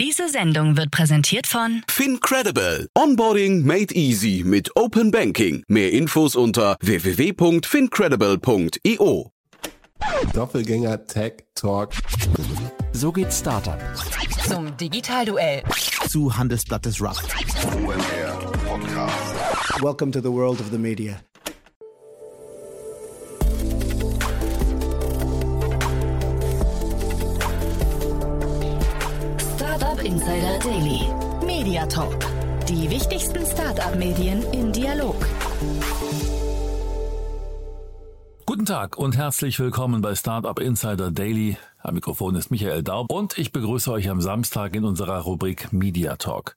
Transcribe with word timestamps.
Diese 0.00 0.28
Sendung 0.30 0.78
wird 0.78 0.90
präsentiert 0.90 1.46
von 1.46 1.82
FinCredible. 1.86 2.88
Onboarding 2.96 3.66
made 3.66 3.94
easy 3.94 4.42
mit 4.46 4.74
Open 4.74 5.10
Banking. 5.10 5.62
Mehr 5.68 5.92
Infos 5.92 6.36
unter 6.36 6.78
www.fincredible.io. 6.80 9.30
Doppelgänger 10.32 11.04
Tech 11.04 11.44
Talk. 11.54 11.92
So 12.92 13.12
geht 13.12 13.30
Startup. 13.30 13.78
zum 14.48 14.74
Digitalduell. 14.78 15.64
Zu 16.08 16.34
Handelsblatt 16.34 16.86
des 16.86 16.98
Rough. 17.02 17.22
Welcome 19.82 20.12
to 20.12 20.22
the 20.22 20.32
world 20.32 20.60
of 20.60 20.70
the 20.70 20.78
media. 20.78 21.20
Insider 30.04 30.58
Daily. 30.60 31.00
Media 31.44 31.84
Talk. 31.84 32.16
Die 32.66 32.88
wichtigsten 32.88 33.44
Startup-Medien 33.44 34.42
im 34.52 34.72
Dialog. 34.72 35.16
Guten 38.46 38.64
Tag 38.64 38.96
und 38.96 39.16
herzlich 39.16 39.60
willkommen 39.60 40.00
bei 40.00 40.14
Startup 40.14 40.58
Insider 40.58 41.10
Daily. 41.10 41.58
Am 41.82 41.94
Mikrofon 41.94 42.34
ist 42.34 42.50
Michael 42.50 42.82
Daub 42.82 43.10
und 43.10 43.38
ich 43.38 43.52
begrüße 43.52 43.90
euch 43.90 44.10
am 44.10 44.20
Samstag 44.20 44.74
in 44.74 44.84
unserer 44.84 45.20
Rubrik 45.20 45.72
Media 45.72 46.16
Talk. 46.16 46.54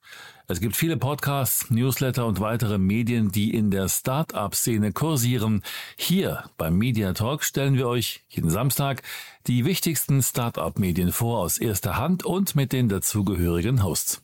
Es 0.48 0.60
gibt 0.60 0.76
viele 0.76 0.98
Podcasts, 0.98 1.70
Newsletter 1.70 2.26
und 2.26 2.40
weitere 2.40 2.76
Medien, 2.76 3.32
die 3.32 3.54
in 3.54 3.70
der 3.70 3.88
Startup-Szene 3.88 4.92
kursieren. 4.92 5.62
Hier 5.96 6.44
beim 6.58 6.76
Media 6.76 7.14
Talk 7.14 7.42
stellen 7.42 7.76
wir 7.76 7.88
euch 7.88 8.22
jeden 8.28 8.50
Samstag 8.50 9.02
die 9.46 9.64
wichtigsten 9.64 10.22
Startup-Medien 10.22 11.10
vor 11.10 11.38
aus 11.38 11.56
erster 11.56 11.96
Hand 11.96 12.26
und 12.26 12.54
mit 12.54 12.74
den 12.74 12.90
dazugehörigen 12.90 13.82
Hosts. 13.82 14.20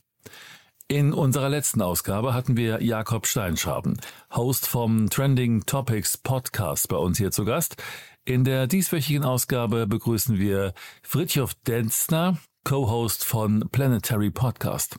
In 0.91 1.13
unserer 1.13 1.47
letzten 1.47 1.81
Ausgabe 1.81 2.33
hatten 2.33 2.57
wir 2.57 2.83
Jakob 2.83 3.25
Steinschaben, 3.25 3.97
Host 4.35 4.67
vom 4.67 5.09
Trending 5.09 5.65
Topics 5.65 6.17
Podcast 6.17 6.89
bei 6.89 6.97
uns 6.97 7.17
hier 7.17 7.31
zu 7.31 7.45
Gast. 7.45 7.81
In 8.23 8.43
der 8.43 8.67
dieswöchigen 8.67 9.23
Ausgabe 9.23 9.87
begrüßen 9.87 10.37
wir 10.37 10.75
Fritjof 11.01 11.55
Denzner, 11.55 12.37
Co-Host 12.63 13.25
von 13.25 13.67
Planetary 13.71 14.29
Podcast. 14.29 14.97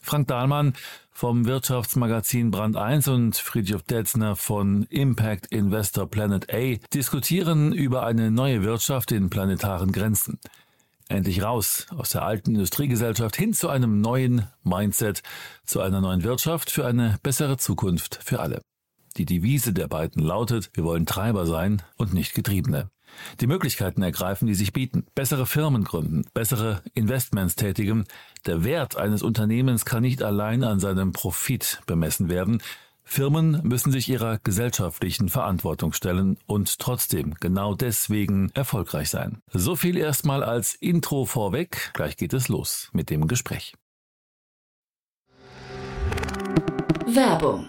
Frank 0.00 0.28
Dahlmann 0.28 0.72
vom 1.10 1.44
Wirtschaftsmagazin 1.44 2.50
Brand 2.50 2.76
1 2.76 3.08
und 3.08 3.36
Friedrich 3.36 3.82
Detzner 3.82 4.34
von 4.34 4.84
Impact 4.84 5.52
Investor 5.52 6.08
Planet 6.08 6.54
A 6.54 6.76
diskutieren 6.94 7.74
über 7.74 8.06
eine 8.06 8.30
neue 8.30 8.62
Wirtschaft 8.62 9.12
in 9.12 9.28
planetaren 9.28 9.92
Grenzen. 9.92 10.40
Endlich 11.08 11.42
raus 11.42 11.86
aus 11.94 12.10
der 12.10 12.22
alten 12.22 12.52
Industriegesellschaft 12.52 13.36
hin 13.36 13.52
zu 13.52 13.68
einem 13.68 14.00
neuen 14.00 14.48
Mindset, 14.62 15.22
zu 15.66 15.82
einer 15.82 16.00
neuen 16.00 16.22
Wirtschaft 16.22 16.70
für 16.70 16.86
eine 16.86 17.18
bessere 17.22 17.58
Zukunft 17.58 18.20
für 18.24 18.40
alle. 18.40 18.62
Die 19.16 19.26
Devise 19.26 19.72
der 19.72 19.88
beiden 19.88 20.22
lautet, 20.22 20.70
wir 20.74 20.84
wollen 20.84 21.06
Treiber 21.06 21.46
sein 21.46 21.82
und 21.96 22.14
nicht 22.14 22.34
Getriebene. 22.34 22.90
Die 23.40 23.46
Möglichkeiten 23.46 24.02
ergreifen, 24.02 24.46
die 24.46 24.54
sich 24.54 24.72
bieten. 24.72 25.06
Bessere 25.14 25.46
Firmen 25.46 25.84
gründen, 25.84 26.24
bessere 26.34 26.82
Investments 26.94 27.54
tätigen. 27.54 28.04
Der 28.46 28.64
Wert 28.64 28.96
eines 28.96 29.22
Unternehmens 29.22 29.84
kann 29.84 30.02
nicht 30.02 30.22
allein 30.22 30.64
an 30.64 30.80
seinem 30.80 31.12
Profit 31.12 31.80
bemessen 31.86 32.28
werden. 32.28 32.60
Firmen 33.04 33.60
müssen 33.62 33.92
sich 33.92 34.08
ihrer 34.08 34.38
gesellschaftlichen 34.38 35.28
Verantwortung 35.28 35.92
stellen 35.92 36.38
und 36.46 36.78
trotzdem 36.78 37.34
genau 37.34 37.74
deswegen 37.74 38.50
erfolgreich 38.54 39.10
sein. 39.10 39.42
So 39.52 39.76
viel 39.76 39.96
erstmal 39.96 40.42
als 40.42 40.74
Intro 40.74 41.26
vorweg. 41.26 41.90
Gleich 41.92 42.16
geht 42.16 42.32
es 42.32 42.48
los 42.48 42.88
mit 42.92 43.10
dem 43.10 43.28
Gespräch. 43.28 43.74
Werbung. 47.06 47.68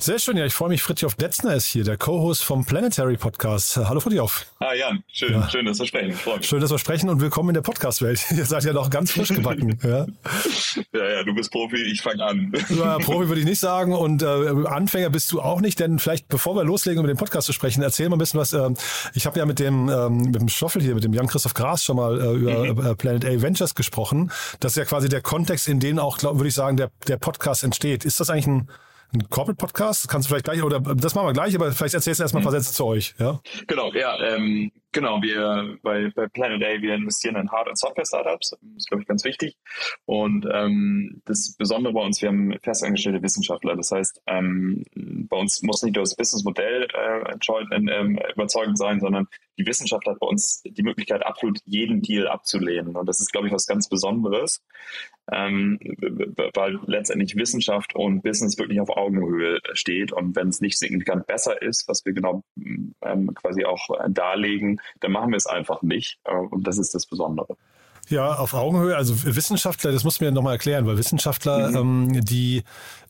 Sehr 0.00 0.20
schön, 0.20 0.36
ja, 0.36 0.46
ich 0.46 0.54
freue 0.54 0.68
mich. 0.68 0.80
Fritjof 0.82 1.16
Detzner 1.16 1.54
ist 1.56 1.66
hier, 1.66 1.82
der 1.82 1.96
Co-Host 1.98 2.44
vom 2.44 2.64
Planetary 2.64 3.16
Podcast. 3.16 3.76
Hallo 3.76 3.98
Fritjof. 3.98 4.46
Ah 4.60 4.72
Jan, 4.72 5.02
schön, 5.12 5.32
Ja. 5.32 5.50
schön, 5.50 5.66
dass 5.66 5.80
wir 5.80 5.86
sprechen. 5.86 6.12
Freue 6.12 6.36
mich. 6.38 6.46
Schön, 6.46 6.60
dass 6.60 6.70
wir 6.70 6.78
sprechen 6.78 7.10
und 7.10 7.20
willkommen 7.20 7.48
in 7.50 7.54
der 7.54 7.62
Podcast-Welt. 7.62 8.24
Ihr 8.36 8.44
seid 8.44 8.62
ja 8.62 8.72
noch 8.72 8.90
ganz 8.90 9.10
frisch 9.10 9.30
gebacken. 9.30 9.76
ja. 9.82 10.06
Ja, 10.94 11.10
ja, 11.10 11.24
du 11.24 11.34
bist 11.34 11.50
Profi, 11.50 11.82
ich 11.82 12.00
fange 12.00 12.24
an. 12.24 12.52
Ja, 12.70 12.98
Profi 12.98 13.26
würde 13.28 13.40
ich 13.40 13.46
nicht 13.46 13.58
sagen 13.58 13.92
und 13.92 14.22
äh, 14.22 14.26
Anfänger 14.68 15.10
bist 15.10 15.32
du 15.32 15.40
auch 15.40 15.60
nicht, 15.60 15.80
denn 15.80 15.98
vielleicht 15.98 16.28
bevor 16.28 16.54
wir 16.54 16.62
loslegen, 16.62 17.00
über 17.00 17.08
den 17.12 17.16
Podcast 17.18 17.46
zu 17.46 17.52
sprechen, 17.52 17.82
erzähl 17.82 18.08
mal 18.08 18.14
ein 18.16 18.20
bisschen 18.20 18.38
was. 18.38 18.52
ähm, 18.52 18.76
ich 19.14 19.26
habe 19.26 19.36
ja 19.38 19.46
mit 19.46 19.58
dem 19.58 19.88
ähm, 19.88 20.18
mit 20.22 20.36
dem 20.40 20.48
Stoffel 20.48 20.80
hier, 20.80 20.94
mit 20.94 21.02
dem 21.02 21.12
Jan-Christoph 21.12 21.54
Gras 21.54 21.82
schon 21.84 21.96
mal 21.96 22.20
äh, 22.20 22.34
über 22.70 22.90
äh, 22.90 22.94
Planet 22.94 23.24
A 23.24 23.42
Ventures 23.42 23.74
gesprochen. 23.74 24.30
Das 24.60 24.72
ist 24.72 24.76
ja 24.76 24.84
quasi 24.84 25.08
der 25.08 25.22
Kontext, 25.22 25.66
in 25.66 25.80
dem 25.80 25.98
auch, 25.98 26.22
würde 26.22 26.46
ich 26.48 26.54
sagen, 26.54 26.76
der, 26.76 26.92
der 27.08 27.16
Podcast 27.16 27.64
entsteht. 27.64 28.04
Ist 28.04 28.20
das 28.20 28.30
eigentlich 28.30 28.46
ein 28.46 28.68
ein 29.12 29.28
Corporate-Podcast? 29.28 30.08
Kannst 30.08 30.28
du 30.28 30.30
vielleicht 30.30 30.44
gleich, 30.44 30.62
oder 30.62 30.80
das 30.80 31.14
machen 31.14 31.28
wir 31.28 31.32
gleich, 31.32 31.54
aber 31.54 31.72
vielleicht 31.72 31.94
erzählst 31.94 32.20
du 32.20 32.24
erstmal 32.24 32.42
ein 32.42 32.44
paar 32.44 32.52
Sätze 32.52 32.72
zu 32.72 32.84
euch. 32.84 33.14
Ja? 33.18 33.40
Genau, 33.66 33.92
ja, 33.92 34.18
ähm, 34.20 34.70
genau, 34.92 35.22
wir 35.22 35.78
bei, 35.82 36.10
bei 36.14 36.26
Planet 36.28 36.62
A, 36.62 36.82
wir 36.82 36.94
investieren 36.94 37.36
in 37.36 37.50
Hard- 37.50 37.68
und 37.68 37.78
Software-Startups. 37.78 38.50
Das 38.50 38.60
ist, 38.76 38.88
glaube 38.88 39.02
ich, 39.02 39.08
ganz 39.08 39.24
wichtig. 39.24 39.56
Und 40.04 40.46
ähm, 40.52 41.22
das 41.24 41.54
Besondere 41.56 41.92
bei 41.92 42.00
uns, 42.00 42.20
wir 42.22 42.28
haben 42.28 42.54
festangestellte 42.62 43.22
Wissenschaftler. 43.22 43.76
Das 43.76 43.90
heißt, 43.90 44.20
ähm, 44.26 44.84
bei 44.94 45.36
uns 45.36 45.62
muss 45.62 45.82
nicht 45.82 45.96
nur 45.96 46.04
das 46.04 46.16
Businessmodell 46.16 46.88
äh, 46.94 47.32
entscheidend, 47.32 47.90
ähm, 47.90 48.18
überzeugend 48.34 48.78
sein, 48.78 49.00
sondern 49.00 49.26
die 49.58 49.66
Wissenschaft 49.66 50.06
hat 50.06 50.20
bei 50.20 50.26
uns 50.26 50.62
die 50.64 50.82
Möglichkeit, 50.82 51.26
absolut 51.26 51.58
jeden 51.64 52.00
Deal 52.00 52.28
abzulehnen. 52.28 52.96
Und 52.96 53.06
das 53.06 53.20
ist, 53.20 53.32
glaube 53.32 53.48
ich, 53.48 53.52
was 53.52 53.66
ganz 53.66 53.88
Besonderes, 53.88 54.62
ähm, 55.32 55.78
weil 56.54 56.78
letztendlich 56.86 57.36
Wissenschaft 57.36 57.94
und 57.94 58.22
Business 58.22 58.56
wirklich 58.56 58.80
auf 58.80 58.90
Augenhöhe 58.90 59.58
steht. 59.72 60.12
Und 60.12 60.36
wenn 60.36 60.48
es 60.48 60.60
nicht 60.60 60.78
signifikant 60.78 61.26
besser 61.26 61.60
ist, 61.60 61.88
was 61.88 62.04
wir 62.04 62.12
genau 62.12 62.44
ähm, 63.02 63.34
quasi 63.34 63.64
auch 63.64 63.90
äh, 63.98 64.10
dann 65.00 65.12
machen 65.12 65.30
wir 65.30 65.36
es 65.36 65.46
einfach 65.46 65.82
nicht. 65.82 66.18
Äh, 66.24 66.34
Und 66.34 66.66
das 66.66 66.78
ist 66.78 66.94
das 66.94 67.06
Besondere. 67.06 67.56
Ja, 68.10 68.36
auf 68.36 68.54
Augenhöhe. 68.54 68.96
Also 68.96 69.22
Wissenschaftler, 69.36 69.92
das 69.92 70.02
muss 70.02 70.18
mir 70.20 70.32
nochmal 70.32 70.54
erklären, 70.54 70.86
weil 70.86 70.96
Wissenschaftler, 70.96 71.74
ähm, 71.74 72.24
die 72.24 72.62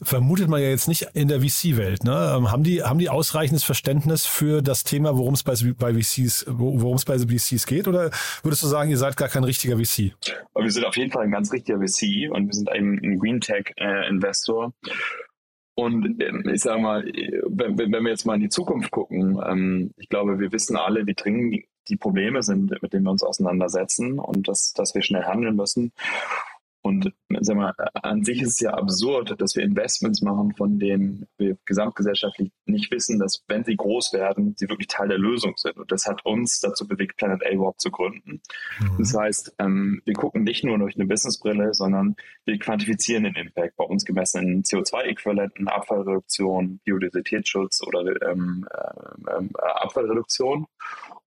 vermutet 0.03 0.49
man 0.49 0.61
ja 0.61 0.71
jetzt 0.71 0.89
nicht 0.89 1.03
in 1.15 1.29
der 1.29 1.41
VC-Welt. 1.41 2.03
Ne? 2.03 2.35
Ähm, 2.37 2.51
haben 2.51 2.65
die 2.65 2.83
haben 2.83 2.99
die 2.99 3.09
ausreichendes 3.09 3.63
Verständnis 3.63 4.27
für 4.27 4.61
das 4.61 4.83
Thema, 4.83 5.17
worum 5.17 5.35
es 5.35 5.45
bei, 5.45 5.55
bei 5.79 5.95
VCs, 5.95 6.47
wo- 6.49 6.81
worum 6.83 6.97
es 6.97 7.05
bei 7.05 7.17
VCs 7.17 7.67
geht? 7.67 7.87
Oder 7.87 8.11
würdest 8.43 8.65
du 8.65 8.67
sagen, 8.67 8.91
ihr 8.91 8.99
seid 8.99 9.17
gar 9.17 9.29
kein 9.29 9.45
richtiger 9.45 9.77
VC? 9.77 10.15
Wir 10.57 10.71
sind 10.73 10.85
auf 10.85 10.97
jeden 10.97 11.13
Fall 11.13 11.23
ein 11.27 11.31
ganz 11.31 11.53
richtiger 11.53 11.79
VC 11.79 12.29
und 12.33 12.47
wir 12.49 12.55
sind 12.55 12.69
eben 12.75 12.99
ein 13.01 13.21
Green 13.21 13.41
Tech 13.41 13.75
äh, 13.77 14.09
Investor. 14.09 14.73
Und 15.79 16.21
ähm, 16.21 16.43
ich 16.53 16.63
sage 16.63 16.83
mal, 16.83 17.05
wenn, 17.05 17.79
wenn 17.79 18.03
wir 18.03 18.11
jetzt 18.11 18.27
mal 18.27 18.35
in 18.35 18.41
die 18.41 18.49
Zukunft 18.49 18.91
gucken, 18.91 19.41
ähm, 19.47 19.95
ich 19.97 20.09
glaube, 20.09 20.41
wir 20.41 20.51
wissen 20.51 20.77
alle, 20.77 21.07
wie 21.07 21.15
dringend 21.15 21.55
die, 21.55 21.69
die 21.87 21.97
Probleme 21.97 22.43
sind, 22.43 22.83
mit 22.83 22.93
denen 22.93 23.05
wir 23.05 23.13
uns 23.13 23.23
auseinandersetzen 23.23 24.19
und 24.19 24.49
dass, 24.49 24.73
dass 24.73 24.97
wir 24.97 25.03
schnell 25.03 25.23
handeln 25.23 25.55
müssen. 25.55 25.93
Und 26.89 27.13
sag 27.41 27.55
mal, 27.55 27.75
an 27.93 28.25
sich 28.25 28.41
ist 28.41 28.55
es 28.55 28.61
ja 28.61 28.71
absurd, 28.71 29.39
dass 29.39 29.55
wir 29.55 29.63
Investments 29.63 30.23
machen, 30.23 30.55
von 30.57 30.79
denen 30.79 31.27
wir 31.37 31.59
gesamtgesellschaftlich 31.67 32.51
nicht 32.65 32.91
wissen, 32.91 33.19
dass 33.19 33.45
wenn 33.47 33.63
sie 33.63 33.77
groß 33.77 34.15
werden, 34.15 34.55
sie 34.57 34.71
wirklich 34.71 34.89
Teil 34.89 35.09
der 35.09 35.19
Lösung 35.19 35.53
sind. 35.59 35.77
Und 35.77 35.93
das 35.93 36.07
hat 36.07 36.25
uns 36.25 36.61
dazu 36.61 36.89
bewegt, 36.89 37.19
Planet 37.19 37.45
A 37.45 37.51
überhaupt 37.51 37.83
zu 37.83 37.91
gründen. 37.91 38.41
Das 38.97 39.15
heißt, 39.15 39.57
ähm, 39.59 40.01
wir 40.07 40.15
gucken 40.15 40.45
nicht 40.45 40.65
nur 40.65 40.79
durch 40.79 40.97
eine 40.97 41.05
Businessbrille, 41.05 41.75
sondern 41.75 42.17
wir 42.47 42.59
quantifizieren 42.59 43.25
den 43.25 43.35
Impact 43.35 43.77
bei 43.77 43.85
uns 43.85 44.07
gemessen 44.07 44.49
in 44.49 44.63
CO2-Äquivalenten, 44.63 45.69
Abfallreduktion, 45.69 46.81
Biodiversitätsschutz 46.85 47.83
oder 47.87 48.01
ähm, 48.31 48.67
äh, 48.73 49.37
ähm, 49.37 49.51
Abfallreduktion. 49.57 50.67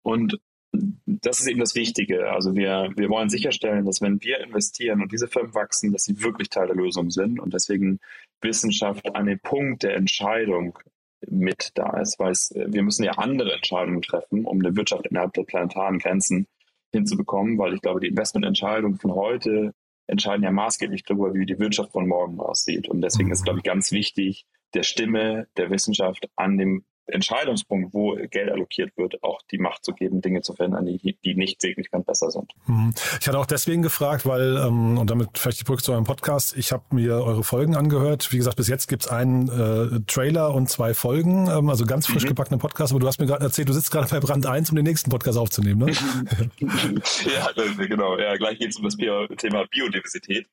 Und 0.01 0.39
das 0.71 1.39
ist 1.39 1.47
eben 1.47 1.59
das 1.59 1.75
Wichtige. 1.75 2.31
Also 2.31 2.55
wir, 2.55 2.91
wir 2.95 3.09
wollen 3.09 3.29
sicherstellen, 3.29 3.85
dass 3.85 4.01
wenn 4.01 4.21
wir 4.21 4.39
investieren 4.39 5.01
und 5.01 5.11
diese 5.11 5.27
Firmen 5.27 5.53
wachsen, 5.53 5.91
dass 5.91 6.05
sie 6.05 6.21
wirklich 6.23 6.49
Teil 6.49 6.67
der 6.67 6.75
Lösung 6.75 7.11
sind 7.11 7.39
und 7.39 7.53
deswegen 7.53 7.99
Wissenschaft 8.41 9.13
an 9.15 9.25
dem 9.25 9.39
Punkt 9.39 9.83
der 9.83 9.95
Entscheidung 9.95 10.79
mit 11.27 11.71
da 11.75 11.99
ist, 11.99 12.19
weil 12.19 12.31
es, 12.31 12.51
wir 12.55 12.81
müssen 12.81 13.03
ja 13.03 13.11
andere 13.13 13.53
Entscheidungen 13.53 14.01
treffen, 14.01 14.45
um 14.45 14.59
eine 14.59 14.75
Wirtschaft 14.75 15.05
innerhalb 15.07 15.33
der 15.33 15.43
planetaren 15.43 15.99
Grenzen 15.99 16.47
hinzubekommen, 16.91 17.57
weil 17.57 17.73
ich 17.73 17.81
glaube, 17.81 17.99
die 17.99 18.07
Investmententscheidungen 18.07 18.97
von 18.97 19.13
heute 19.13 19.73
entscheiden 20.07 20.43
ja 20.43 20.51
maßgeblich 20.51 21.03
darüber, 21.03 21.33
wie 21.33 21.45
die 21.45 21.59
Wirtschaft 21.59 21.91
von 21.91 22.07
morgen 22.07 22.39
aussieht. 22.39 22.89
Und 22.89 23.01
deswegen 23.01 23.31
ist, 23.31 23.43
glaube 23.43 23.59
ich, 23.59 23.63
ganz 23.63 23.91
wichtig, 23.91 24.45
der 24.73 24.83
Stimme 24.83 25.47
der 25.57 25.69
Wissenschaft 25.69 26.29
an 26.35 26.57
dem 26.57 26.83
Entscheidungspunkt, 27.07 27.93
wo 27.93 28.15
Geld 28.29 28.51
allokiert 28.51 28.95
wird, 28.97 29.23
auch 29.23 29.41
die 29.51 29.57
Macht 29.57 29.83
zu 29.83 29.93
geben, 29.93 30.21
Dinge 30.21 30.41
zu 30.41 30.53
verändern, 30.53 30.85
die, 30.85 31.17
die 31.23 31.35
nicht 31.35 31.61
signifikant 31.61 32.05
besser 32.05 32.31
sind. 32.31 32.51
Mhm. 32.67 32.93
Ich 33.19 33.27
hatte 33.27 33.39
auch 33.39 33.45
deswegen 33.45 33.81
gefragt, 33.81 34.25
weil, 34.25 34.57
ähm, 34.57 34.97
und 34.97 35.09
damit 35.09 35.37
vielleicht 35.37 35.59
die 35.59 35.63
Brücke 35.63 35.83
zu 35.83 35.91
eurem 35.91 36.03
Podcast, 36.03 36.55
ich 36.57 36.71
habe 36.71 36.83
mir 36.91 37.15
eure 37.23 37.43
Folgen 37.43 37.75
angehört. 37.75 38.31
Wie 38.31 38.37
gesagt, 38.37 38.57
bis 38.57 38.67
jetzt 38.67 38.87
gibt 38.87 39.03
es 39.03 39.11
einen 39.11 39.49
äh, 39.49 39.99
Trailer 40.07 40.53
und 40.53 40.69
zwei 40.69 40.93
Folgen, 40.93 41.47
ähm, 41.47 41.69
also 41.69 41.85
ganz 41.85 42.07
frisch 42.07 42.23
mhm. 42.23 42.29
gebackene 42.29 42.57
Podcast, 42.57 42.93
aber 42.93 42.99
du 42.99 43.07
hast 43.07 43.19
mir 43.19 43.27
gerade 43.27 43.43
erzählt, 43.43 43.69
du 43.69 43.73
sitzt 43.73 43.91
gerade 43.91 44.07
bei 44.09 44.19
Brand 44.19 44.45
1, 44.45 44.69
um 44.69 44.75
den 44.75 44.85
nächsten 44.85 45.09
Podcast 45.09 45.37
aufzunehmen, 45.37 45.85
ne? 45.85 45.91
ja, 47.35 47.85
genau. 47.85 48.17
Ja, 48.17 48.35
gleich 48.37 48.59
geht 48.59 48.69
es 48.69 48.77
um 48.77 48.83
das 48.83 48.95
Thema 48.95 49.65
Biodiversität. 49.67 50.47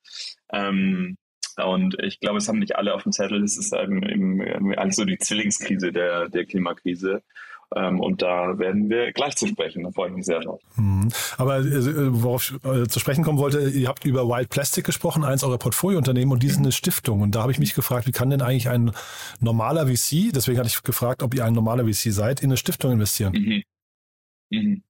Ähm, 0.53 1.17
und 1.67 1.97
ich 2.03 2.21
glaube, 2.21 2.39
es 2.39 2.49
haben 2.49 2.59
nicht 2.59 2.77
alle 2.77 2.95
auf 2.95 3.03
dem 3.03 3.13
Zettel. 3.13 3.43
Es 3.43 3.57
ist 3.59 3.73
eben, 3.73 4.03
eben 4.03 4.41
eigentlich 4.75 4.97
so 4.97 5.05
die 5.05 5.19
Zwillingskrise 5.19 5.93
der, 5.93 6.29
der 6.29 6.45
Klimakrise. 6.45 7.23
Ähm, 7.77 8.01
und 8.01 8.23
da 8.23 8.59
werden 8.59 8.89
wir 8.89 9.13
gleich 9.13 9.37
zu 9.37 9.47
sprechen. 9.47 9.85
Da 9.85 9.91
freue 9.91 10.09
ich 10.09 10.15
mich 10.15 10.25
sehr 10.25 10.41
drauf. 10.41 10.61
Mhm. 10.77 11.11
Aber 11.37 11.59
äh, 11.59 12.23
worauf 12.23 12.51
ich 12.51 12.65
äh, 12.65 12.87
zu 12.87 12.99
sprechen 12.99 13.25
kommen 13.25 13.39
wollte, 13.39 13.61
ihr 13.61 13.89
habt 13.89 14.05
über 14.07 14.27
Wild 14.27 14.49
Plastic 14.49 14.85
gesprochen, 14.85 15.23
eins 15.23 15.45
eurer 15.45 15.59
Portfoliounternehmen, 15.59 16.33
und 16.33 16.43
die 16.43 16.49
sind 16.49 16.63
eine 16.63 16.73
Stiftung. 16.73 17.21
Und 17.21 17.35
da 17.35 17.43
habe 17.43 17.53
ich 17.53 17.59
mich 17.59 17.75
gefragt, 17.75 18.07
wie 18.07 18.13
kann 18.13 18.31
denn 18.31 18.41
eigentlich 18.41 18.69
ein 18.69 18.93
normaler 19.41 19.87
VC, 19.87 20.33
deswegen 20.35 20.59
hatte 20.59 20.69
ich 20.69 20.83
gefragt, 20.83 21.23
ob 21.23 21.35
ihr 21.35 21.45
ein 21.45 21.53
normaler 21.53 21.85
VC 21.85 22.13
seid, 22.13 22.41
in 22.41 22.47
eine 22.47 22.57
Stiftung 22.57 22.93
investieren? 22.93 23.33
Mhm. 23.35 23.63
Mhm. 24.51 24.83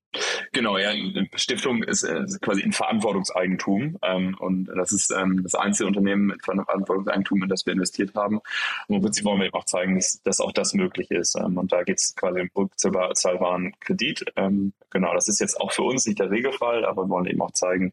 Genau, 0.53 0.79
ja, 0.79 0.93
Stiftung 1.35 1.83
ist, 1.83 2.03
äh, 2.03 2.25
quasi 2.41 2.63
ein 2.63 2.73
Verantwortungseigentum 2.73 3.99
ähm, 4.03 4.37
und 4.39 4.67
das 4.67 4.93
ist 4.93 5.11
ähm, 5.11 5.43
das 5.43 5.55
einzige 5.55 5.87
Unternehmen 5.87 6.27
mit 6.27 6.45
Verantwortungseigentum, 6.45 7.43
in 7.43 7.49
das 7.49 7.67
wir 7.67 7.73
investiert 7.73 8.15
haben. 8.15 8.41
Und 8.89 8.97
im 8.97 9.03
Prinzip 9.03 9.25
wollen 9.25 9.41
wir 9.41 9.47
eben 9.47 9.55
auch 9.55 9.65
zeigen, 9.65 9.97
dass, 9.97 10.23
dass 10.23 10.41
auch 10.41 10.53
das 10.53 10.75
möglich 10.75 11.11
ist. 11.11 11.37
Ähm, 11.37 11.57
und 11.59 11.73
da 11.73 11.83
geht 11.83 11.99
es 11.99 12.15
quasi 12.17 12.41
um 12.41 12.51
rückzahlbaren 12.65 13.75
Kredit. 13.81 14.25
Ähm, 14.37 14.73
genau, 14.91 15.15
das 15.15 15.29
ist 15.29 15.41
jetzt 15.41 15.61
auch 15.61 15.73
für 15.73 15.83
uns 15.83 16.07
nicht 16.07 16.19
der 16.19 16.31
Regelfall, 16.31 16.85
aber 16.85 17.05
wir 17.05 17.09
wollen 17.11 17.27
eben 17.27 17.43
auch 17.43 17.53
zeigen, 17.53 17.93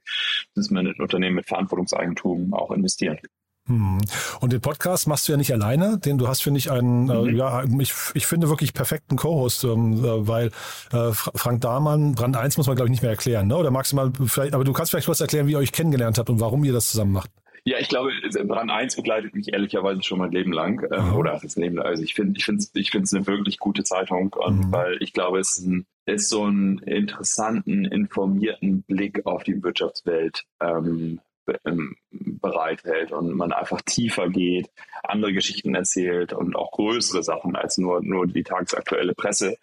dass 0.56 0.69
man 0.69 0.88
in 0.88 1.01
Unternehmen 1.01 1.36
mit 1.36 1.48
Verantwortungseigentum 1.48 2.54
auch 2.54 2.71
investieren 2.71 3.18
kann. 3.18 3.44
Hm. 3.67 4.00
Und 4.41 4.53
den 4.53 4.62
Podcast 4.62 5.07
machst 5.07 5.27
du 5.27 5.31
ja 5.31 5.38
nicht 5.38 5.51
alleine, 5.51 5.97
den 5.97 6.19
du 6.19 6.27
hast, 6.27 6.44
finde 6.44 6.59
ich, 6.59 6.69
einen, 6.69 7.09
äh, 7.09 7.13
mhm. 7.13 7.29
äh, 7.29 7.31
ja, 7.33 7.63
ich, 7.79 7.94
ich 8.13 8.27
finde 8.27 8.50
wirklich 8.50 8.73
perfekten 8.73 9.15
Co-Host, 9.15 9.63
ähm, 9.63 10.06
äh, 10.06 10.27
weil 10.27 10.51
äh, 10.91 11.12
Frank 11.12 11.62
Dahmann, 11.62 12.13
Brand 12.13 12.38
1 12.38 12.57
muss 12.57 12.67
man, 12.67 12.75
glaube 12.75 12.88
ich, 12.88 12.91
nicht 12.91 13.01
mehr 13.01 13.12
erklären, 13.12 13.47
ne? 13.47 13.57
Oder 13.57 13.71
maximal 13.71 14.12
vielleicht, 14.27 14.53
aber 14.53 14.63
du 14.63 14.73
kannst 14.73 14.91
vielleicht 14.91 15.07
kurz 15.07 15.19
erklären, 15.19 15.47
wie 15.47 15.53
ihr 15.53 15.57
euch 15.57 15.71
kennengelernt 15.71 16.19
habt 16.19 16.29
und 16.29 16.39
warum 16.39 16.63
ihr 16.63 16.73
das 16.73 16.91
zusammen 16.91 17.13
macht. 17.13 17.31
Ja, 17.67 17.79
ich 17.79 17.89
glaube, 17.89 18.12
Brand 18.45 18.69
1 18.69 18.95
begleitet 18.95 19.33
mich 19.33 19.51
ehrlicherweise 19.51 20.03
schon 20.03 20.19
mein 20.19 20.31
Leben 20.31 20.53
lang. 20.53 20.83
Äh, 20.91 21.01
mhm. 21.01 21.15
Oder 21.15 21.39
das 21.41 21.56
Leben 21.56 21.79
Also 21.79 22.03
ich 22.03 22.13
finde, 22.13 22.38
ich 22.38 22.45
finde 22.45 22.63
ich 22.75 22.91
finde 22.91 23.06
es 23.06 23.13
eine 23.13 23.25
wirklich 23.25 23.57
gute 23.57 23.83
Zeitung, 23.83 24.31
und, 24.33 24.68
mhm. 24.68 24.71
weil 24.71 24.97
ich 25.01 25.13
glaube, 25.13 25.39
es 25.39 25.57
ist, 25.57 25.65
ein, 25.65 25.88
ist 26.06 26.29
so 26.29 26.44
einen 26.44 26.77
interessanten, 26.79 27.85
informierten 27.85 28.83
Blick 28.83 29.25
auf 29.25 29.41
die 29.41 29.63
Wirtschaftswelt 29.63 30.44
ähm, 30.61 31.19
ähm, 31.65 31.95
bereithält 32.12 33.12
und 33.12 33.33
man 33.36 33.51
einfach 33.51 33.81
tiefer 33.81 34.30
geht, 34.30 34.69
andere 35.03 35.33
Geschichten 35.33 35.75
erzählt 35.75 36.33
und 36.33 36.56
auch 36.56 36.71
größere 36.71 37.24
Sachen 37.24 37.56
als 37.56 37.77
nur, 37.77 38.03
nur 38.03 38.27
die 38.27 38.44
tagsaktuelle 38.44 39.13
Presse, 39.13 39.57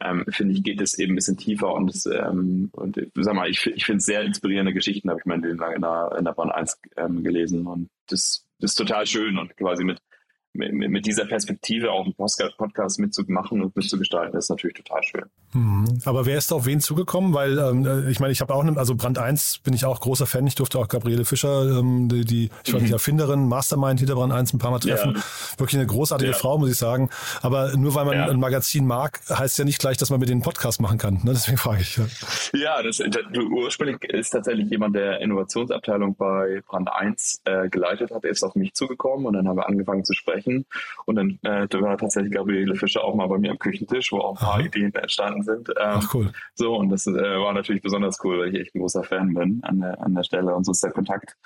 ähm, 0.00 0.24
finde 0.28 0.54
ich, 0.54 0.62
geht 0.62 0.80
es 0.80 0.98
eben 0.98 1.12
ein 1.12 1.16
bisschen 1.16 1.36
tiefer 1.36 1.72
und, 1.72 1.94
das, 1.94 2.06
ähm, 2.06 2.70
und 2.72 3.00
sag 3.14 3.34
mal, 3.34 3.48
ich, 3.48 3.66
ich 3.66 3.84
finde 3.84 4.00
sehr 4.00 4.22
inspirierende 4.22 4.72
Geschichten, 4.72 5.10
habe 5.10 5.20
ich 5.20 5.26
mein 5.26 5.42
Leben 5.42 5.60
in 5.74 5.82
der, 5.82 6.14
in 6.18 6.24
der 6.24 6.32
Bahn 6.32 6.50
1 6.50 6.80
ähm, 6.96 7.22
gelesen 7.22 7.66
und 7.66 7.90
das, 8.08 8.46
das 8.60 8.72
ist 8.72 8.76
total 8.76 9.06
schön 9.06 9.38
und 9.38 9.56
quasi 9.56 9.84
mit 9.84 10.00
mit, 10.54 11.06
dieser 11.06 11.26
Perspektive 11.26 11.90
auch 11.90 12.04
einen 12.04 12.14
Podcast 12.14 13.00
mitzumachen 13.00 13.60
und 13.62 13.76
mitzugestalten, 13.76 14.38
ist 14.38 14.50
natürlich 14.50 14.76
total 14.76 15.02
schön. 15.02 15.24
Mhm. 15.52 15.98
Aber 16.04 16.26
wer 16.26 16.38
ist 16.38 16.52
auf 16.52 16.66
wen 16.66 16.80
zugekommen? 16.80 17.34
Weil 17.34 17.58
ähm, 17.58 17.86
äh, 17.86 18.10
ich 18.10 18.20
meine, 18.20 18.32
ich 18.32 18.40
habe 18.40 18.54
auch, 18.54 18.62
ne, 18.62 18.74
also 18.76 18.94
Brand 18.94 19.18
1 19.18 19.58
bin 19.58 19.74
ich 19.74 19.84
auch 19.84 20.00
großer 20.00 20.26
Fan. 20.26 20.46
Ich 20.46 20.54
durfte 20.54 20.78
auch 20.78 20.88
Gabriele 20.88 21.24
Fischer, 21.24 21.78
ähm, 21.78 22.08
die, 22.08 22.24
die 22.24 22.50
ich 22.64 22.72
mhm. 22.72 22.84
die 22.84 22.92
Erfinderin, 22.92 23.48
Mastermind 23.48 23.98
hinter 24.00 24.14
Brand 24.14 24.32
1 24.32 24.54
ein 24.54 24.58
paar 24.58 24.70
Mal 24.70 24.78
treffen. 24.78 25.14
Ja. 25.16 25.58
Wirklich 25.58 25.78
eine 25.78 25.86
großartige 25.86 26.32
ja. 26.32 26.36
Frau, 26.36 26.58
muss 26.58 26.70
ich 26.70 26.76
sagen. 26.76 27.10
Aber 27.42 27.76
nur 27.76 27.94
weil 27.94 28.04
man 28.04 28.16
ja. 28.16 28.26
ein 28.26 28.38
Magazin 28.38 28.86
mag, 28.86 29.20
heißt 29.28 29.58
ja 29.58 29.64
nicht 29.64 29.80
gleich, 29.80 29.96
dass 29.96 30.10
man 30.10 30.20
mit 30.20 30.28
denen 30.28 30.42
Podcast 30.42 30.80
machen 30.80 30.98
kann. 30.98 31.14
Ne? 31.24 31.32
Deswegen 31.32 31.58
frage 31.58 31.82
ich. 31.82 31.96
Ja, 31.96 32.04
ja 32.52 32.82
das, 32.82 32.98
das, 32.98 33.22
ursprünglich 33.50 34.02
ist 34.04 34.30
tatsächlich 34.30 34.70
jemand 34.70 34.94
der 34.94 35.20
Innovationsabteilung 35.20 36.14
bei 36.16 36.62
Brand 36.66 36.92
1 36.92 37.42
äh, 37.44 37.68
geleitet 37.68 38.12
hat. 38.12 38.24
Er 38.24 38.30
ist 38.30 38.44
auf 38.44 38.54
mich 38.54 38.74
zugekommen 38.74 39.26
und 39.26 39.32
dann 39.34 39.48
haben 39.48 39.56
wir 39.56 39.68
angefangen 39.68 40.04
zu 40.04 40.14
sprechen 40.14 40.43
sprechen. 40.44 40.66
Und 41.06 41.16
dann 41.16 41.38
äh, 41.42 41.66
da 41.68 41.80
war 41.80 41.98
tatsächlich 41.98 42.32
Gabriele 42.32 42.76
Fischer 42.76 43.04
auch 43.04 43.14
mal 43.14 43.26
bei 43.26 43.38
mir 43.38 43.50
am 43.50 43.58
Küchentisch, 43.58 44.12
wo 44.12 44.18
auch 44.18 44.36
ein 44.36 44.44
paar 44.44 44.54
Aha. 44.54 44.66
Ideen 44.66 44.94
entstanden 44.94 45.42
sind. 45.42 45.68
Ähm, 45.70 45.74
Ach 45.78 46.14
cool. 46.14 46.32
So, 46.54 46.76
und 46.76 46.90
das 46.90 47.06
äh, 47.06 47.12
war 47.12 47.52
natürlich 47.52 47.82
besonders 47.82 48.22
cool, 48.24 48.38
weil 48.38 48.54
ich 48.54 48.60
echt 48.60 48.74
ein 48.74 48.80
großer 48.80 49.04
Fan 49.04 49.34
bin 49.34 49.60
an 49.62 49.80
der, 49.80 50.00
an 50.00 50.14
der 50.14 50.24
Stelle. 50.24 50.54
Und 50.54 50.64
so 50.64 50.72
ist 50.72 50.82
der 50.82 50.92
Kontakt 50.92 51.36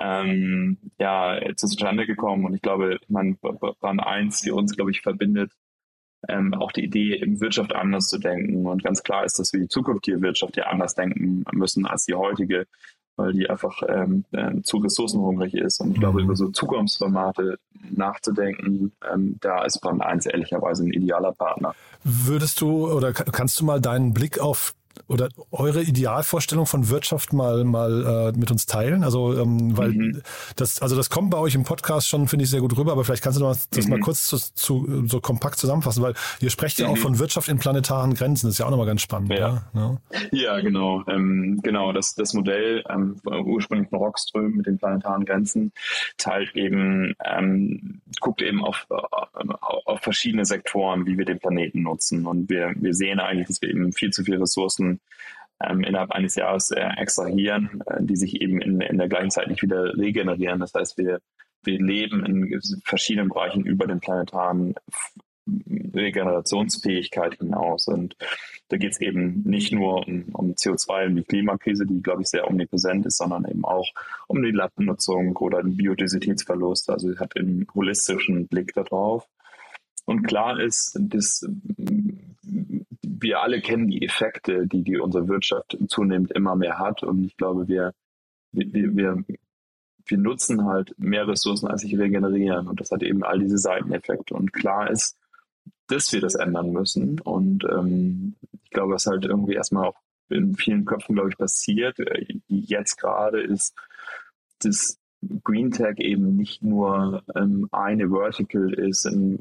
ähm, 0.00 0.78
ja, 0.98 1.38
zustande 1.56 2.06
gekommen. 2.06 2.44
Und 2.44 2.54
ich 2.54 2.62
glaube, 2.62 2.98
meine, 3.08 3.34
Brand 3.34 4.04
1, 4.04 4.42
die 4.42 4.50
uns, 4.50 4.74
glaube 4.76 4.90
ich, 4.90 5.00
verbindet, 5.00 5.52
ähm, 6.28 6.52
auch 6.54 6.72
die 6.72 6.84
Idee, 6.84 7.14
in 7.14 7.40
Wirtschaft 7.40 7.74
anders 7.74 8.08
zu 8.08 8.18
denken. 8.18 8.66
Und 8.66 8.82
ganz 8.82 9.02
klar 9.02 9.24
ist, 9.24 9.38
dass 9.38 9.52
wir 9.52 9.60
die 9.60 9.68
zukünftige 9.68 10.20
Wirtschaft 10.20 10.56
ja 10.56 10.64
anders 10.64 10.94
denken 10.94 11.44
müssen 11.52 11.86
als 11.86 12.04
die 12.06 12.14
heutige 12.14 12.66
weil 13.18 13.32
die 13.32 13.50
einfach 13.50 13.82
ähm, 13.88 14.24
äh, 14.32 14.62
zu 14.62 14.78
ressourcenhungrig 14.78 15.54
ist. 15.54 15.80
Und 15.80 15.92
ich 15.92 16.00
glaube, 16.00 16.20
mhm. 16.20 16.26
über 16.26 16.36
so 16.36 16.48
Zukunftsformate 16.48 17.58
nachzudenken, 17.90 18.92
ähm, 19.12 19.36
da 19.40 19.64
ist 19.64 19.80
Brand 19.80 20.02
1 20.02 20.26
ehrlicherweise 20.26 20.84
ein 20.84 20.92
idealer 20.92 21.32
Partner. 21.32 21.74
Würdest 22.04 22.60
du 22.60 22.90
oder 22.90 23.12
kannst 23.12 23.60
du 23.60 23.64
mal 23.64 23.80
deinen 23.80 24.14
Blick 24.14 24.38
auf 24.38 24.74
oder 25.06 25.28
eure 25.50 25.82
Idealvorstellung 25.82 26.66
von 26.66 26.88
Wirtschaft 26.88 27.32
mal 27.32 27.64
mal 27.64 28.32
äh, 28.34 28.38
mit 28.38 28.50
uns 28.50 28.66
teilen? 28.66 29.04
Also 29.04 29.38
ähm, 29.38 29.76
weil 29.76 29.90
mhm. 29.90 30.22
das 30.56 30.82
also 30.82 30.96
das 30.96 31.10
kommt 31.10 31.30
bei 31.30 31.38
euch 31.38 31.54
im 31.54 31.64
Podcast 31.64 32.08
schon 32.08 32.28
finde 32.28 32.44
ich 32.44 32.50
sehr 32.50 32.60
gut 32.60 32.76
rüber, 32.76 32.92
aber 32.92 33.04
vielleicht 33.04 33.22
kannst 33.22 33.40
du 33.40 33.44
das 33.44 33.68
mhm. 33.84 33.90
mal 33.90 34.00
kurz 34.00 34.26
zu, 34.26 34.36
zu, 34.36 35.06
so 35.06 35.20
kompakt 35.20 35.58
zusammenfassen, 35.58 36.02
weil 36.02 36.14
ihr 36.40 36.50
sprecht 36.50 36.78
ja 36.78 36.88
auch 36.88 36.96
mhm. 36.96 37.00
von 37.00 37.18
Wirtschaft 37.18 37.48
in 37.48 37.58
planetaren 37.58 38.14
Grenzen, 38.14 38.46
das 38.46 38.54
ist 38.54 38.58
ja 38.58 38.66
auch 38.66 38.70
nochmal 38.70 38.86
ganz 38.86 39.02
spannend. 39.02 39.32
Ja, 39.32 39.62
ja? 39.74 39.96
ja 40.32 40.60
genau, 40.60 41.02
ähm, 41.06 41.60
genau 41.62 41.92
das 41.92 42.14
das 42.14 42.34
Modell 42.34 42.84
ähm, 42.88 43.20
ursprünglich 43.24 43.88
von 43.88 43.98
Rockström 43.98 44.56
mit 44.56 44.66
den 44.66 44.78
planetaren 44.78 45.24
Grenzen 45.24 45.72
teilt 46.16 46.54
eben 46.56 47.14
ähm, 47.24 48.00
guckt 48.20 48.42
eben 48.42 48.64
auf, 48.64 48.86
auf 48.90 50.00
verschiedene 50.00 50.44
Sektoren, 50.44 51.06
wie 51.06 51.18
wir 51.18 51.24
den 51.24 51.38
Planeten 51.38 51.82
nutzen 51.82 52.26
und 52.26 52.48
wir 52.48 52.72
wir 52.76 52.94
sehen 52.94 53.20
eigentlich, 53.20 53.48
dass 53.48 53.62
wir 53.62 53.70
eben 53.70 53.92
viel 53.92 54.10
zu 54.10 54.24
viele 54.24 54.40
Ressourcen 54.40 54.87
ähm, 55.60 55.82
innerhalb 55.82 56.12
eines 56.12 56.36
Jahres 56.36 56.70
äh, 56.70 56.88
extrahieren, 56.96 57.82
äh, 57.86 57.98
die 58.00 58.16
sich 58.16 58.40
eben 58.40 58.60
in, 58.60 58.80
in 58.80 58.98
der 58.98 59.08
gleichen 59.08 59.30
Zeit 59.30 59.48
nicht 59.48 59.62
wieder 59.62 59.96
regenerieren. 59.96 60.60
Das 60.60 60.74
heißt, 60.74 60.98
wir, 60.98 61.20
wir 61.64 61.78
leben 61.80 62.24
in 62.24 62.60
verschiedenen 62.84 63.28
Bereichen 63.28 63.64
über 63.64 63.86
den 63.86 64.00
planetaren 64.00 64.74
Regenerationsfähigkeit 65.94 67.38
hinaus. 67.38 67.88
Und 67.88 68.16
da 68.68 68.76
geht 68.76 68.92
es 68.92 69.00
eben 69.00 69.42
nicht 69.44 69.72
nur 69.72 70.06
um, 70.06 70.26
um 70.32 70.52
CO2 70.52 71.06
und 71.06 71.16
die 71.16 71.24
Klimakrise, 71.24 71.86
die, 71.86 72.02
glaube 72.02 72.22
ich, 72.22 72.28
sehr 72.28 72.48
omnipräsent 72.48 73.06
ist, 73.06 73.16
sondern 73.16 73.44
eben 73.46 73.64
auch 73.64 73.88
um 74.26 74.42
die 74.42 74.50
Lattennutzung 74.50 75.36
oder 75.36 75.62
den 75.62 75.76
Biodiversitätsverlust. 75.76 76.90
Also 76.90 77.16
hat 77.18 77.36
einen 77.36 77.66
holistischen 77.74 78.46
Blick 78.46 78.74
darauf. 78.74 79.26
Und 80.04 80.22
klar 80.22 80.58
ist, 80.60 80.96
dass 81.00 81.46
wir 83.08 83.40
alle 83.40 83.60
kennen 83.60 83.88
die 83.88 84.04
Effekte, 84.04 84.66
die, 84.66 84.82
die 84.82 84.98
unsere 84.98 85.28
Wirtschaft 85.28 85.76
zunehmend 85.88 86.32
immer 86.32 86.56
mehr 86.56 86.78
hat. 86.78 87.02
Und 87.02 87.24
ich 87.24 87.36
glaube, 87.36 87.68
wir, 87.68 87.94
wir, 88.52 88.96
wir, 88.96 89.24
wir 90.04 90.18
nutzen 90.18 90.64
halt 90.64 90.94
mehr 90.98 91.26
Ressourcen, 91.26 91.68
als 91.68 91.82
sich 91.82 91.98
regenerieren. 91.98 92.68
Und 92.68 92.80
das 92.80 92.90
hat 92.90 93.02
eben 93.02 93.24
all 93.24 93.38
diese 93.38 93.58
Seiteneffekte. 93.58 94.34
Und 94.34 94.52
klar 94.52 94.90
ist, 94.90 95.16
dass 95.86 96.12
wir 96.12 96.20
das 96.20 96.34
ändern 96.34 96.70
müssen. 96.70 97.20
Und 97.20 97.64
ähm, 97.64 98.36
ich 98.64 98.70
glaube, 98.70 98.94
was 98.94 99.06
halt 99.06 99.24
irgendwie 99.24 99.54
erstmal 99.54 99.86
auch 99.86 99.96
in 100.28 100.54
vielen 100.54 100.84
Köpfen, 100.84 101.14
glaube 101.14 101.30
ich, 101.30 101.38
passiert, 101.38 101.98
äh, 101.98 102.26
jetzt 102.48 102.96
gerade 102.96 103.40
ist, 103.40 103.74
dass 104.60 104.98
Green 105.42 105.70
Tech 105.70 105.98
eben 105.98 106.36
nicht 106.36 106.62
nur 106.62 107.22
ähm, 107.34 107.68
eine 107.72 108.08
Vertical 108.08 108.72
ist, 108.72 109.04
in, 109.04 109.38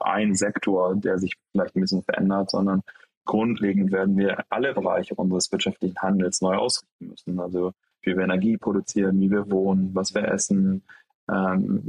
ein 0.00 0.34
Sektor, 0.34 0.96
der 0.96 1.18
sich 1.18 1.34
vielleicht 1.52 1.76
ein 1.76 1.80
bisschen 1.80 2.02
verändert, 2.02 2.50
sondern 2.50 2.82
grundlegend 3.24 3.92
werden 3.92 4.16
wir 4.16 4.44
alle 4.50 4.74
Bereiche 4.74 5.14
unseres 5.14 5.50
wirtschaftlichen 5.52 5.98
Handels 5.98 6.40
neu 6.40 6.56
ausrichten 6.56 7.08
müssen. 7.08 7.40
Also 7.40 7.72
wie 8.02 8.16
wir 8.16 8.24
Energie 8.24 8.56
produzieren, 8.56 9.20
wie 9.20 9.30
wir 9.30 9.50
wohnen, 9.50 9.94
was 9.94 10.14
wir 10.14 10.28
essen, 10.28 10.82
ähm, 11.30 11.82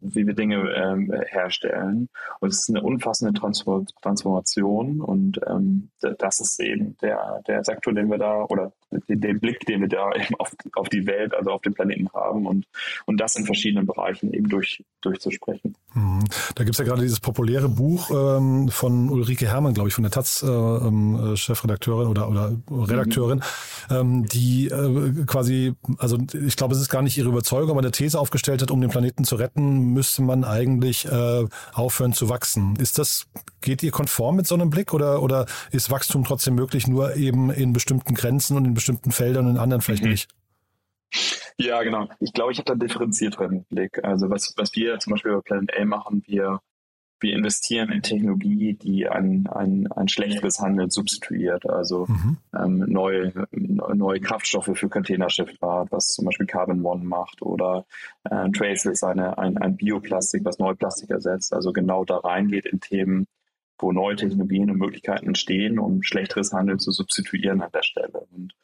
wie, 0.00 0.26
wir 0.26 0.34
Dinge 0.34 0.70
ähm, 0.74 1.12
herstellen. 1.26 2.08
Und 2.40 2.48
es 2.50 2.60
ist 2.60 2.70
eine 2.70 2.82
umfassende 2.82 3.38
Transformation 3.38 5.00
und 5.00 5.40
ähm, 5.46 5.90
das 6.00 6.40
ist 6.40 6.60
eben 6.60 6.96
der, 6.98 7.42
der 7.46 7.64
Sektor, 7.64 7.92
den 7.94 8.10
wir 8.10 8.18
da 8.18 8.44
oder 8.44 8.72
den, 9.08 9.20
den 9.20 9.40
Blick, 9.40 9.60
den 9.66 9.80
wir 9.80 9.88
da 9.88 10.12
eben 10.12 10.34
auf, 10.36 10.54
auf 10.74 10.88
die 10.88 11.06
Welt, 11.06 11.34
also 11.34 11.50
auf 11.50 11.62
den 11.62 11.74
Planeten 11.74 12.08
haben 12.12 12.46
und, 12.46 12.66
und 13.06 13.20
das 13.20 13.36
in 13.36 13.46
verschiedenen 13.46 13.86
Bereichen 13.86 14.32
eben 14.32 14.48
durch, 14.48 14.84
durchzusprechen. 15.00 15.76
Mhm. 15.94 16.24
Da 16.54 16.64
gibt 16.64 16.74
es 16.74 16.78
ja 16.78 16.84
gerade 16.84 17.02
dieses 17.02 17.20
populäre 17.20 17.68
Buch 17.68 18.10
ähm, 18.10 18.68
von 18.68 19.10
Ulrike 19.10 19.46
Herrmann, 19.46 19.74
glaube 19.74 19.88
ich, 19.88 19.94
von 19.94 20.02
der 20.02 20.10
Taz-Chefredakteurin 20.10 22.06
äh, 22.06 22.10
oder, 22.10 22.28
oder 22.28 22.56
Redakteurin, 22.70 23.42
mhm. 23.90 24.26
die 24.26 24.68
äh, 24.68 25.24
quasi, 25.26 25.74
also 25.98 26.18
ich 26.32 26.56
glaube, 26.56 26.74
es 26.74 26.80
ist 26.80 26.88
gar 26.88 27.02
nicht 27.02 27.16
ihre 27.16 27.28
Überzeugung, 27.28 27.70
aber 27.70 27.80
eine 27.80 27.90
These 27.90 28.18
aufgestellt 28.18 28.62
hat, 28.62 28.65
um 28.70 28.80
den 28.80 28.90
Planeten 28.90 29.24
zu 29.24 29.36
retten, 29.36 29.92
müsste 29.92 30.22
man 30.22 30.44
eigentlich 30.44 31.06
äh, 31.06 31.44
aufhören 31.72 32.12
zu 32.12 32.28
wachsen. 32.28 32.76
Ist 32.76 32.98
das, 32.98 33.26
geht 33.60 33.82
ihr 33.82 33.90
konform 33.90 34.36
mit 34.36 34.46
so 34.46 34.54
einem 34.54 34.70
Blick 34.70 34.92
oder, 34.92 35.22
oder 35.22 35.46
ist 35.70 35.90
Wachstum 35.90 36.24
trotzdem 36.24 36.54
möglich, 36.54 36.86
nur 36.86 37.16
eben 37.16 37.50
in 37.50 37.72
bestimmten 37.72 38.14
Grenzen 38.14 38.56
und 38.56 38.64
in 38.64 38.74
bestimmten 38.74 39.12
Feldern 39.12 39.46
und 39.46 39.52
in 39.52 39.58
anderen 39.58 39.82
vielleicht 39.82 40.04
mhm. 40.04 40.10
nicht? 40.10 40.28
Ja, 41.58 41.82
genau. 41.82 42.08
Ich 42.20 42.32
glaube, 42.32 42.52
ich 42.52 42.58
habe 42.58 42.66
da 42.66 42.72
einen 42.72 42.80
differenzierteren 42.80 43.64
Blick. 43.64 44.04
Also 44.04 44.28
was, 44.28 44.52
was 44.56 44.74
wir 44.74 44.98
zum 44.98 45.12
Beispiel 45.12 45.32
bei 45.32 45.40
Planet 45.40 45.78
A 45.78 45.84
machen, 45.84 46.22
wir, 46.26 46.60
wir 47.20 47.34
investieren 47.34 47.90
in 47.90 48.02
Technologie, 48.02 48.74
die 48.74 49.08
ein, 49.08 49.46
ein, 49.46 49.90
ein 49.92 50.08
schlechteres 50.08 50.60
Handeln 50.60 50.90
substituiert. 50.90 51.68
Also 51.68 52.06
mhm. 52.08 52.36
ähm, 52.54 52.78
neue, 52.86 53.32
neue 53.50 54.20
Kraftstoffe 54.20 54.70
für 54.74 54.88
Containerschifffahrt, 54.88 55.90
was 55.92 56.08
zum 56.08 56.26
Beispiel 56.26 56.46
Carbon 56.46 56.84
One 56.84 57.04
macht 57.04 57.42
oder 57.42 57.86
äh, 58.24 58.50
Trace 58.50 58.86
ist 58.86 59.04
eine, 59.04 59.38
ein, 59.38 59.56
ein 59.58 59.76
Bioplastik, 59.76 60.44
was 60.44 60.58
Neuplastik 60.58 61.10
ersetzt. 61.10 61.52
Also 61.52 61.72
genau 61.72 62.04
da 62.04 62.18
reingeht 62.18 62.66
in 62.66 62.80
Themen, 62.80 63.26
wo 63.78 63.92
neue 63.92 64.16
Technologien 64.16 64.70
und 64.70 64.78
Möglichkeiten 64.78 65.28
entstehen, 65.28 65.78
um 65.78 66.02
schlechteres 66.02 66.52
Handeln 66.52 66.78
zu 66.78 66.92
substituieren 66.92 67.60
an 67.60 67.70
der 67.72 67.82
Stelle. 67.82 68.26
Und 68.30 68.54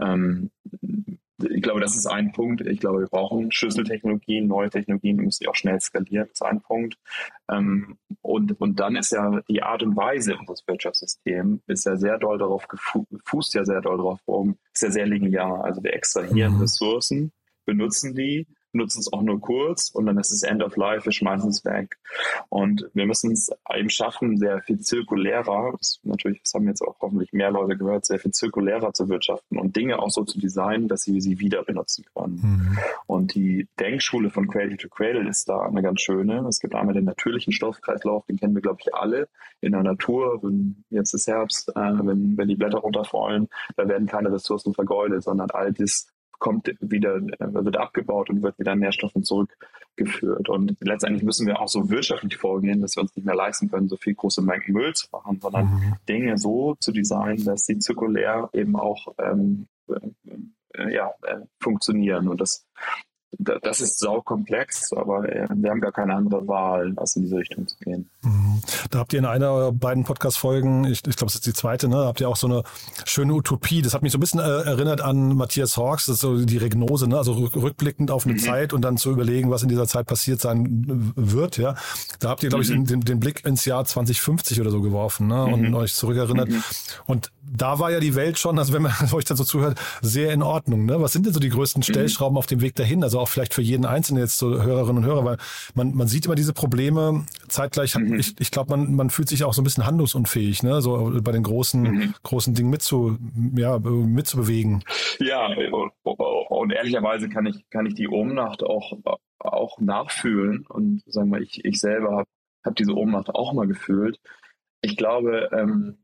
ähm, 0.00 0.50
ich 1.50 1.62
glaube, 1.62 1.80
das 1.80 1.96
ist 1.96 2.06
ein 2.06 2.32
Punkt. 2.32 2.60
Ich 2.66 2.80
glaube, 2.80 3.00
wir 3.00 3.08
brauchen 3.08 3.50
Schlüsseltechnologien, 3.50 4.46
neue 4.46 4.70
Technologien, 4.70 5.18
die 5.18 5.24
müssen 5.24 5.46
auch 5.48 5.54
schnell 5.54 5.80
skalieren, 5.80 6.28
das 6.28 6.40
ist 6.40 6.42
ein 6.42 6.60
Punkt. 6.60 6.96
Ähm, 7.50 7.98
und, 8.20 8.60
und 8.60 8.78
dann 8.80 8.96
ist 8.96 9.12
ja 9.12 9.40
die 9.48 9.62
Art 9.62 9.82
und 9.82 9.96
Weise 9.96 10.36
unseres 10.36 10.66
Wirtschaftssystems 10.66 11.62
ist 11.66 11.86
ja 11.86 11.96
sehr 11.96 12.18
doll 12.18 12.38
darauf 12.38 12.66
fußt 13.24 13.54
ja 13.54 13.64
sehr 13.64 13.80
doll 13.80 13.96
darauf 13.96 14.20
um, 14.26 14.56
ist 14.72 14.82
ja 14.82 14.90
sehr 14.90 15.06
linear. 15.06 15.64
Also 15.64 15.82
wir 15.82 15.94
extrahieren 15.94 16.54
mhm. 16.54 16.60
Ressourcen, 16.60 17.32
benutzen 17.64 18.14
die 18.14 18.46
nutzen 18.72 19.00
es 19.00 19.12
auch 19.12 19.22
nur 19.22 19.40
kurz 19.40 19.90
und 19.90 20.06
dann 20.06 20.18
ist 20.18 20.32
es 20.32 20.42
End 20.42 20.62
of 20.62 20.76
Life, 20.76 21.04
wir 21.04 21.12
schmeißen 21.12 21.50
es 21.50 21.64
weg. 21.64 21.98
Und 22.48 22.88
wir 22.94 23.06
müssen 23.06 23.32
es 23.32 23.50
eben 23.74 23.90
schaffen, 23.90 24.38
sehr 24.38 24.60
viel 24.62 24.80
zirkulärer, 24.80 25.74
das 25.78 26.00
natürlich, 26.02 26.42
das 26.42 26.54
haben 26.54 26.66
jetzt 26.66 26.82
auch 26.82 26.96
hoffentlich 27.00 27.32
mehr 27.32 27.50
Leute 27.50 27.76
gehört, 27.76 28.06
sehr 28.06 28.18
viel 28.18 28.32
zirkulärer 28.32 28.92
zu 28.92 29.08
wirtschaften 29.08 29.58
und 29.58 29.76
Dinge 29.76 29.98
auch 29.98 30.10
so 30.10 30.24
zu 30.24 30.38
designen, 30.38 30.88
dass 30.88 31.02
sie 31.02 31.20
sie 31.20 31.38
wieder 31.38 31.62
benutzen 31.64 32.04
können. 32.14 32.40
Mhm. 32.42 32.78
Und 33.06 33.34
die 33.34 33.68
Denkschule 33.78 34.30
von 34.30 34.48
Cradle 34.48 34.76
to 34.76 34.88
Cradle 34.88 35.28
ist 35.28 35.48
da 35.48 35.60
eine 35.62 35.82
ganz 35.82 36.00
schöne. 36.00 36.46
Es 36.48 36.60
gibt 36.60 36.74
einmal 36.74 36.94
den 36.94 37.04
natürlichen 37.04 37.52
Stoffkreislauf, 37.52 38.26
den 38.26 38.38
kennen 38.38 38.54
wir, 38.54 38.62
glaube 38.62 38.78
ich, 38.80 38.94
alle 38.94 39.28
in 39.60 39.72
der 39.72 39.82
Natur. 39.82 40.42
Wenn 40.42 40.84
jetzt 40.90 41.14
ist 41.14 41.26
Herbst, 41.26 41.70
äh, 41.70 41.80
wenn, 41.80 42.36
wenn 42.36 42.48
die 42.48 42.56
Blätter 42.56 42.78
runterfallen, 42.78 43.48
da 43.76 43.88
werden 43.88 44.06
keine 44.06 44.32
Ressourcen 44.32 44.74
vergeudet, 44.74 45.22
sondern 45.22 45.50
all 45.50 45.72
das 45.72 46.08
kommt 46.42 46.74
wieder, 46.80 47.16
äh, 47.16 47.54
wird 47.54 47.76
abgebaut 47.76 48.28
und 48.28 48.42
wird 48.42 48.58
wieder 48.58 48.74
Nährstoffen 48.74 49.22
zurückgeführt. 49.22 50.48
Und 50.48 50.76
letztendlich 50.80 51.22
müssen 51.22 51.46
wir 51.46 51.60
auch 51.60 51.68
so 51.68 51.88
wirtschaftlich 51.88 52.36
vorgehen, 52.36 52.80
dass 52.80 52.96
wir 52.96 53.02
uns 53.02 53.14
nicht 53.14 53.24
mehr 53.24 53.36
leisten 53.36 53.70
können, 53.70 53.88
so 53.88 53.96
viel 53.96 54.14
große 54.14 54.42
Mengen 54.42 54.72
Müll 54.72 54.92
zu 54.92 55.06
machen, 55.12 55.38
sondern 55.40 55.66
mhm. 55.66 55.94
Dinge 56.08 56.36
so 56.36 56.74
zu 56.80 56.90
designen, 56.90 57.44
dass 57.44 57.64
sie 57.64 57.78
zirkulär 57.78 58.50
eben 58.52 58.74
auch 58.74 59.14
ähm, 59.18 59.68
äh, 60.74 60.92
ja, 60.92 61.12
äh, 61.22 61.38
funktionieren. 61.60 62.26
Und 62.26 62.40
das 62.40 62.66
das 63.38 63.80
ist 63.80 63.98
saukomplex, 63.98 64.92
aber 64.92 65.28
äh, 65.28 65.48
wir 65.54 65.70
haben 65.70 65.80
gar 65.80 65.92
keine 65.92 66.14
andere 66.14 66.46
Wahl, 66.46 66.92
als 66.96 67.16
in 67.16 67.22
diese 67.22 67.36
Richtung 67.36 67.66
zu 67.66 67.76
gehen. 67.78 68.08
Mhm. 68.22 68.60
Da 68.90 68.98
habt 68.98 69.12
ihr 69.12 69.18
in 69.18 69.24
einer 69.24 69.50
eurer 69.50 69.72
beiden 69.72 70.04
Podcast-Folgen, 70.04 70.84
ich, 70.84 71.06
ich 71.06 71.16
glaube, 71.16 71.28
es 71.30 71.36
ist 71.36 71.46
die 71.46 71.52
zweite, 71.52 71.88
ne, 71.88 71.96
habt 71.96 72.20
ihr 72.20 72.28
auch 72.28 72.36
so 72.36 72.46
eine 72.46 72.62
schöne 73.04 73.32
Utopie. 73.32 73.82
Das 73.82 73.94
hat 73.94 74.02
mich 74.02 74.12
so 74.12 74.18
ein 74.18 74.20
bisschen 74.20 74.40
äh, 74.40 74.42
erinnert 74.42 75.00
an 75.00 75.34
Matthias 75.34 75.76
Hawks, 75.76 76.06
das 76.06 76.16
ist 76.16 76.20
so 76.20 76.44
die 76.44 76.58
Regnose, 76.58 77.08
ne, 77.08 77.16
also 77.16 77.32
rückblickend 77.32 78.10
auf 78.10 78.26
eine 78.26 78.34
mhm. 78.34 78.38
Zeit 78.38 78.72
und 78.72 78.82
dann 78.82 78.98
zu 78.98 79.10
überlegen, 79.10 79.50
was 79.50 79.62
in 79.62 79.68
dieser 79.68 79.86
Zeit 79.86 80.06
passiert 80.06 80.40
sein 80.40 81.12
wird, 81.16 81.56
ja. 81.56 81.74
Da 82.20 82.28
habt 82.28 82.42
ihr, 82.42 82.50
glaube 82.50 82.64
mhm. 82.64 82.82
ich, 82.82 82.88
den, 82.88 83.00
den, 83.00 83.20
Blick 83.20 83.44
ins 83.46 83.64
Jahr 83.64 83.84
2050 83.84 84.60
oder 84.60 84.70
so 84.70 84.82
geworfen, 84.82 85.28
ne, 85.28 85.44
und 85.44 85.68
mhm. 85.68 85.74
euch 85.74 85.94
zurückerinnert. 85.94 86.50
Mhm. 86.50 86.62
Und 87.06 87.32
da 87.42 87.78
war 87.78 87.90
ja 87.90 88.00
die 88.00 88.14
Welt 88.14 88.38
schon, 88.38 88.58
also 88.58 88.72
wenn 88.72 88.82
man 88.82 88.92
euch 89.12 89.24
dann 89.24 89.36
so 89.36 89.44
zuhört, 89.44 89.78
sehr 90.02 90.32
in 90.32 90.42
Ordnung, 90.42 90.84
ne? 90.84 91.00
Was 91.00 91.12
sind 91.12 91.26
denn 91.26 91.32
so 91.32 91.40
die 91.40 91.48
größten 91.48 91.80
mhm. 91.80 91.84
Stellschrauben 91.84 92.36
auf 92.36 92.46
dem 92.46 92.60
Weg 92.60 92.74
dahin? 92.74 93.02
Also 93.02 93.21
auch 93.22 93.28
vielleicht 93.28 93.54
für 93.54 93.62
jeden 93.62 93.86
Einzelnen 93.86 94.22
jetzt 94.22 94.38
so 94.38 94.62
Hörerinnen 94.62 94.98
und 94.98 95.04
Hörer, 95.04 95.24
weil 95.24 95.36
man, 95.74 95.94
man 95.94 96.08
sieht 96.08 96.26
immer 96.26 96.34
diese 96.34 96.52
Probleme 96.52 97.24
zeitgleich. 97.48 97.94
Mhm. 97.94 98.18
Ich, 98.18 98.38
ich 98.40 98.50
glaube, 98.50 98.76
man, 98.76 98.94
man 98.94 99.10
fühlt 99.10 99.28
sich 99.28 99.44
auch 99.44 99.54
so 99.54 99.62
ein 99.62 99.64
bisschen 99.64 99.86
handlungsunfähig, 99.86 100.62
ne? 100.62 100.82
so 100.82 101.20
bei 101.22 101.32
den 101.32 101.42
großen, 101.42 101.82
mhm. 101.82 102.14
großen 102.22 102.54
Dingen 102.54 102.70
mitzu, 102.70 103.18
ja, 103.56 103.78
mitzubewegen. 103.78 104.84
Ja, 105.18 105.48
und 106.02 106.72
ehrlicherweise 106.72 107.28
kann 107.28 107.46
ich, 107.46 107.68
kann 107.70 107.86
ich 107.86 107.94
die 107.94 108.08
Ohnmacht 108.08 108.62
auch, 108.62 108.92
auch 109.38 109.78
nachfühlen 109.78 110.66
und 110.66 111.02
sagen 111.06 111.30
wir, 111.30 111.40
ich, 111.40 111.64
ich 111.64 111.80
selber 111.80 112.16
habe 112.16 112.28
hab 112.64 112.76
diese 112.76 112.94
Ohnmacht 112.94 113.30
auch 113.30 113.52
mal 113.52 113.66
gefühlt. 113.66 114.18
Ich 114.82 114.96
glaube, 114.96 115.48
ähm, 115.52 116.01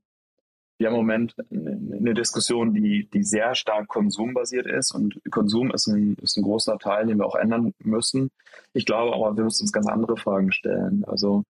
wir 0.79 0.87
haben 0.87 0.95
im 0.95 1.01
Moment 1.01 1.35
eine 1.51 2.15
Diskussion, 2.15 2.73
die, 2.73 3.09
die 3.13 3.25
sehr 3.25 3.55
stark 3.57 3.89
konsumbasiert 3.89 4.67
ist 4.67 4.95
und 4.95 5.21
Konsum 5.31 5.73
ist 5.73 5.89
ein, 5.89 6.17
ist 6.23 6.37
ein 6.37 6.45
großer 6.45 6.79
Teil, 6.79 7.07
den 7.07 7.19
wir 7.19 7.27
auch 7.27 7.35
ändern 7.35 7.75
müssen. 7.83 8.31
Ich 8.75 8.87
glaube 8.87 9.15
aber, 9.15 9.37
wir 9.37 9.45
müssen 9.45 9.65
uns 9.65 9.73
ganz 9.73 9.89
andere 9.89 10.17
Fragen 10.17 10.53
stellen. 10.53 11.05
Also 11.05 11.43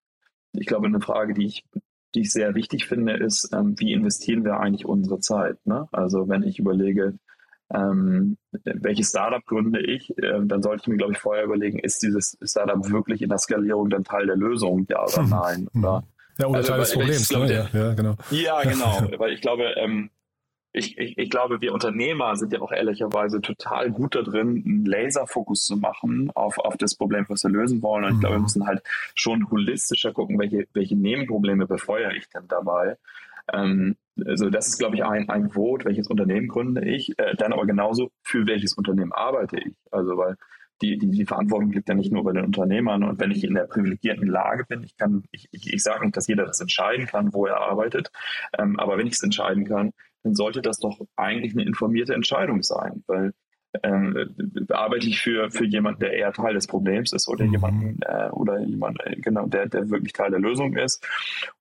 ich 0.52 0.66
glaube, 0.66 0.86
eine 0.86 1.00
Frage, 1.00 1.34
die 1.34 1.44
ich, 1.44 1.64
die 2.14 2.22
ich 2.22 2.32
sehr 2.32 2.54
wichtig 2.54 2.86
finde, 2.86 3.18
ist, 3.18 3.52
ähm, 3.52 3.78
wie 3.78 3.92
investieren 3.92 4.44
wir 4.44 4.60
eigentlich 4.60 4.86
unsere 4.86 5.20
Zeit? 5.20 5.58
Ne? 5.66 5.88
Also 5.92 6.28
wenn 6.30 6.42
ich 6.42 6.58
überlege, 6.58 7.18
ähm, 7.70 8.38
welches 8.64 9.10
Startup 9.10 9.44
gründe 9.44 9.82
ich, 9.82 10.16
äh, 10.16 10.40
dann 10.42 10.62
sollte 10.62 10.82
ich 10.82 10.88
mir, 10.88 10.96
glaube 10.96 11.12
ich, 11.12 11.18
vorher 11.18 11.44
überlegen, 11.44 11.78
ist 11.78 12.02
dieses 12.02 12.38
Startup 12.42 12.90
wirklich 12.90 13.20
in 13.20 13.28
der 13.28 13.36
Skalierung 13.36 13.90
dann 13.90 14.04
Teil 14.04 14.26
der 14.26 14.36
Lösung, 14.36 14.86
ja 14.88 15.04
oder 15.04 15.22
nein? 15.28 15.68
Oder 15.74 16.04
ja, 16.38 16.46
oder 16.46 16.58
also, 16.58 16.72
Teil 16.72 16.80
des 16.80 16.92
Problems. 16.92 17.28
Glaube, 17.28 17.46
ne? 17.46 17.68
ja, 17.72 17.80
ja, 17.80 17.94
genau. 17.94 18.14
Ja, 18.30 18.62
genau. 18.62 19.18
weil 19.18 19.32
ich 19.32 19.40
glaube, 19.40 19.64
ähm, 19.76 20.10
ich, 20.72 20.98
ich, 20.98 21.18
ich 21.18 21.30
glaube, 21.30 21.60
wir 21.60 21.72
Unternehmer 21.72 22.36
sind 22.36 22.52
ja 22.52 22.60
auch 22.60 22.72
ehrlicherweise 22.72 23.40
total 23.40 23.90
gut 23.90 24.14
da 24.14 24.22
drin, 24.22 24.62
einen 24.64 24.84
Laserfokus 24.84 25.64
zu 25.64 25.76
machen 25.76 26.30
auf, 26.34 26.58
auf 26.58 26.76
das 26.76 26.94
Problem, 26.94 27.24
was 27.28 27.42
wir 27.42 27.50
lösen 27.50 27.82
wollen. 27.82 28.04
Und 28.04 28.14
ich 28.14 28.20
glaube, 28.20 28.34
wir 28.34 28.38
mhm. 28.38 28.44
müssen 28.44 28.66
halt 28.66 28.82
schon 29.14 29.50
holistischer 29.50 30.12
gucken, 30.12 30.38
welche, 30.38 30.66
welche 30.74 30.96
Nebenprobleme 30.96 31.66
befeuere 31.66 32.12
ich 32.12 32.28
denn 32.28 32.46
dabei. 32.48 32.96
Ähm, 33.52 33.96
also 34.26 34.50
das 34.50 34.68
ist, 34.68 34.78
glaube 34.78 34.96
ich, 34.96 35.04
ein, 35.04 35.28
ein 35.28 35.50
Vote, 35.50 35.84
welches 35.86 36.08
Unternehmen 36.08 36.48
gründe 36.48 36.84
ich, 36.84 37.18
äh, 37.18 37.34
dann 37.36 37.52
aber 37.52 37.66
genauso 37.66 38.10
für 38.22 38.46
welches 38.46 38.74
Unternehmen 38.74 39.12
arbeite 39.12 39.58
ich. 39.58 39.74
Also 39.90 40.16
weil 40.16 40.36
die, 40.82 40.98
die, 40.98 41.10
die 41.10 41.26
Verantwortung 41.26 41.72
liegt 41.72 41.88
ja 41.88 41.94
nicht 41.94 42.12
nur 42.12 42.24
bei 42.24 42.32
den 42.32 42.44
Unternehmern. 42.44 43.02
Und 43.02 43.20
wenn 43.20 43.30
ich 43.30 43.44
in 43.44 43.54
der 43.54 43.64
privilegierten 43.64 44.26
Lage 44.26 44.64
bin, 44.64 44.82
ich 44.84 44.96
kann, 44.96 45.24
ich, 45.30 45.48
ich, 45.50 45.72
ich 45.72 45.82
sage 45.82 46.04
nicht, 46.04 46.16
dass 46.16 46.26
jeder 46.26 46.46
das 46.46 46.60
entscheiden 46.60 47.06
kann, 47.06 47.32
wo 47.32 47.46
er 47.46 47.60
arbeitet, 47.60 48.10
ähm, 48.58 48.78
aber 48.78 48.98
wenn 48.98 49.06
ich 49.06 49.14
es 49.14 49.22
entscheiden 49.22 49.64
kann, 49.64 49.92
dann 50.22 50.34
sollte 50.34 50.62
das 50.62 50.78
doch 50.78 51.00
eigentlich 51.16 51.52
eine 51.52 51.64
informierte 51.64 52.14
Entscheidung 52.14 52.62
sein, 52.62 53.04
weil 53.06 53.32
ähm, 53.82 54.16
arbeite 54.70 55.06
ich 55.06 55.20
für, 55.20 55.50
für 55.50 55.64
jemanden, 55.64 56.00
der 56.00 56.14
eher 56.14 56.32
Teil 56.32 56.54
des 56.54 56.66
Problems 56.66 57.12
ist 57.12 57.28
oder 57.28 57.44
mhm. 57.44 57.52
jemanden 57.52 57.98
äh, 58.02 58.30
oder 58.30 58.60
jemand, 58.60 58.98
äh, 59.04 59.16
genau, 59.16 59.46
der, 59.46 59.68
der 59.68 59.90
wirklich 59.90 60.12
Teil 60.12 60.30
der 60.30 60.40
Lösung 60.40 60.76
ist. 60.76 61.06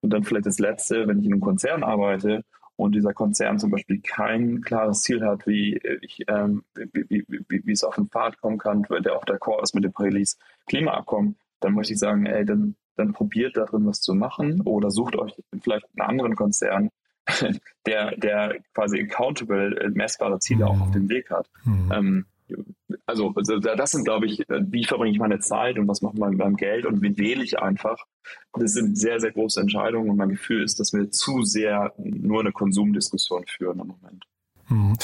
Und 0.01 0.13
dann 0.13 0.23
vielleicht 0.23 0.45
das 0.45 0.59
Letzte, 0.59 1.07
wenn 1.07 1.19
ich 1.19 1.25
in 1.25 1.33
einem 1.33 1.41
Konzern 1.41 1.83
arbeite 1.83 2.43
und 2.77 2.93
dieser 2.93 3.13
Konzern 3.13 3.59
zum 3.59 3.71
Beispiel 3.71 3.99
kein 4.01 4.61
klares 4.61 5.01
Ziel 5.01 5.25
hat, 5.25 5.45
wie, 5.47 5.81
ich, 6.01 6.23
ähm, 6.27 6.63
wie, 6.75 7.05
wie, 7.09 7.25
wie, 7.27 7.65
wie, 7.65 7.71
es 7.71 7.83
auf 7.83 7.95
den 7.95 8.07
Pfad 8.07 8.39
kommen 8.39 8.59
kann, 8.59 8.83
der 9.03 9.17
auch 9.17 9.25
d'accord 9.25 9.63
ist 9.63 9.75
mit 9.75 9.83
dem 9.83 9.91
Paris 9.91 10.37
Klimaabkommen, 10.67 11.35
dann 11.59 11.73
möchte 11.73 11.93
ich 11.93 11.99
sagen, 11.99 12.27
ey, 12.27 12.45
dann, 12.45 12.75
dann 12.95 13.13
probiert 13.13 13.57
da 13.57 13.65
drin 13.65 13.85
was 13.85 13.99
zu 13.99 14.13
machen 14.13 14.61
oder 14.61 14.91
sucht 14.91 15.15
euch 15.15 15.33
vielleicht 15.61 15.87
einen 15.97 16.07
anderen 16.07 16.35
Konzern, 16.35 16.91
der, 17.87 18.15
der 18.15 18.59
quasi 18.73 19.01
accountable, 19.01 19.75
äh, 19.81 19.89
messbare 19.89 20.39
Ziele 20.39 20.65
mhm. 20.65 20.71
auch 20.71 20.81
auf 20.81 20.91
dem 20.91 21.09
Weg 21.09 21.31
hat. 21.31 21.49
Mhm. 21.65 21.91
Ähm, 21.91 22.25
also, 23.05 23.33
also 23.35 23.59
das 23.59 23.91
sind, 23.91 24.05
glaube 24.05 24.25
ich, 24.25 24.41
äh, 24.49 24.61
wie 24.67 24.85
verbringe 24.85 25.11
ich 25.11 25.19
meine 25.19 25.39
Zeit 25.39 25.77
und 25.77 25.87
was 25.87 26.01
macht 26.01 26.17
man 26.17 26.31
mit 26.31 26.39
meinem 26.39 26.55
Geld 26.55 26.85
und 26.85 27.01
wie 27.01 27.17
wähle 27.17 27.43
ich 27.43 27.59
einfach. 27.59 27.97
Das 28.53 28.73
sind 28.73 28.97
sehr, 28.97 29.19
sehr 29.19 29.31
große 29.31 29.59
Entscheidungen 29.59 30.09
und 30.09 30.17
mein 30.17 30.29
Gefühl 30.29 30.63
ist, 30.63 30.79
dass 30.79 30.93
wir 30.93 31.09
zu 31.11 31.43
sehr 31.43 31.93
nur 31.97 32.41
eine 32.41 32.51
Konsumdiskussion 32.51 33.45
führen 33.47 33.79
im 33.79 33.87
Moment. 33.87 34.25
Mhm. 34.69 34.97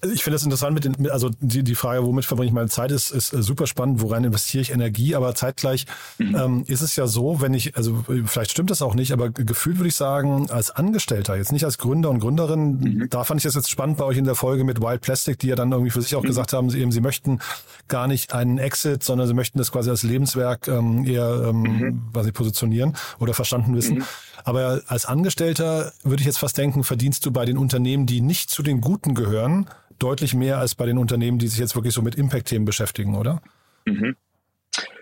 Ich 0.00 0.22
finde 0.22 0.36
das 0.36 0.44
interessant 0.44 0.74
mit 0.74 0.84
den, 0.84 1.10
also 1.10 1.28
die, 1.40 1.64
die 1.64 1.74
Frage, 1.74 2.04
womit 2.04 2.24
verbringe 2.24 2.46
ich 2.46 2.54
meine 2.54 2.68
Zeit, 2.68 2.92
ist, 2.92 3.10
ist 3.10 3.30
super 3.30 3.66
spannend, 3.66 4.00
worein 4.00 4.22
investiere 4.22 4.62
ich 4.62 4.70
Energie, 4.70 5.16
aber 5.16 5.34
zeitgleich 5.34 5.86
mhm. 6.18 6.36
ähm, 6.36 6.64
ist 6.68 6.82
es 6.82 6.94
ja 6.94 7.08
so, 7.08 7.40
wenn 7.40 7.52
ich, 7.52 7.76
also 7.76 8.04
vielleicht 8.26 8.52
stimmt 8.52 8.70
das 8.70 8.80
auch 8.80 8.94
nicht, 8.94 9.12
aber 9.12 9.30
gefühlt 9.30 9.78
würde 9.78 9.88
ich 9.88 9.96
sagen, 9.96 10.50
als 10.50 10.70
Angestellter, 10.70 11.36
jetzt 11.36 11.50
nicht 11.50 11.64
als 11.64 11.78
Gründer 11.78 12.10
und 12.10 12.20
Gründerin, 12.20 12.78
mhm. 12.78 13.10
da 13.10 13.24
fand 13.24 13.40
ich 13.40 13.42
das 13.42 13.56
jetzt 13.56 13.70
spannend 13.70 13.96
bei 13.96 14.04
euch 14.04 14.18
in 14.18 14.24
der 14.24 14.36
Folge 14.36 14.62
mit 14.62 14.80
Wild 14.80 15.00
Plastic, 15.00 15.40
die 15.40 15.48
ja 15.48 15.56
dann 15.56 15.72
irgendwie 15.72 15.90
für 15.90 16.02
sich 16.02 16.14
auch 16.14 16.22
mhm. 16.22 16.28
gesagt 16.28 16.52
haben, 16.52 16.70
sie 16.70 16.80
eben, 16.80 16.92
sie 16.92 17.00
möchten 17.00 17.40
gar 17.88 18.06
nicht 18.06 18.34
einen 18.34 18.58
Exit, 18.58 19.02
sondern 19.02 19.26
sie 19.26 19.34
möchten 19.34 19.58
das 19.58 19.72
quasi 19.72 19.90
als 19.90 20.04
Lebenswerk 20.04 20.68
ähm, 20.68 21.04
eher 21.04 21.48
ähm, 21.48 21.62
mhm. 21.62 22.12
quasi 22.12 22.30
positionieren 22.30 22.94
oder 23.18 23.34
verstanden 23.34 23.74
wissen. 23.74 24.04
Aber 24.48 24.80
als 24.86 25.04
Angestellter 25.04 25.92
würde 26.04 26.20
ich 26.22 26.26
jetzt 26.26 26.38
fast 26.38 26.56
denken, 26.56 26.82
verdienst 26.82 27.26
du 27.26 27.30
bei 27.30 27.44
den 27.44 27.58
Unternehmen, 27.58 28.06
die 28.06 28.22
nicht 28.22 28.48
zu 28.48 28.62
den 28.62 28.80
Guten 28.80 29.14
gehören, 29.14 29.68
deutlich 29.98 30.32
mehr 30.32 30.56
als 30.56 30.74
bei 30.74 30.86
den 30.86 30.96
Unternehmen, 30.96 31.38
die 31.38 31.48
sich 31.48 31.58
jetzt 31.58 31.74
wirklich 31.74 31.92
so 31.92 32.00
mit 32.00 32.14
Impact-Themen 32.14 32.64
beschäftigen, 32.64 33.14
oder? 33.14 33.42
Mhm. 33.84 34.16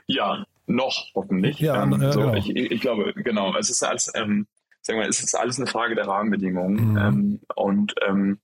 Ja, 0.09 0.45
noch 0.67 1.13
hoffentlich. 1.15 1.61
Ja, 1.61 1.81
ähm, 1.81 1.93
ja 2.03 2.11
so, 2.11 2.23
genau. 2.23 2.35
ich, 2.35 2.57
ich, 2.57 2.81
glaube, 2.81 3.15
genau. 3.15 3.57
Es 3.57 3.71
ist 3.71 3.85
als, 3.85 4.11
ähm, 4.17 4.49
sagen 4.83 4.99
wir, 4.99 5.09
es 5.09 5.23
ist 5.23 5.37
alles 5.37 5.59
eine 5.59 5.69
Frage 5.69 5.95
der 5.95 6.09
Rahmenbedingungen. 6.09 6.91
Mhm. 6.91 6.99
Ähm, 6.99 7.41
und 7.55 7.95
ähm, 8.05 8.41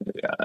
ja, 0.00 0.36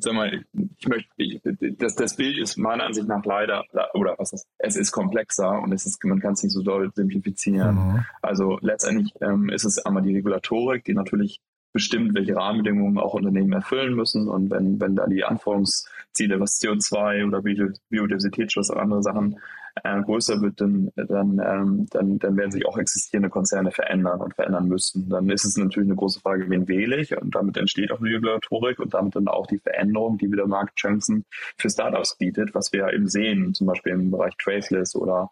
sag 0.00 0.12
mal, 0.14 0.44
ich 0.78 0.88
möchte, 0.88 1.10
ich, 1.16 1.40
das, 1.78 1.94
das 1.94 2.16
Bild 2.16 2.38
ist 2.38 2.56
meiner 2.56 2.84
Ansicht 2.84 3.08
nach 3.08 3.24
leider, 3.24 3.64
oder 3.94 4.14
was 4.18 4.32
ist, 4.32 4.46
es 4.58 4.76
ist 4.76 4.92
komplexer 4.92 5.60
und 5.62 5.72
es 5.72 5.86
ist, 5.86 6.02
man 6.04 6.20
kann 6.20 6.34
es 6.34 6.42
nicht 6.42 6.52
so 6.52 6.62
doll 6.62 6.90
simplifizieren. 6.94 7.74
Mhm. 7.74 8.04
Also 8.22 8.58
letztendlich 8.60 9.12
ähm, 9.20 9.48
ist 9.48 9.64
es 9.64 9.78
einmal 9.78 10.02
die 10.02 10.14
Regulatorik, 10.14 10.84
die 10.84 10.94
natürlich 10.94 11.40
bestimmt, 11.72 12.14
welche 12.14 12.36
Rahmenbedingungen 12.36 12.98
auch 12.98 13.14
Unternehmen 13.14 13.52
erfüllen 13.52 13.94
müssen. 13.94 14.28
Und 14.28 14.50
wenn, 14.50 14.80
wenn 14.80 14.96
da 14.96 15.06
die 15.06 15.24
Anforderungsziele, 15.24 16.40
was 16.40 16.60
CO2 16.60 17.26
oder 17.26 17.42
Biodiversitätsschutz 17.42 18.70
oder 18.70 18.82
andere 18.82 19.02
Sachen 19.02 19.38
äh, 19.84 20.02
größer 20.02 20.40
wird, 20.40 20.60
dann, 20.60 20.90
dann, 20.96 21.40
ähm, 21.44 21.86
dann, 21.90 22.18
dann 22.18 22.36
werden 22.36 22.50
sich 22.50 22.66
auch 22.66 22.78
existierende 22.78 23.30
Konzerne 23.30 23.70
verändern 23.70 24.20
und 24.20 24.34
verändern 24.34 24.68
müssen. 24.68 25.08
Dann 25.08 25.28
ist 25.30 25.44
es 25.44 25.56
natürlich 25.56 25.88
eine 25.88 25.96
große 25.96 26.20
Frage, 26.20 26.48
wen 26.48 26.68
wähle 26.68 26.96
ich? 26.96 27.16
Und 27.16 27.34
damit 27.34 27.56
entsteht 27.56 27.92
auch 27.92 27.98
die 27.98 28.14
Regulatorik 28.14 28.78
und 28.78 28.94
damit 28.94 29.16
dann 29.16 29.28
auch 29.28 29.46
die 29.46 29.58
Veränderung, 29.58 30.18
die 30.18 30.30
wieder 30.30 30.46
Marktchancen 30.46 31.24
für 31.56 31.70
Startups 31.70 32.16
bietet, 32.16 32.54
was 32.54 32.72
wir 32.72 32.80
ja 32.80 32.92
eben 32.92 33.08
sehen, 33.08 33.54
zum 33.54 33.66
Beispiel 33.66 33.92
im 33.92 34.10
Bereich 34.10 34.34
Traceless 34.38 34.94
oder 34.94 35.30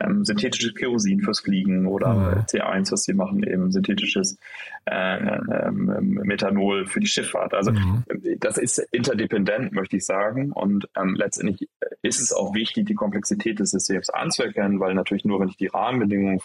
ähm, 0.00 0.24
synthetisches 0.24 0.74
Kerosin 0.74 1.20
fürs 1.20 1.40
Fliegen 1.40 1.86
oder 1.86 2.14
mhm. 2.14 2.40
C1, 2.42 2.92
was 2.92 3.04
sie 3.04 3.14
machen, 3.14 3.42
eben 3.44 3.70
synthetisches 3.70 4.38
äh, 4.86 5.16
ähm, 5.16 6.20
Methanol 6.24 6.86
für 6.86 7.00
die 7.00 7.06
Schifffahrt. 7.06 7.54
Also 7.54 7.72
mhm. 7.72 8.04
das 8.38 8.58
ist 8.58 8.78
interdependent, 8.90 9.72
möchte 9.72 9.96
ich 9.96 10.04
sagen. 10.04 10.52
Und 10.52 10.88
ähm, 10.96 11.14
letztendlich 11.14 11.68
ist 12.02 12.20
es 12.20 12.32
auch 12.32 12.54
wichtig, 12.54 12.86
die 12.86 12.94
Komplexität 12.94 13.60
des 13.60 13.70
Systems 13.70 14.10
anzuerkennen, 14.10 14.80
weil 14.80 14.94
natürlich 14.94 15.24
nur, 15.24 15.40
wenn 15.40 15.48
ich 15.48 15.56
die 15.56 15.68
Rahmenbedingungen 15.68 16.40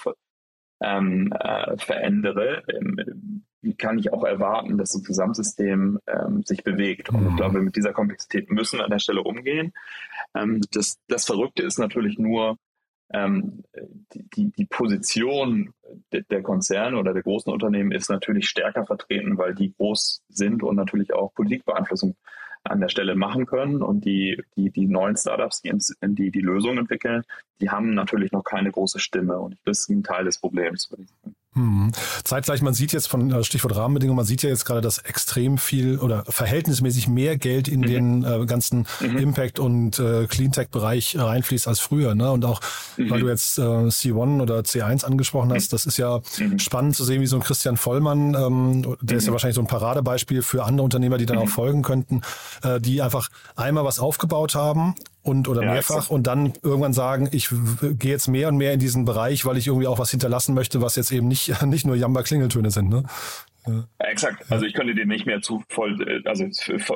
ähm, 0.81 1.33
äh, 1.37 1.77
verändere, 1.77 2.63
ähm, 2.69 3.43
kann 3.77 3.99
ich 3.99 4.13
auch 4.13 4.23
erwarten, 4.23 4.77
dass 4.77 4.91
das 4.91 5.03
Gesamtsystem 5.03 5.99
ähm, 6.07 6.43
sich 6.43 6.63
bewegt. 6.63 7.09
Und 7.09 7.23
ich 7.23 7.31
mhm. 7.31 7.35
glaube, 7.35 7.61
mit 7.61 7.75
dieser 7.75 7.91
Komplexität 7.91 8.49
müssen 8.51 8.79
wir 8.79 8.85
an 8.85 8.91
der 8.91 8.99
Stelle 8.99 9.21
umgehen. 9.21 9.73
Ähm, 10.33 10.61
das, 10.71 10.99
das 11.07 11.25
Verrückte 11.25 11.63
ist 11.63 11.77
natürlich 11.77 12.17
nur, 12.17 12.57
ähm, 13.13 13.63
die, 14.13 14.51
die 14.51 14.65
Position 14.65 15.73
der 16.11 16.43
Konzerne 16.43 16.97
oder 16.97 17.13
der 17.13 17.23
großen 17.23 17.51
Unternehmen 17.51 17.91
ist 17.91 18.09
natürlich 18.09 18.47
stärker 18.47 18.85
vertreten, 18.85 19.37
weil 19.37 19.55
die 19.55 19.73
groß 19.73 20.23
sind 20.29 20.63
und 20.63 20.75
natürlich 20.75 21.13
auch 21.13 21.33
Politikbeeinflussung 21.33 22.15
an 22.63 22.81
der 22.81 22.89
Stelle 22.89 23.15
machen 23.15 23.45
können. 23.45 23.81
Und 23.81 24.05
die, 24.05 24.41
die, 24.55 24.69
die 24.69 24.87
neuen 24.87 25.15
Startups, 25.15 25.61
die, 25.61 25.73
die 26.01 26.31
die 26.31 26.41
Lösungen 26.41 26.79
entwickeln, 26.79 27.23
die 27.61 27.69
haben 27.69 27.93
natürlich 27.93 28.31
noch 28.31 28.43
keine 28.43 28.71
große 28.71 28.99
Stimme. 28.99 29.39
Und 29.39 29.57
das 29.65 29.79
ist 29.79 29.89
ein 29.89 30.03
Teil 30.03 30.25
des 30.25 30.39
Problems, 30.39 30.89
würde 30.89 31.03
ich 31.03 31.09
sagen. 31.09 31.35
Hm. 31.55 31.91
Zeitgleich, 32.23 32.61
man 32.61 32.75
sieht 32.75 32.93
jetzt 32.93 33.07
von 33.07 33.31
äh, 33.31 33.43
Stichwort 33.43 33.75
Rahmenbedingungen, 33.75 34.17
man 34.17 34.25
sieht 34.25 34.43
ja 34.43 34.49
jetzt 34.49 34.65
gerade, 34.65 34.81
dass 34.81 34.99
extrem 34.99 35.57
viel 35.57 35.97
oder 35.97 36.23
verhältnismäßig 36.25 37.07
mehr 37.07 37.37
Geld 37.37 37.67
in 37.67 37.79
mhm. 37.79 37.85
den 37.85 38.23
äh, 38.23 38.45
ganzen 38.45 38.85
mhm. 38.99 39.17
Impact- 39.17 39.57
und 39.57 39.97
äh, 39.97 40.27
Cleantech-Bereich 40.27 41.17
reinfließt 41.17 41.67
als 41.67 41.79
früher. 41.79 42.13
Ne? 42.13 42.31
Und 42.31 42.45
auch, 42.45 42.61
mhm. 42.97 43.09
weil 43.09 43.21
du 43.21 43.27
jetzt 43.27 43.57
äh, 43.57 43.61
C1 43.61 44.41
oder 44.41 44.59
C1 44.59 45.03
angesprochen 45.03 45.51
hast, 45.51 45.73
das 45.73 45.87
ist 45.87 45.97
ja 45.97 46.21
mhm. 46.37 46.59
spannend 46.59 46.95
zu 46.95 47.03
sehen, 47.03 47.19
wie 47.19 47.27
so 47.27 47.37
ein 47.37 47.43
Christian 47.43 47.77
Vollmann, 47.77 48.35
ähm, 48.35 48.95
der 49.01 49.17
ist 49.17 49.25
ja 49.25 49.31
mhm. 49.31 49.33
wahrscheinlich 49.33 49.55
so 49.55 49.61
ein 49.61 49.67
Paradebeispiel 49.67 50.43
für 50.43 50.63
andere 50.63 50.83
Unternehmer, 50.85 51.17
die 51.17 51.25
dann 51.25 51.39
auch 51.39 51.45
mhm. 51.45 51.49
folgen 51.49 51.81
könnten, 51.81 52.21
äh, 52.63 52.79
die 52.79 53.01
einfach 53.01 53.29
einmal 53.55 53.83
was 53.85 53.99
aufgebaut 53.99 54.53
haben 54.53 54.93
und 55.21 55.47
oder 55.47 55.63
ja, 55.63 55.73
mehrfach 55.73 55.95
exakt. 55.95 56.11
und 56.11 56.27
dann 56.27 56.53
irgendwann 56.63 56.93
sagen, 56.93 57.29
ich 57.31 57.49
gehe 57.81 58.11
jetzt 58.11 58.27
mehr 58.27 58.47
und 58.47 58.57
mehr 58.57 58.73
in 58.73 58.79
diesen 58.79 59.05
Bereich, 59.05 59.45
weil 59.45 59.57
ich 59.57 59.67
irgendwie 59.67 59.87
auch 59.87 59.99
was 59.99 60.11
hinterlassen 60.11 60.53
möchte, 60.53 60.81
was 60.81 60.95
jetzt 60.95 61.11
eben 61.11 61.27
nicht, 61.27 61.61
nicht 61.65 61.85
nur 61.85 61.95
Jamba-Klingeltöne 61.95 62.71
sind. 62.71 62.89
Ne? 62.89 63.03
Ja. 63.67 63.83
Exakt. 63.99 64.49
Also 64.51 64.65
ich 64.65 64.73
könnte 64.73 64.95
dir 64.95 65.05
nicht 65.05 65.25
mehr 65.25 65.41
zu 65.41 65.63
voll, 65.69 66.23
also 66.25 66.45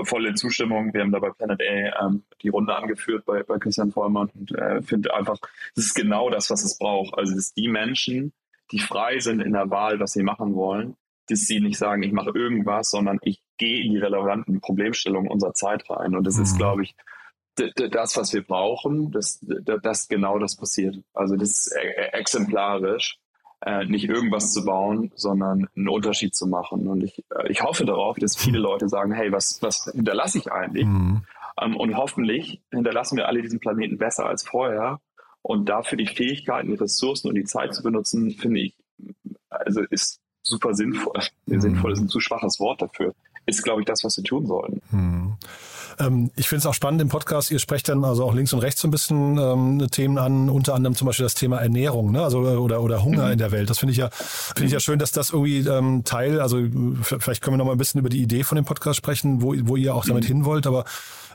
volle 0.06 0.34
Zustimmung. 0.34 0.94
Wir 0.94 1.02
haben 1.02 1.12
da 1.12 1.20
bei 1.20 1.30
Planet 1.32 1.62
A 1.62 2.06
ähm, 2.06 2.24
die 2.42 2.50
Runde 2.50 2.76
angeführt 2.76 3.26
bei, 3.26 3.44
bei 3.44 3.60
Christian 3.60 3.92
Vollmann 3.92 4.30
und 4.34 4.52
äh, 4.58 4.82
finde 4.82 5.14
einfach, 5.14 5.38
das 5.76 5.86
ist 5.86 5.94
genau 5.94 6.30
das, 6.30 6.50
was 6.50 6.64
es 6.64 6.78
braucht. 6.78 7.18
Also 7.18 7.34
es 7.34 7.40
ist 7.40 7.58
die 7.58 7.68
Menschen, 7.68 8.34
die 8.72 8.80
frei 8.80 9.20
sind 9.20 9.42
in 9.42 9.54
der 9.54 9.70
Wahl, 9.70 10.00
was 10.00 10.14
sie 10.14 10.24
machen 10.24 10.56
wollen, 10.56 10.96
dass 11.28 11.42
sie 11.42 11.60
nicht 11.60 11.78
sagen, 11.78 12.02
ich 12.04 12.14
mache 12.14 12.32
irgendwas, 12.34 12.90
sondern 12.90 13.20
ich 13.22 13.42
gehe 13.58 13.84
in 13.84 13.92
die 13.92 14.00
relevanten 14.00 14.62
Problemstellungen 14.62 15.30
unserer 15.30 15.54
Zeit 15.54 15.90
rein. 15.90 16.16
Und 16.16 16.26
das 16.26 16.38
mhm. 16.38 16.44
ist, 16.44 16.58
glaube 16.58 16.84
ich, 16.84 16.96
das, 17.56 18.18
was 18.18 18.34
wir 18.34 18.44
brauchen, 18.44 19.12
dass, 19.12 19.40
dass 19.42 20.08
genau 20.08 20.40
das 20.40 20.56
passiert. 20.56 20.98
Also 21.14 21.36
das 21.36 21.50
ist 21.50 21.76
e-, 21.76 21.88
e-, 21.88 22.14
exemplarisch, 22.14 23.20
äh, 23.66 23.86
nicht 23.86 24.06
irgendwas 24.06 24.52
zu 24.54 24.66
bauen, 24.66 25.12
sondern 25.16 25.68
einen 25.76 25.88
Unterschied 25.88 26.36
zu 26.36 26.48
machen. 26.48 26.88
Und 26.88 27.04
ich, 27.04 27.24
äh, 27.30 27.50
ich 27.50 27.64
hoffe 27.64 27.86
darauf, 27.86 28.18
dass 28.18 28.36
viele 28.36 28.60
Leute 28.60 28.90
sagen, 28.90 29.14
hey, 29.14 29.32
was, 29.32 29.62
was 29.62 29.90
hinterlasse 29.94 30.38
ich 30.38 30.52
eigentlich? 30.52 30.86
Mhm. 30.86 31.24
Ähm, 31.62 31.78
und 31.78 31.96
hoffentlich 31.96 32.62
hinterlassen 32.72 33.18
wir 33.18 33.28
alle 33.28 33.42
diesen 33.42 33.60
Planeten 33.60 33.98
besser 33.98 34.26
als 34.26 34.44
vorher. 34.44 35.00
Und 35.42 35.68
dafür 35.68 35.98
die 35.98 36.08
Fähigkeiten, 36.08 36.70
die 36.70 36.76
Ressourcen 36.76 37.28
und 37.28 37.36
die 37.36 37.44
Zeit 37.44 37.76
zu 37.76 37.84
benutzen, 37.84 38.32
finde 38.32 38.62
ich, 38.62 38.76
also 39.50 39.82
ist 39.82 40.22
super 40.42 40.74
sinnvoll. 40.74 41.22
Mhm. 41.46 41.62
Sinnvoll 41.62 41.94
ist 41.94 42.00
ein 42.00 42.10
zu 42.10 42.20
schwaches 42.20 42.60
Wort 42.60 42.82
dafür. 42.82 43.14
Ist, 43.46 43.64
glaube 43.64 43.82
ich, 43.82 43.86
das, 43.86 44.04
was 44.04 44.18
wir 44.18 44.24
tun 44.24 44.46
sollen. 44.46 44.82
Mhm. 44.92 45.38
Ähm, 46.00 46.32
ich 46.36 46.48
finde 46.48 46.60
es 46.60 46.66
auch 46.66 46.74
spannend 46.74 47.02
im 47.02 47.10
Podcast, 47.10 47.52
ihr 47.52 47.60
sprecht 47.60 47.90
dann 47.90 48.04
also 48.04 48.24
auch 48.24 48.34
links 48.34 48.54
und 48.54 48.60
rechts 48.60 48.82
so 48.82 48.88
ein 48.88 48.92
bisschen 48.92 49.38
ähm, 49.38 49.88
Themen 49.92 50.18
an, 50.18 50.50
unter 50.50 50.74
anderem 50.74 50.96
zum 50.96 51.08
Beispiel 51.08 51.26
das 51.26 51.36
Thema 51.36 51.60
Ernährung, 51.60 52.12
ne? 52.12 52.24
Also 52.24 52.40
oder, 52.40 52.82
oder 52.82 53.04
Hunger 53.04 53.26
mhm. 53.26 53.32
in 53.34 53.38
der 53.38 53.52
Welt. 53.52 53.70
Das 53.70 53.80
finde 53.80 53.92
ich 53.92 53.98
ja, 53.98 54.10
finde 54.12 54.68
ich 54.68 54.74
ja 54.74 54.80
schön, 54.80 55.00
dass 55.00 55.12
das 55.12 55.32
irgendwie 55.32 55.60
ähm, 55.60 56.04
Teil, 56.04 56.40
also 56.40 56.60
vielleicht 57.04 57.42
können 57.42 57.56
wir 57.56 57.58
noch 57.60 57.66
mal 57.66 57.74
ein 57.74 57.78
bisschen 57.78 58.00
über 58.00 58.10
die 58.10 58.22
Idee 58.22 58.44
von 58.44 58.56
dem 58.56 58.66
Podcast 58.66 58.98
sprechen, 58.98 59.42
wo, 59.42 59.54
wo 59.64 59.76
ihr 59.76 59.96
auch 59.96 60.06
damit 60.06 60.24
mhm. 60.24 60.28
hin 60.28 60.46
wollt, 60.46 60.68
aber 60.68 60.86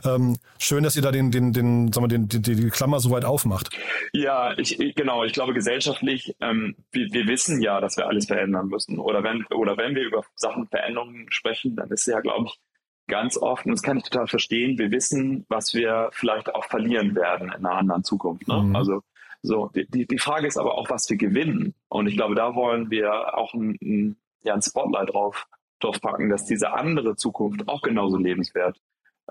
ähm, 0.04 0.36
schön, 0.58 0.84
dass 0.84 0.96
ihr 0.96 1.02
da 1.02 1.10
den, 1.10 1.30
den, 1.30 1.52
den, 1.52 1.92
sagen 1.92 2.04
wir, 2.04 2.08
den, 2.08 2.28
die, 2.28 2.40
die 2.40 2.70
Klammer 2.70 3.00
so 3.00 3.10
weit 3.10 3.24
aufmacht. 3.24 3.70
Ja, 4.12 4.56
ich, 4.56 4.78
genau. 4.94 5.24
Ich 5.24 5.32
glaube, 5.32 5.54
gesellschaftlich, 5.54 6.34
ähm, 6.40 6.76
wir, 6.92 7.12
wir 7.12 7.26
wissen 7.26 7.60
ja, 7.60 7.80
dass 7.80 7.96
wir 7.96 8.06
alles 8.06 8.26
verändern 8.26 8.68
müssen. 8.68 8.98
Oder 8.98 9.22
wenn, 9.22 9.44
oder 9.46 9.76
wenn 9.76 9.94
wir 9.94 10.04
über 10.04 10.24
Sachen 10.34 10.68
Veränderungen 10.68 11.26
sprechen, 11.30 11.76
dann 11.76 11.90
ist 11.90 12.06
ja, 12.06 12.20
glaube 12.20 12.46
ich, 12.46 12.60
ganz 13.08 13.36
oft, 13.36 13.66
und 13.66 13.72
das 13.72 13.82
kann 13.82 13.96
ich 13.96 14.04
total 14.04 14.26
verstehen, 14.26 14.78
wir 14.78 14.90
wissen, 14.90 15.44
was 15.48 15.74
wir 15.74 16.10
vielleicht 16.12 16.54
auch 16.54 16.64
verlieren 16.64 17.14
werden 17.16 17.48
in 17.48 17.66
einer 17.66 17.76
anderen 17.76 18.04
Zukunft. 18.04 18.46
Ne? 18.46 18.62
Mhm. 18.62 18.76
Also 18.76 19.02
so, 19.42 19.70
die, 19.74 20.06
die 20.06 20.18
Frage 20.18 20.46
ist 20.46 20.58
aber 20.58 20.74
auch, 20.76 20.90
was 20.90 21.08
wir 21.10 21.16
gewinnen. 21.16 21.74
Und 21.88 22.06
ich 22.06 22.16
glaube, 22.16 22.34
da 22.34 22.54
wollen 22.54 22.90
wir 22.90 23.36
auch 23.36 23.54
ein, 23.54 23.78
ein, 23.82 24.16
ja, 24.42 24.54
ein 24.54 24.62
Spotlight 24.62 25.12
drauf, 25.12 25.46
drauf 25.80 26.00
packen, 26.00 26.28
dass 26.28 26.44
diese 26.44 26.72
andere 26.72 27.16
Zukunft 27.16 27.68
auch 27.68 27.82
genauso 27.82 28.16
lebenswert 28.16 28.80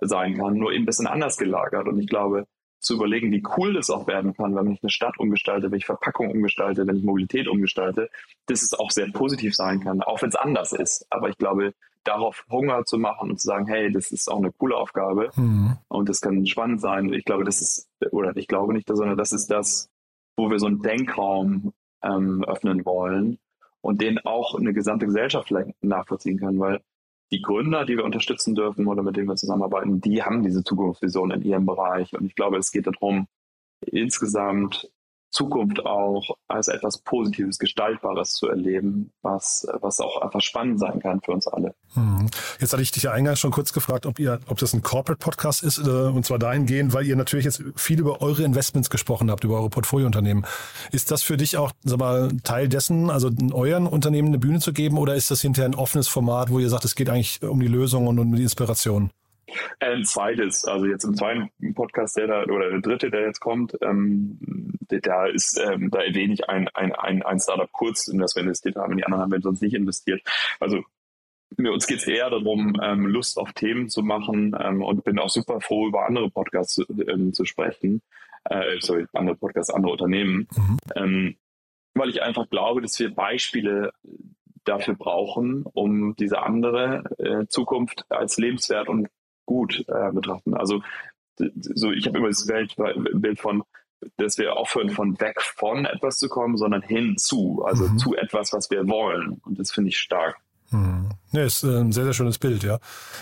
sein 0.01 0.37
kann, 0.37 0.55
nur 0.55 0.71
eben 0.71 0.83
ein 0.83 0.85
bisschen 0.85 1.07
anders 1.07 1.37
gelagert. 1.37 1.87
Und 1.87 1.99
ich 1.99 2.07
glaube, 2.07 2.45
zu 2.79 2.93
überlegen, 2.93 3.31
wie 3.31 3.43
cool 3.57 3.73
das 3.73 3.89
auch 3.89 4.07
werden 4.07 4.33
kann, 4.33 4.55
wenn 4.55 4.71
ich 4.71 4.81
eine 4.81 4.91
Stadt 4.91 5.17
umgestalte, 5.19 5.71
wenn 5.71 5.79
ich 5.79 5.85
Verpackung 5.85 6.29
umgestalte, 6.29 6.85
wenn 6.85 6.95
ich 6.95 7.03
Mobilität 7.03 7.47
umgestalte, 7.47 8.09
dass 8.45 8.61
es 8.61 8.73
auch 8.73 8.91
sehr 8.91 9.11
positiv 9.11 9.55
sein 9.55 9.79
kann, 9.79 10.01
auch 10.01 10.21
wenn 10.21 10.29
es 10.29 10.35
anders 10.35 10.73
ist. 10.73 11.05
Aber 11.09 11.29
ich 11.29 11.37
glaube, 11.37 11.73
darauf 12.07 12.45
Hunger 12.49 12.85
zu 12.85 12.97
machen 12.97 13.31
und 13.31 13.39
zu 13.39 13.47
sagen, 13.47 13.67
hey, 13.67 13.91
das 13.91 14.11
ist 14.11 14.31
auch 14.31 14.37
eine 14.37 14.51
coole 14.51 14.75
Aufgabe 14.75 15.29
mhm. 15.35 15.77
und 15.87 16.09
das 16.09 16.21
kann 16.21 16.45
spannend 16.45 16.81
sein. 16.81 17.13
Ich 17.13 17.25
glaube, 17.25 17.43
das 17.43 17.61
ist, 17.61 17.89
oder 18.11 18.35
ich 18.35 18.47
glaube 18.47 18.73
nicht, 18.73 18.87
sondern 18.87 19.17
das 19.17 19.33
ist 19.33 19.47
das, 19.47 19.89
wo 20.37 20.49
wir 20.49 20.59
so 20.59 20.67
einen 20.67 20.81
Denkraum 20.81 21.73
ähm, 22.03 22.43
öffnen 22.43 22.85
wollen 22.85 23.39
und 23.81 24.01
den 24.01 24.19
auch 24.19 24.55
eine 24.55 24.73
gesamte 24.73 25.05
Gesellschaft 25.05 25.47
vielleicht 25.47 25.83
nachvollziehen 25.83 26.39
kann, 26.39 26.59
weil 26.59 26.81
die 27.31 27.41
Gründer, 27.41 27.85
die 27.85 27.97
wir 27.97 28.05
unterstützen 28.05 28.55
dürfen 28.55 28.87
oder 28.87 29.03
mit 29.03 29.17
denen 29.17 29.27
wir 29.27 29.35
zusammenarbeiten, 29.35 29.99
die 29.99 30.23
haben 30.23 30.43
diese 30.43 30.63
Zukunftsvision 30.63 31.31
in 31.31 31.41
ihrem 31.41 31.65
Bereich. 31.65 32.13
Und 32.13 32.25
ich 32.25 32.35
glaube, 32.35 32.57
es 32.57 32.71
geht 32.71 32.87
darum, 32.87 33.27
insgesamt 33.81 34.89
Zukunft 35.29 35.85
auch 35.85 36.37
als 36.47 36.67
etwas 36.67 36.99
Positives, 36.99 37.59
Gestaltbares 37.59 38.33
zu 38.33 38.47
erleben, 38.47 39.11
was, 39.21 39.67
was 39.81 39.99
auch 39.99 40.21
einfach 40.21 40.41
spannend 40.41 40.79
sein 40.79 40.99
kann 40.99 41.21
für 41.21 41.31
uns 41.31 41.47
alle. 41.47 41.75
Hm. 41.93 42.29
Jetzt 42.59 42.73
hatte 42.73 42.81
ich 42.81 42.91
dich 42.91 43.03
ja 43.03 43.11
eingangs 43.11 43.39
schon 43.39 43.51
kurz 43.51 43.73
gefragt, 43.73 44.05
ob 44.05 44.19
ihr, 44.19 44.39
ob 44.47 44.57
das 44.57 44.73
ein 44.73 44.81
Corporate-Podcast 44.81 45.63
ist, 45.63 45.79
äh, 45.79 45.89
und 45.89 46.25
zwar 46.25 46.39
dahingehend, 46.39 46.93
weil 46.93 47.05
ihr 47.05 47.15
natürlich 47.15 47.45
jetzt 47.45 47.63
viel 47.75 47.99
über 47.99 48.21
eure 48.21 48.43
Investments 48.43 48.89
gesprochen 48.89 49.29
habt, 49.29 49.43
über 49.43 49.55
eure 49.55 49.69
Portfoliounternehmen. 49.69 50.45
Ist 50.91 51.11
das 51.11 51.23
für 51.23 51.37
dich 51.37 51.57
auch, 51.57 51.71
sag 51.83 51.99
mal, 51.99 52.31
Teil 52.43 52.69
dessen, 52.69 53.09
also 53.09 53.27
in 53.27 53.51
euren 53.51 53.87
Unternehmen 53.87 54.29
eine 54.29 54.39
Bühne 54.39 54.59
zu 54.59 54.73
geben, 54.73 54.97
oder 54.97 55.15
ist 55.15 55.29
das 55.31 55.41
hinterher 55.41 55.69
ein 55.69 55.75
offenes 55.75 56.07
Format, 56.07 56.49
wo 56.49 56.59
ihr 56.59 56.69
sagt, 56.69 56.85
es 56.85 56.95
geht 56.95 57.09
eigentlich 57.09 57.43
um 57.43 57.59
die 57.59 57.67
Lösung 57.67 58.07
und 58.07 58.17
um 58.19 58.33
die 58.35 58.43
Inspiration? 58.43 59.11
Ein 59.79 60.03
zweites, 60.03 60.65
also 60.65 60.85
jetzt 60.85 61.03
im 61.03 61.15
zweiten 61.15 61.49
Podcast, 61.73 62.17
der 62.17 62.27
da, 62.27 62.43
oder 62.43 62.69
der 62.69 62.81
dritte, 62.81 63.09
der 63.09 63.21
jetzt 63.21 63.39
kommt, 63.39 63.77
ähm, 63.81 64.39
da 64.89 65.25
ist, 65.27 65.59
ähm, 65.59 65.89
da 65.89 65.99
erwähne 66.01 66.33
ich 66.33 66.49
ein, 66.49 66.67
ein, 66.69 66.93
ein, 66.93 67.23
ein 67.23 67.39
Startup 67.39 67.71
kurz, 67.71 68.07
in 68.07 68.19
das 68.19 68.35
wir 68.35 68.43
investiert 68.43 68.75
haben, 68.75 68.97
die 68.97 69.05
anderen 69.05 69.23
haben 69.23 69.31
wir 69.31 69.41
sonst 69.41 69.61
nicht 69.61 69.73
investiert. 69.73 70.21
Also 70.59 70.83
mir 71.55 71.71
uns 71.71 71.87
geht 71.87 71.99
es 71.99 72.07
eher 72.07 72.29
darum, 72.29 72.79
ähm, 72.81 73.05
Lust 73.05 73.37
auf 73.37 73.53
Themen 73.53 73.89
zu 73.89 74.03
machen 74.03 74.55
ähm, 74.59 74.83
und 74.83 75.03
bin 75.03 75.19
auch 75.19 75.29
super 75.29 75.61
froh, 75.61 75.87
über 75.87 76.05
andere 76.05 76.29
Podcasts 76.29 76.75
zu, 76.75 76.83
ähm, 77.07 77.33
zu 77.33 77.45
sprechen. 77.45 78.01
Äh, 78.45 78.79
sorry, 78.79 79.05
andere 79.13 79.37
Podcasts, 79.37 79.73
andere 79.73 79.93
Unternehmen. 79.93 80.47
Mhm. 80.55 80.77
Ähm, 80.95 81.35
weil 81.93 82.09
ich 82.09 82.21
einfach 82.21 82.49
glaube, 82.49 82.81
dass 82.81 82.99
wir 82.99 83.13
Beispiele 83.13 83.91
dafür 84.63 84.95
brauchen, 84.95 85.63
um 85.63 86.15
diese 86.15 86.41
andere 86.41 87.03
äh, 87.17 87.47
Zukunft 87.47 88.05
als 88.09 88.37
lebenswert 88.37 88.89
und 88.89 89.07
gut 89.47 89.83
äh, 89.87 90.11
betrachten. 90.11 90.53
Also 90.53 90.83
so, 91.55 91.91
ich 91.91 92.05
habe 92.07 92.19
immer 92.19 92.27
das 92.27 92.45
Bild 92.45 93.39
von, 93.39 93.63
dass 94.17 94.37
wir 94.37 94.55
aufhören, 94.55 94.89
von 94.89 95.19
weg 95.19 95.41
von 95.41 95.85
etwas 95.85 96.17
zu 96.17 96.29
kommen, 96.29 96.57
sondern 96.57 96.81
hin 96.83 97.17
zu, 97.17 97.63
also 97.65 97.87
mhm. 97.87 97.97
zu 97.97 98.15
etwas, 98.15 98.53
was 98.53 98.69
wir 98.69 98.87
wollen. 98.87 99.41
Und 99.45 99.59
das 99.59 99.71
finde 99.71 99.89
ich 99.89 99.97
stark. 99.97 100.37
Mhm. 100.71 101.09
Ja, 101.31 101.43
ist 101.43 101.63
äh, 101.63 101.79
ein 101.79 101.91
sehr, 101.91 102.03
sehr 102.03 102.13
schönes 102.13 102.37
Bild, 102.37 102.63
ja. 102.63 102.79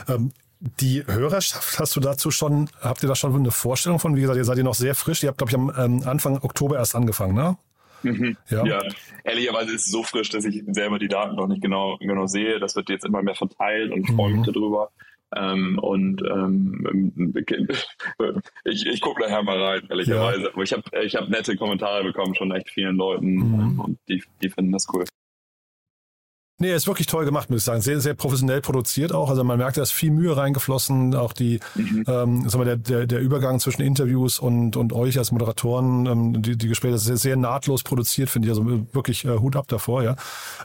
Ähm, 0.07 0.31
die 0.59 1.05
Hörerschaft, 1.05 1.79
hast 1.79 1.95
du 1.95 1.99
dazu 1.99 2.31
schon, 2.31 2.69
habt 2.81 3.03
ihr 3.03 3.09
da 3.09 3.15
schon 3.15 3.35
eine 3.35 3.51
Vorstellung 3.51 3.99
von? 3.99 4.15
Wie 4.15 4.21
gesagt, 4.21 4.37
ihr 4.37 4.45
seid 4.45 4.57
ihr 4.57 4.63
noch 4.63 4.73
sehr 4.73 4.95
frisch. 4.95 5.21
Ihr 5.23 5.29
habt, 5.29 5.37
glaube 5.37 5.51
ich, 5.51 5.55
am 5.55 5.71
ähm, 5.77 6.07
Anfang 6.07 6.37
Oktober 6.41 6.77
erst 6.77 6.95
angefangen, 6.95 7.35
ne? 7.35 7.57
Mhm. 8.03 8.37
Ja. 8.49 8.65
ja. 8.65 8.81
ehrlicherweise 9.23 9.73
ist 9.73 9.87
es 9.87 9.91
so 9.91 10.03
frisch, 10.03 10.29
dass 10.29 10.45
ich 10.45 10.63
selber 10.67 10.99
die 10.99 11.07
Daten 11.07 11.35
noch 11.35 11.47
nicht 11.47 11.61
genau, 11.61 11.97
genau 11.97 12.27
sehe. 12.27 12.59
Das 12.59 12.75
wird 12.75 12.89
jetzt 12.89 13.05
immer 13.05 13.21
mehr 13.21 13.35
verteilt 13.35 13.91
und 13.91 14.07
freue 14.07 14.31
mich 14.31 14.47
mhm. 14.47 14.53
darüber. 14.53 14.91
Ähm, 15.35 15.79
und 15.79 16.21
ähm, 16.21 17.33
ich, 18.63 18.85
ich 18.85 19.01
gucke 19.01 19.21
nachher 19.21 19.43
mal 19.43 19.61
rein, 19.61 19.87
ehrlicherweise. 19.89 20.43
Ja. 20.43 20.49
Aber 20.53 20.63
ich 20.63 20.73
habe 20.73 20.83
ich 21.03 21.15
hab 21.15 21.29
nette 21.29 21.55
Kommentare 21.55 22.03
bekommen 22.03 22.35
von 22.35 22.51
echt 22.51 22.69
vielen 22.69 22.97
Leuten 22.97 23.35
mhm. 23.35 23.79
und 23.79 23.99
die, 24.07 24.23
die 24.41 24.49
finden 24.49 24.71
das 24.71 24.87
cool. 24.93 25.05
Nee, 26.57 26.69
er 26.69 26.77
ist 26.77 26.87
wirklich 26.87 27.07
toll 27.07 27.25
gemacht, 27.25 27.49
muss 27.49 27.59
ich 27.59 27.63
sagen. 27.65 27.81
Sehr, 27.81 27.99
sehr 27.99 28.13
professionell 28.13 28.61
produziert 28.61 29.11
auch. 29.13 29.29
Also 29.29 29.43
man 29.43 29.57
merkt, 29.57 29.75
da 29.75 29.81
ist 29.81 29.91
viel 29.91 30.11
Mühe 30.11 30.37
reingeflossen. 30.37 31.13
Auch 31.13 31.33
die, 31.33 31.59
mhm. 31.75 32.05
ähm, 32.07 32.49
sagen 32.49 32.65
wir, 32.65 32.65
der, 32.65 32.77
der, 32.77 33.07
der 33.07 33.19
Übergang 33.19 33.59
zwischen 33.59 33.81
Interviews 33.81 34.39
und, 34.39 34.77
und 34.77 34.93
euch 34.93 35.17
als 35.17 35.33
Moderatoren, 35.33 36.05
ähm, 36.05 36.41
die, 36.41 36.57
die 36.57 36.69
Gespräche, 36.69 36.93
das 36.93 37.07
ist 37.07 37.21
sehr, 37.23 37.35
nahtlos 37.35 37.83
produziert, 37.83 38.29
finde 38.29 38.47
ich. 38.47 38.51
Also 38.51 38.87
wirklich 38.93 39.25
äh, 39.25 39.37
Hut 39.37 39.57
ab 39.57 39.67
davor, 39.67 40.03
ja. 40.03 40.15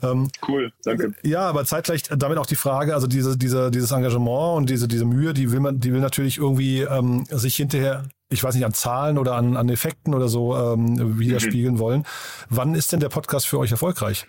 Ähm, 0.00 0.30
cool, 0.46 0.72
danke. 0.84 1.12
Ja, 1.24 1.48
aber 1.48 1.64
zeitgleich 1.64 2.04
damit 2.04 2.38
auch 2.38 2.46
die 2.46 2.54
Frage, 2.54 2.94
also 2.94 3.08
diese, 3.08 3.36
diese, 3.36 3.72
dieses 3.72 3.90
Engagement 3.90 4.58
und 4.58 4.70
diese, 4.70 4.86
diese 4.86 5.04
Mühe, 5.04 5.34
die 5.34 5.50
will 5.50 5.58
man, 5.58 5.80
die 5.80 5.92
will 5.92 6.00
natürlich 6.00 6.38
irgendwie 6.38 6.82
ähm, 6.82 7.24
sich 7.30 7.56
hinterher 7.56 8.04
ich 8.32 8.44
weiß 8.44 8.54
nicht, 8.54 8.64
an 8.64 8.72
Zahlen 8.72 9.18
oder 9.18 9.34
an, 9.34 9.56
an 9.56 9.68
Effekten 9.68 10.14
oder 10.14 10.28
so 10.28 10.56
ähm, 10.56 11.18
widerspiegeln 11.18 11.74
mhm. 11.74 11.78
wollen. 11.80 12.04
Wann 12.48 12.76
ist 12.76 12.92
denn 12.92 13.00
der 13.00 13.08
Podcast 13.08 13.48
für 13.48 13.58
euch 13.58 13.72
erfolgreich? 13.72 14.28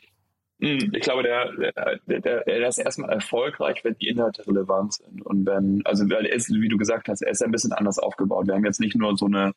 Hm, 0.62 0.92
ich 0.94 1.02
glaube, 1.02 1.24
der, 1.24 1.52
der, 1.54 2.20
der, 2.20 2.44
der 2.44 2.68
ist 2.68 2.78
erstmal 2.78 3.10
erfolgreich, 3.10 3.84
wenn 3.84 3.96
die 3.96 4.10
Inhalte 4.10 4.46
relevant 4.46 4.94
sind. 4.94 5.26
Und 5.26 5.46
wenn, 5.48 5.82
also 5.86 6.08
weil 6.10 6.28
er 6.28 6.36
ist, 6.36 6.50
wie 6.50 6.68
du 6.68 6.78
gesagt 6.78 7.10
hast, 7.10 7.22
er 7.22 7.32
ist 7.32 7.44
ein 7.44 7.52
bisschen 7.52 7.74
anders 7.74 7.98
aufgebaut. 7.98 8.46
Wir 8.48 8.54
haben 8.54 8.66
jetzt 8.66 8.80
nicht 8.80 8.96
nur 8.96 9.18
so 9.18 9.26
eine, 9.26 9.54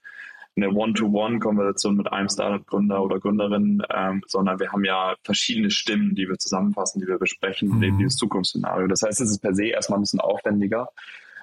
eine 0.57 0.71
One-to-One-Konversation 0.71 1.97
mit 1.97 2.11
einem 2.11 2.31
Startup-Gründer 2.31 3.03
oder 3.03 3.21
Gründerin, 3.21 3.83
ähm, 3.95 4.23
sondern 4.27 4.59
wir 4.59 4.73
haben 4.73 4.85
ja 4.85 5.15
verschiedene 5.25 5.71
Stimmen, 5.71 6.15
die 6.15 6.27
wir 6.27 6.39
zusammenfassen, 6.39 7.03
die 7.03 7.07
wir 7.07 7.19
besprechen, 7.19 7.69
mhm. 7.69 7.99
dieses 7.99 8.17
Zukunftsszenario. 8.17 8.87
Das 8.87 9.03
heißt, 9.03 9.21
es 9.21 9.31
ist 9.31 9.41
per 9.41 9.55
se 9.55 9.67
erstmal 9.67 9.99
ein 9.99 10.03
bisschen 10.03 10.21
aufwendiger. 10.21 10.89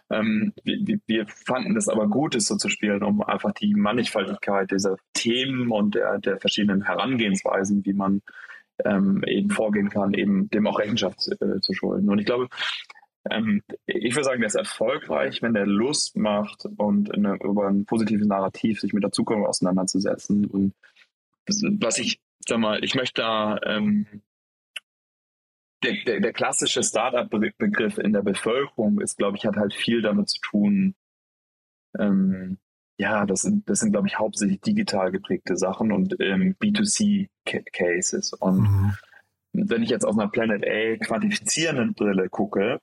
Ähm, 0.09 0.53
wir, 0.63 0.97
wir, 1.05 1.27
fanden 1.27 1.77
es 1.77 1.87
aber 1.87 2.07
gut, 2.07 2.33
es 2.33 2.47
so 2.47 2.57
zu 2.57 2.67
spielen, 2.67 3.03
um 3.03 3.21
einfach 3.21 3.51
die 3.51 3.75
Mannigfaltigkeit 3.75 4.71
dieser 4.71 4.97
Themen 5.13 5.69
und 5.69 5.93
der, 5.93 6.17
der 6.17 6.39
verschiedenen 6.39 6.81
Herangehensweisen, 6.81 7.85
wie 7.85 7.93
man 7.93 8.23
ähm, 8.85 9.23
eben 9.25 9.49
vorgehen 9.49 9.89
kann, 9.89 10.13
eben 10.13 10.49
dem 10.49 10.67
auch 10.67 10.79
Rechenschaft 10.79 11.27
äh, 11.39 11.59
zu 11.61 11.73
schulden. 11.73 12.09
Und 12.09 12.19
ich 12.19 12.25
glaube, 12.25 12.49
ähm, 13.29 13.61
ich 13.85 14.15
würde 14.15 14.23
sagen, 14.23 14.41
der 14.41 14.47
ist 14.47 14.55
erfolgreich, 14.55 15.41
wenn 15.41 15.53
der 15.53 15.67
Lust 15.67 16.17
macht 16.17 16.65
und 16.77 17.13
eine, 17.13 17.35
über 17.43 17.67
ein 17.67 17.85
positives 17.85 18.27
Narrativ 18.27 18.79
sich 18.79 18.93
mit 18.93 19.03
der 19.03 19.11
Zukunft 19.11 19.47
auseinanderzusetzen. 19.47 20.45
Und 20.45 20.73
was 21.79 21.99
ich, 21.99 22.19
sag 22.47 22.59
mal, 22.59 22.83
ich 22.83 22.95
möchte 22.95 23.21
da 23.21 23.59
ähm, 23.63 24.05
der, 25.83 25.93
der, 26.05 26.19
der 26.19 26.33
klassische 26.33 26.83
Startup-Begriff 26.83 27.97
in 27.97 28.13
der 28.13 28.21
Bevölkerung 28.21 28.99
ist, 29.01 29.17
glaube 29.17 29.37
ich, 29.37 29.45
hat 29.45 29.55
halt 29.55 29.73
viel 29.73 30.01
damit 30.01 30.29
zu 30.29 30.39
tun, 30.41 30.95
ähm, 31.97 32.57
ja, 33.01 33.25
das 33.25 33.41
sind, 33.41 33.67
das 33.67 33.79
sind, 33.79 33.93
glaube 33.93 34.07
ich, 34.07 34.19
hauptsächlich 34.19 34.61
digital 34.61 35.11
geprägte 35.11 35.57
Sachen 35.57 35.91
und 35.91 36.15
ähm, 36.19 36.55
B2C-Cases. 36.61 38.33
Und 38.33 38.59
mhm. 38.59 38.95
wenn 39.53 39.81
ich 39.81 39.89
jetzt 39.89 40.05
auf 40.05 40.17
einer 40.17 40.29
Planet 40.29 40.63
A 40.63 40.97
quantifizierenden 41.03 41.95
Brille 41.95 42.29
gucke, 42.29 42.79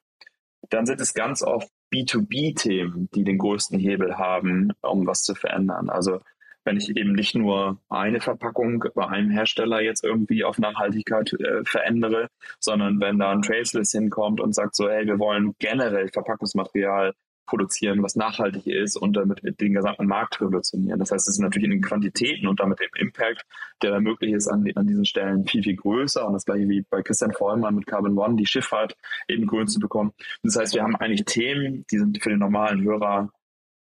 dann 0.70 0.86
sind 0.86 1.00
es 1.00 1.14
ganz 1.14 1.44
oft 1.44 1.68
B2B-Themen, 1.94 3.08
die 3.14 3.22
den 3.22 3.38
größten 3.38 3.78
Hebel 3.78 4.18
haben, 4.18 4.72
um 4.80 5.06
was 5.06 5.22
zu 5.22 5.36
verändern. 5.36 5.88
Also 5.88 6.20
wenn 6.64 6.76
ich 6.76 6.96
eben 6.96 7.12
nicht 7.12 7.36
nur 7.36 7.80
eine 7.88 8.20
Verpackung 8.20 8.84
bei 8.96 9.06
einem 9.06 9.30
Hersteller 9.30 9.80
jetzt 9.80 10.02
irgendwie 10.02 10.42
auf 10.42 10.58
Nachhaltigkeit 10.58 11.32
äh, 11.34 11.64
verändere, 11.64 12.26
sondern 12.58 13.00
wenn 13.00 13.20
da 13.20 13.30
ein 13.30 13.42
Traceless 13.42 13.92
hinkommt 13.92 14.40
und 14.40 14.52
sagt 14.52 14.74
so, 14.74 14.88
hey, 14.90 15.06
wir 15.06 15.20
wollen 15.20 15.54
generell 15.60 16.08
Verpackungsmaterial 16.08 17.14
produzieren, 17.48 18.02
was 18.02 18.14
nachhaltig 18.14 18.66
ist 18.66 18.96
und 18.96 19.16
damit 19.16 19.40
den 19.42 19.72
gesamten 19.72 20.06
Markt 20.06 20.40
revolutionieren. 20.40 20.98
Das 20.98 21.10
heißt, 21.10 21.28
es 21.28 21.34
ist 21.34 21.40
natürlich 21.40 21.64
in 21.64 21.72
den 21.72 21.82
Quantitäten 21.82 22.46
und 22.46 22.60
damit 22.60 22.80
dem 22.80 22.90
Impact, 22.96 23.44
der 23.82 23.90
da 23.92 24.00
möglich 24.00 24.32
ist, 24.32 24.48
an, 24.48 24.64
an 24.74 24.86
diesen 24.86 25.04
Stellen 25.04 25.46
viel, 25.46 25.62
viel 25.62 25.76
größer. 25.76 26.26
Und 26.26 26.34
das 26.34 26.44
gleiche 26.44 26.68
wie 26.68 26.84
bei 26.88 27.02
Christian 27.02 27.32
Vollmann 27.32 27.74
mit 27.74 27.86
Carbon 27.86 28.16
One, 28.16 28.36
die 28.36 28.46
Schifffahrt 28.46 28.96
eben 29.28 29.46
grün 29.46 29.66
zu 29.66 29.80
bekommen. 29.80 30.12
Das 30.42 30.56
heißt, 30.56 30.74
wir 30.74 30.82
haben 30.82 30.96
eigentlich 30.96 31.24
Themen, 31.24 31.84
die 31.90 31.98
sind 31.98 32.22
für 32.22 32.30
den 32.30 32.38
normalen 32.38 32.82
Hörer 32.82 33.30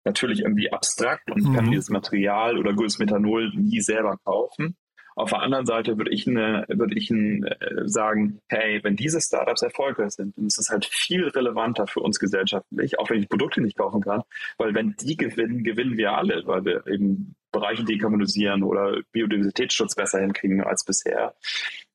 natürlich 0.03 0.39
irgendwie 0.41 0.71
abstrakt 0.71 1.29
und 1.29 1.43
mhm. 1.43 1.53
kann 1.53 1.71
dieses 1.71 1.89
Material 1.89 2.57
oder 2.57 2.73
grünes 2.73 2.99
Methanol 2.99 3.51
nie 3.55 3.81
selber 3.81 4.17
kaufen. 4.23 4.75
Auf 5.15 5.31
der 5.31 5.41
anderen 5.41 5.65
Seite 5.65 5.97
würde 5.97 6.11
ich, 6.11 6.27
eine, 6.27 6.65
würde 6.69 6.95
ich 6.97 7.09
ein, 7.09 7.43
äh, 7.43 7.87
sagen, 7.87 8.39
hey, 8.47 8.79
wenn 8.83 8.95
diese 8.95 9.19
Startups 9.19 9.61
erfolgreich 9.61 10.11
sind, 10.11 10.37
dann 10.37 10.47
ist 10.47 10.57
es 10.57 10.69
halt 10.69 10.85
viel 10.85 11.27
relevanter 11.27 11.87
für 11.87 11.99
uns 11.99 12.19
gesellschaftlich, 12.19 12.97
auch 12.97 13.09
wenn 13.09 13.19
ich 13.19 13.29
Produkte 13.29 13.61
nicht 13.61 13.77
kaufen 13.77 14.01
kann, 14.01 14.23
weil 14.57 14.73
wenn 14.73 14.95
die 15.01 15.17
gewinnen, 15.17 15.63
gewinnen 15.63 15.97
wir 15.97 16.13
alle, 16.13 16.45
weil 16.45 16.63
wir 16.65 16.87
eben 16.87 17.35
Bereiche 17.51 17.83
dekarbonisieren 17.83 18.63
oder 18.63 19.01
Biodiversitätsschutz 19.11 19.95
besser 19.95 20.21
hinkriegen 20.21 20.63
als 20.63 20.85
bisher. 20.85 21.35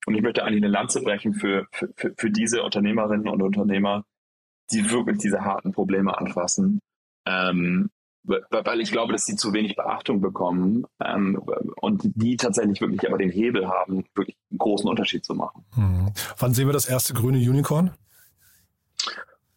Und 0.07 0.15
ich 0.15 0.23
möchte 0.23 0.45
eigentlich 0.45 0.63
eine 0.63 0.73
Lanze 0.73 1.03
brechen 1.03 1.35
für, 1.35 1.67
für, 1.73 2.15
für 2.17 2.31
diese 2.31 2.63
Unternehmerinnen 2.63 3.29
und 3.29 3.43
Unternehmer, 3.43 4.05
die 4.71 4.91
wirklich 4.91 5.19
diese 5.19 5.45
harten 5.45 5.73
Probleme 5.73 6.17
anfassen. 6.19 6.81
Ähm, 7.27 7.91
weil 8.27 8.81
ich 8.81 8.91
glaube, 8.91 9.12
dass 9.12 9.25
sie 9.25 9.37
zu 9.37 9.53
wenig 9.53 9.77
Beachtung 9.77 10.21
bekommen 10.21 10.87
ähm, 11.05 11.41
und 11.81 12.03
die 12.05 12.37
tatsächlich 12.37 12.81
wirklich 12.81 13.07
aber 13.07 13.19
den 13.19 13.31
Hebel 13.31 13.69
haben, 13.69 14.05
wirklich 14.15 14.37
einen 14.51 14.59
großen 14.59 14.89
Unterschied 14.89 15.25
zu 15.25 15.35
machen. 15.35 15.65
Mhm. 15.77 16.12
Wann 16.39 16.55
sehen 16.55 16.69
wir 16.69 16.73
das 16.73 16.87
erste 16.87 17.15
grüne 17.15 17.39
Unicorn? 17.39 17.93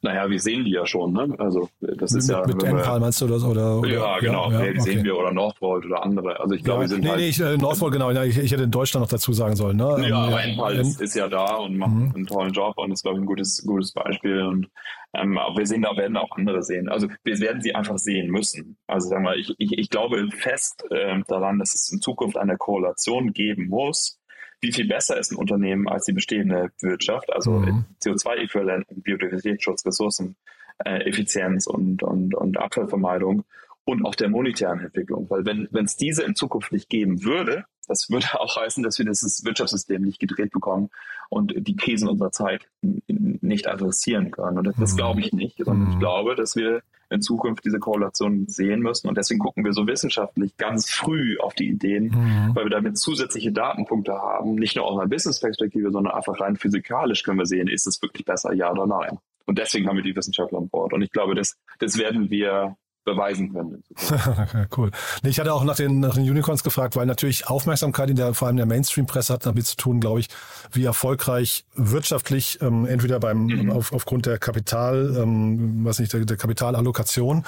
Naja, 0.01 0.29
wir 0.29 0.39
sehen 0.39 0.63
die 0.63 0.71
ja 0.71 0.85
schon, 0.85 1.11
ne? 1.11 1.35
Also 1.39 1.67
das 1.81 2.13
ist 2.13 2.29
mit, 2.29 2.37
ja. 2.37 2.47
Mit 2.47 2.63
Enpal 2.63 2.99
meinst 3.01 3.19
du 3.19 3.27
das? 3.27 3.43
Oder, 3.43 3.79
oder? 3.79 3.89
Ja, 3.89 4.19
genau. 4.19 4.49
Ja, 4.49 4.63
ja, 4.63 4.69
okay. 4.71 4.79
sehen 4.79 5.03
wir 5.03 5.17
oder 5.17 5.33
Northvolt 5.33 5.85
oder 5.85 6.03
andere. 6.03 6.39
Also 6.39 6.55
ich 6.55 6.63
glaube, 6.63 6.79
ja, 6.79 6.81
wir 6.83 6.87
sind 6.87 7.03
nee, 7.03 7.09
halt. 7.09 7.19
Nee, 7.19 7.27
ich, 7.27 7.39
äh, 7.41 7.57
Northvolt, 7.57 7.91
genau. 7.91 8.09
Ich, 8.11 8.37
ich, 8.37 8.51
hätte 8.51 8.63
in 8.63 8.71
Deutschland 8.71 9.03
noch 9.03 9.09
dazu 9.09 9.33
sagen 9.33 9.57
sollen. 9.57 9.75
Ne? 9.75 10.07
Ja, 10.07 10.19
aber 10.19 10.41
Enpal 10.41 10.75
ist, 10.77 11.01
ist, 11.01 11.15
ja 11.15 11.27
da 11.27 11.55
und 11.55 11.77
macht 11.77 11.91
mhm. 11.91 12.13
einen 12.15 12.27
tollen 12.27 12.53
Job 12.53 12.77
und 12.77 12.91
ist, 12.91 13.03
glaube 13.03 13.17
ich, 13.17 13.23
ein 13.23 13.25
gutes, 13.25 13.61
gutes 13.65 13.91
Beispiel. 13.91 14.41
Und 14.43 14.69
ähm, 15.13 15.37
aber 15.37 15.57
wir 15.57 15.65
sehen, 15.65 15.81
da 15.81 15.97
werden 15.97 16.15
auch 16.15 16.31
andere 16.31 16.63
sehen. 16.63 16.87
Also 16.87 17.07
wir 17.23 17.39
werden 17.39 17.61
sie 17.61 17.75
einfach 17.75 17.97
sehen 17.97 18.29
müssen. 18.29 18.77
Also 18.87 19.09
sagen 19.09 19.25
wir, 19.25 19.35
ich, 19.35 19.53
ich, 19.57 19.77
ich 19.77 19.89
glaube 19.89 20.29
fest 20.31 20.85
äh, 20.91 21.19
daran, 21.27 21.59
dass 21.59 21.73
es 21.73 21.91
in 21.91 21.99
Zukunft 21.99 22.37
eine 22.37 22.57
Korrelation 22.57 23.33
geben 23.33 23.67
muss 23.67 24.18
wie 24.61 24.71
viel 24.71 24.87
besser 24.87 25.17
ist 25.17 25.31
ein 25.31 25.37
Unternehmen 25.37 25.87
als 25.87 26.05
die 26.05 26.13
bestehende 26.13 26.71
Wirtschaft, 26.81 27.31
also 27.31 27.51
mhm. 27.51 27.85
CO2-Äquivalenten, 28.03 29.01
Biodiversitätsschutz, 29.01 29.85
Ressourceneffizienz 29.85 31.67
äh, 31.67 31.69
und, 31.69 32.03
und, 32.03 32.35
und 32.35 32.57
Abfallvermeidung 32.57 33.43
und 33.85 34.05
auch 34.05 34.15
der 34.15 34.29
monetären 34.29 34.79
Entwicklung. 34.79 35.29
Weil 35.29 35.45
wenn 35.45 35.85
es 35.85 35.95
diese 35.95 36.23
in 36.23 36.35
Zukunft 36.35 36.71
nicht 36.71 36.89
geben 36.89 37.23
würde, 37.23 37.65
das 37.89 38.09
würde 38.09 38.27
auch 38.39 38.55
heißen, 38.55 38.83
dass 38.83 38.97
wir 38.97 39.05
dieses 39.05 39.43
Wirtschaftssystem 39.43 40.01
nicht 40.01 40.19
gedreht 40.19 40.51
bekommen 40.51 40.89
und 41.27 41.53
die 41.55 41.75
Krisen 41.75 42.07
unserer 42.07 42.31
Zeit 42.31 42.69
nicht 42.81 43.67
adressieren 43.67 44.31
können. 44.31 44.59
Und 44.59 44.67
das, 44.67 44.75
das 44.77 44.95
glaube 44.95 45.19
ich 45.19 45.33
nicht, 45.33 45.57
sondern 45.57 45.89
ich 45.89 45.95
mhm. 45.95 45.99
glaube, 45.99 46.35
dass 46.35 46.55
wir 46.55 46.81
in 47.09 47.21
Zukunft 47.21 47.65
diese 47.65 47.79
Korrelation 47.79 48.45
sehen 48.47 48.81
müssen. 48.81 49.07
Und 49.07 49.17
deswegen 49.17 49.39
gucken 49.39 49.65
wir 49.65 49.73
so 49.73 49.87
wissenschaftlich 49.87 50.55
ganz 50.57 50.91
früh 50.91 51.39
auf 51.39 51.55
die 51.55 51.67
Ideen, 51.67 52.05
mhm. 52.05 52.55
weil 52.55 52.65
wir 52.65 52.69
damit 52.69 52.99
zusätzliche 52.99 53.51
Datenpunkte 53.51 54.13
haben, 54.13 54.55
nicht 54.55 54.75
nur 54.75 54.85
aus 54.85 54.99
einer 54.99 55.09
Business-Perspektive, 55.09 55.91
sondern 55.91 56.13
einfach 56.13 56.39
rein 56.39 56.55
physikalisch 56.55 57.23
können 57.23 57.39
wir 57.39 57.47
sehen, 57.47 57.67
ist 57.67 57.87
es 57.87 58.01
wirklich 58.01 58.25
besser, 58.25 58.53
ja 58.53 58.71
oder 58.71 58.85
nein. 58.85 59.17
Und 59.47 59.57
deswegen 59.57 59.87
haben 59.87 59.95
wir 59.95 60.03
die 60.03 60.15
Wissenschaftler 60.15 60.59
an 60.59 60.69
Bord. 60.69 60.93
Und 60.93 61.01
ich 61.01 61.11
glaube, 61.11 61.33
das, 61.33 61.57
das 61.79 61.97
werden 61.97 62.29
wir 62.29 62.77
beweisen 63.13 63.53
können. 63.53 63.83
cool. 64.77 64.91
Nee, 65.23 65.29
ich 65.29 65.39
hatte 65.39 65.53
auch 65.53 65.63
nach 65.63 65.75
den, 65.75 65.99
nach 65.99 66.15
den 66.15 66.29
Unicorns 66.29 66.63
gefragt, 66.63 66.95
weil 66.95 67.05
natürlich 67.05 67.47
Aufmerksamkeit 67.47 68.09
in 68.09 68.15
der, 68.15 68.33
vor 68.33 68.47
allem 68.47 68.57
der 68.57 68.65
Mainstream-Presse 68.65 69.33
hat 69.33 69.45
damit 69.45 69.65
zu 69.65 69.75
tun, 69.77 69.99
glaube 69.99 70.19
ich, 70.19 70.29
wie 70.71 70.85
erfolgreich 70.85 71.65
wirtschaftlich, 71.75 72.59
ähm, 72.61 72.85
entweder 72.85 73.19
beim, 73.19 73.45
mhm. 73.45 73.71
auf, 73.71 73.93
aufgrund 73.93 74.25
der 74.25 74.37
Kapital, 74.37 75.15
ähm, 75.17 75.85
was 75.85 75.99
nicht, 75.99 76.13
der, 76.13 76.25
der 76.25 76.37
Kapitalallokation 76.37 77.43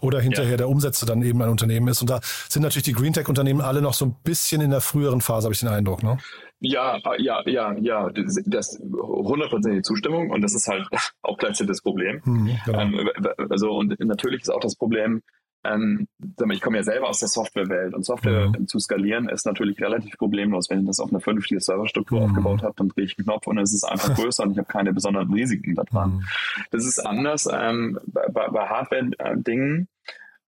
oder 0.00 0.20
hinterher 0.20 0.52
ja. 0.52 0.56
der 0.56 0.68
Umsätze 0.68 1.04
dann 1.06 1.22
eben 1.22 1.42
ein 1.42 1.48
Unternehmen 1.48 1.88
ist. 1.88 2.00
Und 2.00 2.10
da 2.10 2.20
sind 2.48 2.62
natürlich 2.62 2.84
die 2.84 2.92
Green 2.92 3.12
Tech-Unternehmen 3.12 3.60
alle 3.60 3.82
noch 3.82 3.94
so 3.94 4.04
ein 4.06 4.14
bisschen 4.22 4.60
in 4.60 4.70
der 4.70 4.80
früheren 4.80 5.20
Phase, 5.20 5.46
habe 5.46 5.54
ich 5.54 5.60
den 5.60 5.68
Eindruck, 5.68 6.02
ne? 6.02 6.18
Ja, 6.60 7.00
ja, 7.18 7.42
ja, 7.46 7.74
ja, 7.78 8.10
das 8.12 8.78
hundertprozentige 8.80 9.82
Zustimmung 9.82 10.30
und 10.30 10.42
das 10.42 10.54
ist 10.54 10.68
halt 10.68 10.86
auch 11.22 11.38
gleichzeitig 11.38 11.68
das 11.68 11.80
Problem. 11.82 12.20
Mhm, 12.24 12.58
genau. 12.66 12.78
ähm, 12.78 13.10
also 13.48 13.72
und 13.72 13.98
natürlich 13.98 14.42
ist 14.42 14.50
auch 14.50 14.60
das 14.60 14.76
Problem, 14.76 15.22
ähm, 15.64 16.08
ich 16.52 16.60
komme 16.60 16.78
ja 16.78 16.82
selber 16.82 17.08
aus 17.08 17.18
der 17.18 17.28
Softwarewelt 17.28 17.94
und 17.94 18.04
Software 18.04 18.48
mhm. 18.48 18.66
zu 18.66 18.78
skalieren 18.78 19.28
ist 19.28 19.44
natürlich 19.44 19.80
relativ 19.80 20.16
problemlos. 20.16 20.70
Wenn 20.70 20.80
ich 20.80 20.86
das 20.86 21.00
auf 21.00 21.10
eine 21.10 21.20
vernünftige 21.20 21.60
Serverstruktur 21.60 22.20
mhm. 22.20 22.26
aufgebaut 22.26 22.62
habe, 22.62 22.74
dann 22.76 22.88
drehe 22.88 23.04
ich 23.04 23.18
einen 23.18 23.26
Knopf 23.26 23.46
und 23.46 23.58
es 23.58 23.74
ist 23.74 23.84
einfach 23.84 24.14
größer 24.16 24.42
und 24.42 24.52
ich 24.52 24.58
habe 24.58 24.68
keine 24.68 24.92
besonderen 24.92 25.32
Risiken 25.32 25.74
daran. 25.74 26.14
Mhm. 26.14 26.24
Das 26.70 26.86
ist 26.86 26.98
anders 26.98 27.48
ähm, 27.52 27.98
bei, 28.06 28.48
bei 28.48 28.68
Hardware-Dingen 28.68 29.88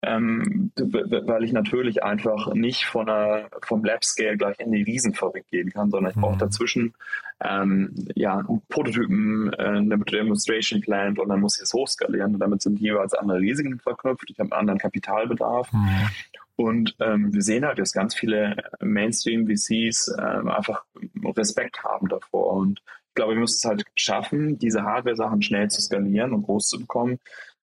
ähm, 0.04 0.72
weil 0.76 1.44
ich 1.44 1.54
natürlich 1.54 2.04
einfach 2.04 2.54
nicht 2.54 2.86
von 2.86 3.08
einer, 3.08 3.50
vom 3.64 3.84
Lab-Scale 3.84 4.38
gleich 4.38 4.60
in 4.60 4.72
die 4.72 4.82
Riesenfabrik 4.84 5.48
gehen 5.48 5.70
kann, 5.72 5.92
sondern 5.92 6.12
ich 6.12 6.20
brauche 6.20 6.36
mhm. 6.36 6.40
dazwischen 6.40 6.94
ähm, 7.40 7.94
ja, 8.16 8.44
Prototypen, 8.70 9.54
äh, 9.54 9.64
eine 9.64 9.98
Demonstration 10.00 10.82
Plant 10.82 11.20
und 11.20 11.30
dann 11.30 11.40
muss 11.40 11.58
ich 11.58 11.64
es 11.64 11.74
hochskalieren 11.74 12.34
und 12.34 12.40
damit 12.40 12.62
sind 12.62 12.80
jeweils 12.80 13.14
andere 13.14 13.40
Risiken 13.40 13.80
verknüpft. 13.80 14.30
Ich 14.30 14.40
habe 14.40 14.52
einen 14.52 14.60
anderen 14.60 14.80
Kapitalbedarf. 14.80 15.72
Mhm. 15.72 16.10
Und 16.56 16.96
ähm, 17.00 17.34
wir 17.34 17.42
sehen 17.42 17.66
halt, 17.66 17.80
dass 17.80 17.92
ganz 17.92 18.14
viele 18.14 18.56
Mainstream-VCs 18.82 20.16
ähm, 20.20 20.50
einfach 20.50 20.84
Respekt 21.26 21.84
haben 21.84 22.08
davor. 22.08 22.54
Und 22.54 22.82
ich 23.08 23.16
glaube, 23.16 23.34
wir 23.34 23.40
müssen 23.40 23.58
es 23.58 23.66
halt 23.66 23.84
schaffen, 23.96 24.60
diese 24.60 24.84
Hardware-Sachen 24.84 25.42
schnell 25.42 25.70
zu 25.70 25.82
skalieren 25.82 26.34
und 26.34 26.44
groß 26.44 26.68
zu 26.68 26.80
bekommen, 26.80 27.20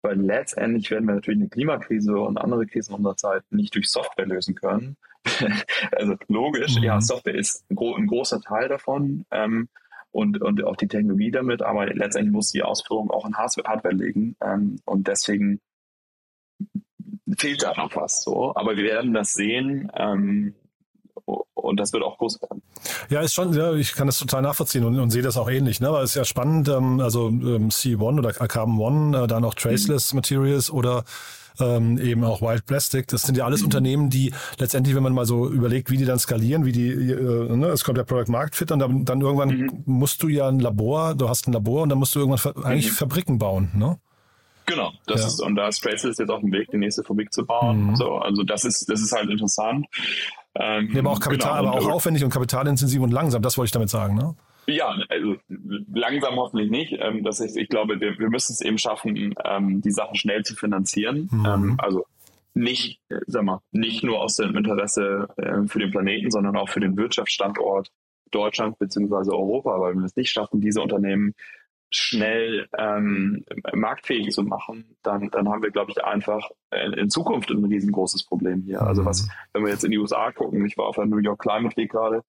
weil 0.05 0.21
letztendlich 0.21 0.91
werden 0.91 1.07
wir 1.07 1.15
natürlich 1.15 1.41
eine 1.41 1.49
Klimakrise 1.49 2.17
und 2.19 2.39
andere 2.39 2.67
Krisen 2.67 2.95
unserer 2.95 3.17
Zeit 3.17 3.43
nicht 3.51 3.75
durch 3.75 3.89
Software 3.89 4.27
lösen 4.27 4.55
können. 4.55 4.97
also 5.93 6.17
logisch, 6.29 6.77
mhm. 6.77 6.85
ja, 6.85 7.01
Software 7.01 7.35
ist 7.35 7.69
ein, 7.71 7.77
gro 7.77 7.95
ein, 7.95 8.07
großer 8.07 8.41
Teil 8.43 8.69
davon 8.69 9.25
ähm, 9.31 9.69
und, 10.13 10.41
und 10.43 10.63
auch 10.65 10.77
die 10.77 10.89
Technologie 10.89 11.31
damit, 11.31 11.63
aber 11.63 11.87
letztendlich 11.87 12.33
muss 12.33 12.53
die 12.53 12.63
Ausführung 12.63 13.11
auch 13.11 13.27
in 13.27 13.37
Hardware 13.37 13.95
liegen 13.95 14.37
ähm, 14.43 14.77
und 14.85 15.09
deswegen 15.09 15.61
fehlt 17.39 17.63
da 17.63 17.75
noch 17.75 17.97
was 17.97 18.23
so. 18.23 18.55
Aber 18.55 18.77
wir 18.77 18.85
werden 18.85 19.15
das 19.15 19.33
sehen. 19.33 19.91
Ähm, 19.95 20.55
und 21.27 21.81
das 21.81 21.93
wird 21.93 22.03
auch 22.03 22.19
groß 22.19 22.41
werden. 22.43 22.63
Ja, 23.09 23.21
ist 23.21 23.35
schon, 23.35 23.53
ja, 23.55 23.73
ich 23.75 23.95
kann 23.95 24.07
das 24.07 24.19
total 24.19 24.43
nachvollziehen 24.43 24.85
und, 24.85 24.99
und 24.99 25.11
sehe 25.11 25.23
das 25.23 25.37
auch 25.37 25.51
ähnlich. 25.51 25.81
Ne? 25.81 25.89
Aber 25.89 26.03
es 26.03 26.11
ist 26.11 26.17
ja 26.17 26.25
spannend, 26.25 26.69
ähm, 26.69 27.01
also 27.01 27.29
ähm, 27.29 27.71
C1 27.71 28.19
oder 28.19 28.33
Carbon 28.33 28.79
One, 28.79 29.25
äh, 29.25 29.27
dann 29.27 29.45
auch 29.45 29.55
Traceless 29.55 30.13
mhm. 30.13 30.19
Materials 30.19 30.71
oder 30.71 31.05
ähm, 31.61 31.99
eben 31.99 32.25
auch 32.25 32.43
Wild 32.43 32.67
Plastic. 32.67 33.07
Das 33.09 33.23
sind 33.23 33.37
ja 33.37 33.45
alles 33.45 33.61
mhm. 33.61 33.67
Unternehmen, 33.67 34.11
die 34.11 34.33
letztendlich, 34.59 34.95
wenn 34.95 35.03
man 35.03 35.15
mal 35.15 35.27
so 35.27 35.49
überlegt, 35.49 35.91
wie 35.91 35.97
die 35.97 36.05
dann 36.05 36.19
skalieren, 36.19 36.65
wie 36.65 36.73
die, 36.73 36.91
äh, 36.91 37.57
ne, 37.57 37.69
es 37.69 37.85
kommt 37.85 37.99
der 37.99 38.05
Product 38.05 38.31
Market 38.31 38.55
Fit 38.57 38.73
und 38.73 38.81
dann, 38.81 39.05
dann 39.05 39.21
irgendwann 39.21 39.49
mhm. 39.51 39.83
musst 39.87 40.23
du 40.23 40.29
ja 40.29 40.49
ein 40.49 40.61
Labor, 40.61 41.15
du 41.15 41.29
hast 41.29 41.47
ein 41.47 41.53
Labor 41.53 41.83
und 41.83 41.89
dann 41.89 41.99
musst 41.99 42.15
du 42.15 42.21
irgendwann 42.21 42.65
eigentlich 42.65 42.91
mhm. 42.91 42.97
Fabriken 42.97 43.39
bauen, 43.39 43.71
ne? 43.75 43.99
Genau, 44.67 44.93
das 45.07 45.21
ja. 45.21 45.27
ist, 45.27 45.43
und 45.43 45.57
da 45.57 45.69
ist 45.69 45.83
Traceless 45.83 46.17
jetzt 46.17 46.31
auf 46.31 46.41
dem 46.41 46.51
Weg, 46.51 46.71
die 46.71 46.79
nächste 46.79 47.05
Fabrik 47.05 47.31
zu 47.35 47.45
bauen. 47.45 47.89
Mhm. 47.89 47.97
So, 47.97 48.15
also 48.17 48.43
das 48.45 48.65
ist, 48.65 48.89
das 48.89 49.03
ist 49.03 49.13
halt 49.13 49.29
interessant. 49.29 49.87
Ähm, 50.57 50.91
ja, 50.93 51.01
aber 51.01 51.11
auch 51.11 51.21
Kapital, 51.21 51.61
genau, 51.61 51.73
aber 51.73 51.81
auch 51.81 51.91
aufwendig 51.91 52.25
und 52.25 52.31
kapitalintensiv 52.31 53.01
und 53.01 53.11
langsam, 53.11 53.43
das 53.43 53.59
wollte 53.59 53.67
ich 53.67 53.73
damit 53.73 53.91
sagen, 53.91 54.15
ne? 54.15 54.35
Ja, 54.67 54.97
also 55.09 55.37
langsam 55.93 56.37
hoffentlich 56.37 56.71
nicht. 56.71 56.97
Ähm, 56.99 57.23
das 57.23 57.41
ist, 57.41 57.57
ich 57.57 57.69
glaube, 57.69 58.01
wir, 58.01 58.19
wir 58.19 58.31
müssen 58.31 58.53
es 58.53 58.61
eben 58.61 58.79
schaffen, 58.79 59.35
ähm, 59.45 59.83
die 59.83 59.91
Sachen 59.91 60.17
schnell 60.17 60.43
zu 60.43 60.55
finanzieren. 60.55 61.29
Mhm. 61.31 61.47
Ähm, 61.47 61.75
also 61.79 62.07
nicht, 62.55 63.01
äh, 63.09 63.21
sag 63.27 63.43
mal, 63.43 63.61
nicht 63.73 64.05
nur 64.05 64.23
aus 64.23 64.37
dem 64.37 64.57
Interesse 64.57 65.29
äh, 65.37 65.67
für 65.67 65.81
den 65.81 65.91
Planeten, 65.91 66.31
sondern 66.31 66.57
auch 66.57 66.69
für 66.69 66.81
den 66.81 66.97
Wirtschaftsstandort 66.97 67.91
Deutschland 68.31 68.79
beziehungsweise 68.79 69.33
Europa, 69.33 69.79
weil 69.81 69.95
wir 69.95 70.05
es 70.05 70.17
nicht 70.17 70.31
schaffen, 70.31 70.61
diese 70.61 70.81
Unternehmen 70.81 71.35
schnell 71.91 72.69
ähm, 72.77 73.45
marktfähig 73.73 74.31
zu 74.31 74.43
machen, 74.43 74.97
dann, 75.03 75.31
dann 75.31 75.49
haben 75.49 75.63
wir, 75.63 75.71
glaube 75.71 75.93
ich, 75.93 76.03
einfach 76.03 76.51
in, 76.97 77.09
Zukunft 77.09 77.51
ein 77.51 77.65
riesengroßes 77.65 78.25
Problem 78.25 78.63
hier. 78.63 78.83
Also 78.83 79.05
was, 79.05 79.23
mhm. 79.23 79.31
wenn 79.53 79.65
wir 79.65 79.73
jetzt 79.73 79.85
in 79.85 79.91
die 79.91 79.99
USA 79.99 80.33
gucken, 80.33 80.65
ich 80.67 80.77
war 80.77 80.87
auf 80.87 80.97
der 80.97 81.07
New 81.07 81.19
York 81.19 81.41
Climate 81.41 81.77
Week 81.77 81.91
gerade, 81.91 82.23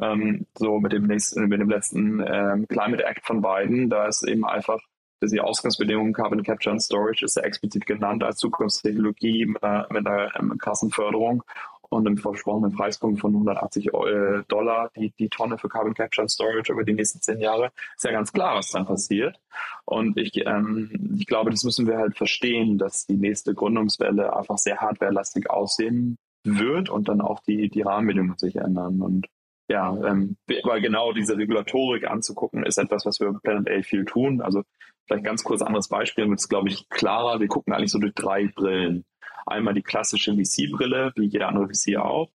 ähm, 0.00 0.46
so 0.56 0.78
mit 0.78 0.92
dem 0.92 1.06
nächsten, 1.06 1.48
mit 1.48 1.60
dem 1.60 1.68
letzten 1.68 2.20
ähm, 2.26 2.68
Climate 2.68 3.04
Act 3.04 3.26
von 3.26 3.42
Biden, 3.42 3.90
da 3.90 4.06
ist 4.06 4.22
eben 4.26 4.44
einfach 4.44 4.80
dass 5.20 5.30
die 5.30 5.40
Ausgangsbedingungen 5.40 6.14
Carbon 6.14 6.42
Capture 6.42 6.72
and 6.72 6.82
Storage 6.82 7.24
ist 7.24 7.36
ja 7.36 7.42
explizit 7.42 7.86
genannt 7.86 8.24
als 8.24 8.38
Zukunftstechnologie 8.38 9.46
mit 9.46 9.62
einer, 9.62 9.86
mit 9.90 10.06
einer 10.06 10.34
ähm, 10.36 10.56
krassen 10.58 10.90
Förderung 10.90 11.44
und 11.90 12.06
einem 12.06 12.16
versprochenen 12.16 12.72
Preispunkt 12.72 13.20
von 13.20 13.32
180 13.32 13.88
äh, 13.88 14.42
Dollar 14.48 14.90
die, 14.96 15.12
die 15.18 15.28
Tonne 15.28 15.58
für 15.58 15.68
Carbon 15.68 15.94
Capture 15.94 16.22
and 16.22 16.30
Storage 16.30 16.72
über 16.72 16.84
die 16.84 16.94
nächsten 16.94 17.20
zehn 17.20 17.40
Jahre, 17.40 17.72
ist 17.96 18.04
ja 18.04 18.12
ganz 18.12 18.32
klar, 18.32 18.56
was 18.56 18.70
dann 18.70 18.86
passiert. 18.86 19.38
Und 19.84 20.16
ich, 20.16 20.46
ähm, 20.46 21.16
ich 21.18 21.26
glaube, 21.26 21.50
das 21.50 21.64
müssen 21.64 21.86
wir 21.86 21.98
halt 21.98 22.16
verstehen, 22.16 22.78
dass 22.78 23.06
die 23.06 23.16
nächste 23.16 23.54
Gründungswelle 23.54 24.34
einfach 24.34 24.58
sehr 24.58 24.78
hardwarelastig 24.78 25.50
aussehen 25.50 26.16
wird 26.44 26.88
und 26.88 27.08
dann 27.08 27.20
auch 27.20 27.40
die, 27.40 27.68
die 27.68 27.82
Rahmenbedingungen 27.82 28.38
sich 28.38 28.56
ändern. 28.56 29.02
Und 29.02 29.26
ja, 29.68 29.96
ähm, 30.04 30.36
aber 30.62 30.80
genau 30.80 31.12
diese 31.12 31.36
Regulatorik 31.36 32.08
anzugucken, 32.08 32.64
ist 32.64 32.78
etwas, 32.78 33.04
was 33.04 33.20
wir 33.20 33.38
Planet 33.42 33.70
A 33.70 33.82
viel 33.82 34.04
tun. 34.04 34.40
Also 34.40 34.62
vielleicht 35.06 35.24
ganz 35.24 35.44
kurz 35.44 35.62
anderes 35.62 35.88
Beispiel, 35.88 36.28
wird 36.28 36.38
es, 36.38 36.48
glaube 36.48 36.68
ich, 36.68 36.88
klarer. 36.88 37.40
Wir 37.40 37.48
gucken 37.48 37.72
eigentlich 37.72 37.90
so 37.90 37.98
durch 37.98 38.14
drei 38.14 38.46
Brillen. 38.46 39.04
Einmal 39.46 39.74
die 39.74 39.82
klassische 39.82 40.34
VC-Brille, 40.34 41.12
wie 41.16 41.26
jeder 41.26 41.48
andere 41.48 41.68
VC 41.68 41.96
auch. 41.96 42.30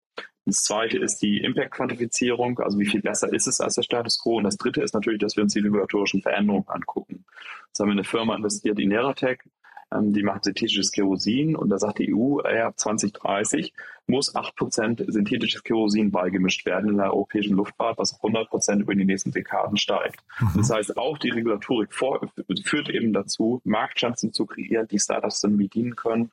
Das 0.45 0.63
zweite 0.63 0.97
ist 0.97 1.19
die 1.19 1.39
Impact-Quantifizierung, 1.41 2.59
also 2.59 2.79
wie 2.79 2.87
viel 2.87 3.01
besser 3.01 3.31
ist 3.31 3.47
es 3.47 3.61
als 3.61 3.75
der 3.75 3.83
Status 3.83 4.21
quo. 4.21 4.37
Und 4.37 4.43
das 4.43 4.57
dritte 4.57 4.81
ist 4.81 4.93
natürlich, 4.93 5.19
dass 5.19 5.35
wir 5.35 5.43
uns 5.43 5.53
die 5.53 5.59
regulatorischen 5.59 6.21
Veränderungen 6.21 6.67
angucken. 6.67 7.25
Jetzt 7.67 7.79
haben 7.79 7.87
wir 7.87 7.93
eine 7.93 8.03
Firma 8.03 8.35
investiert, 8.35 8.77
die 8.77 8.87
Neratec, 8.87 9.47
ähm, 9.93 10.13
die 10.13 10.23
macht 10.23 10.45
synthetisches 10.45 10.91
Kerosin 10.91 11.55
und 11.55 11.69
da 11.69 11.77
sagt 11.77 11.99
die 11.99 12.13
EU, 12.13 12.39
äh, 12.41 12.61
ab 12.61 12.79
2030 12.79 13.73
muss 14.07 14.35
8% 14.35 15.11
synthetisches 15.11 15.63
Kerosin 15.63 16.11
beigemischt 16.11 16.65
werden 16.65 16.89
in 16.89 16.97
der 16.97 17.13
europäischen 17.13 17.55
Luftfahrt, 17.55 17.97
was 17.97 18.19
100% 18.21 18.81
über 18.81 18.95
die 18.95 19.05
nächsten 19.05 19.31
Dekaden 19.31 19.77
steigt. 19.77 20.23
Mhm. 20.39 20.53
Das 20.57 20.69
heißt, 20.69 20.97
auch 20.97 21.17
die 21.17 21.29
Regulatorik 21.29 21.93
vor, 21.93 22.29
führt 22.63 22.89
eben 22.89 23.13
dazu, 23.13 23.61
Marktchancen 23.63 24.33
zu 24.33 24.45
kreieren, 24.45 24.87
die 24.87 24.99
Startups 24.99 25.41
dann 25.41 25.57
bedienen 25.57 25.95
können. 25.95 26.31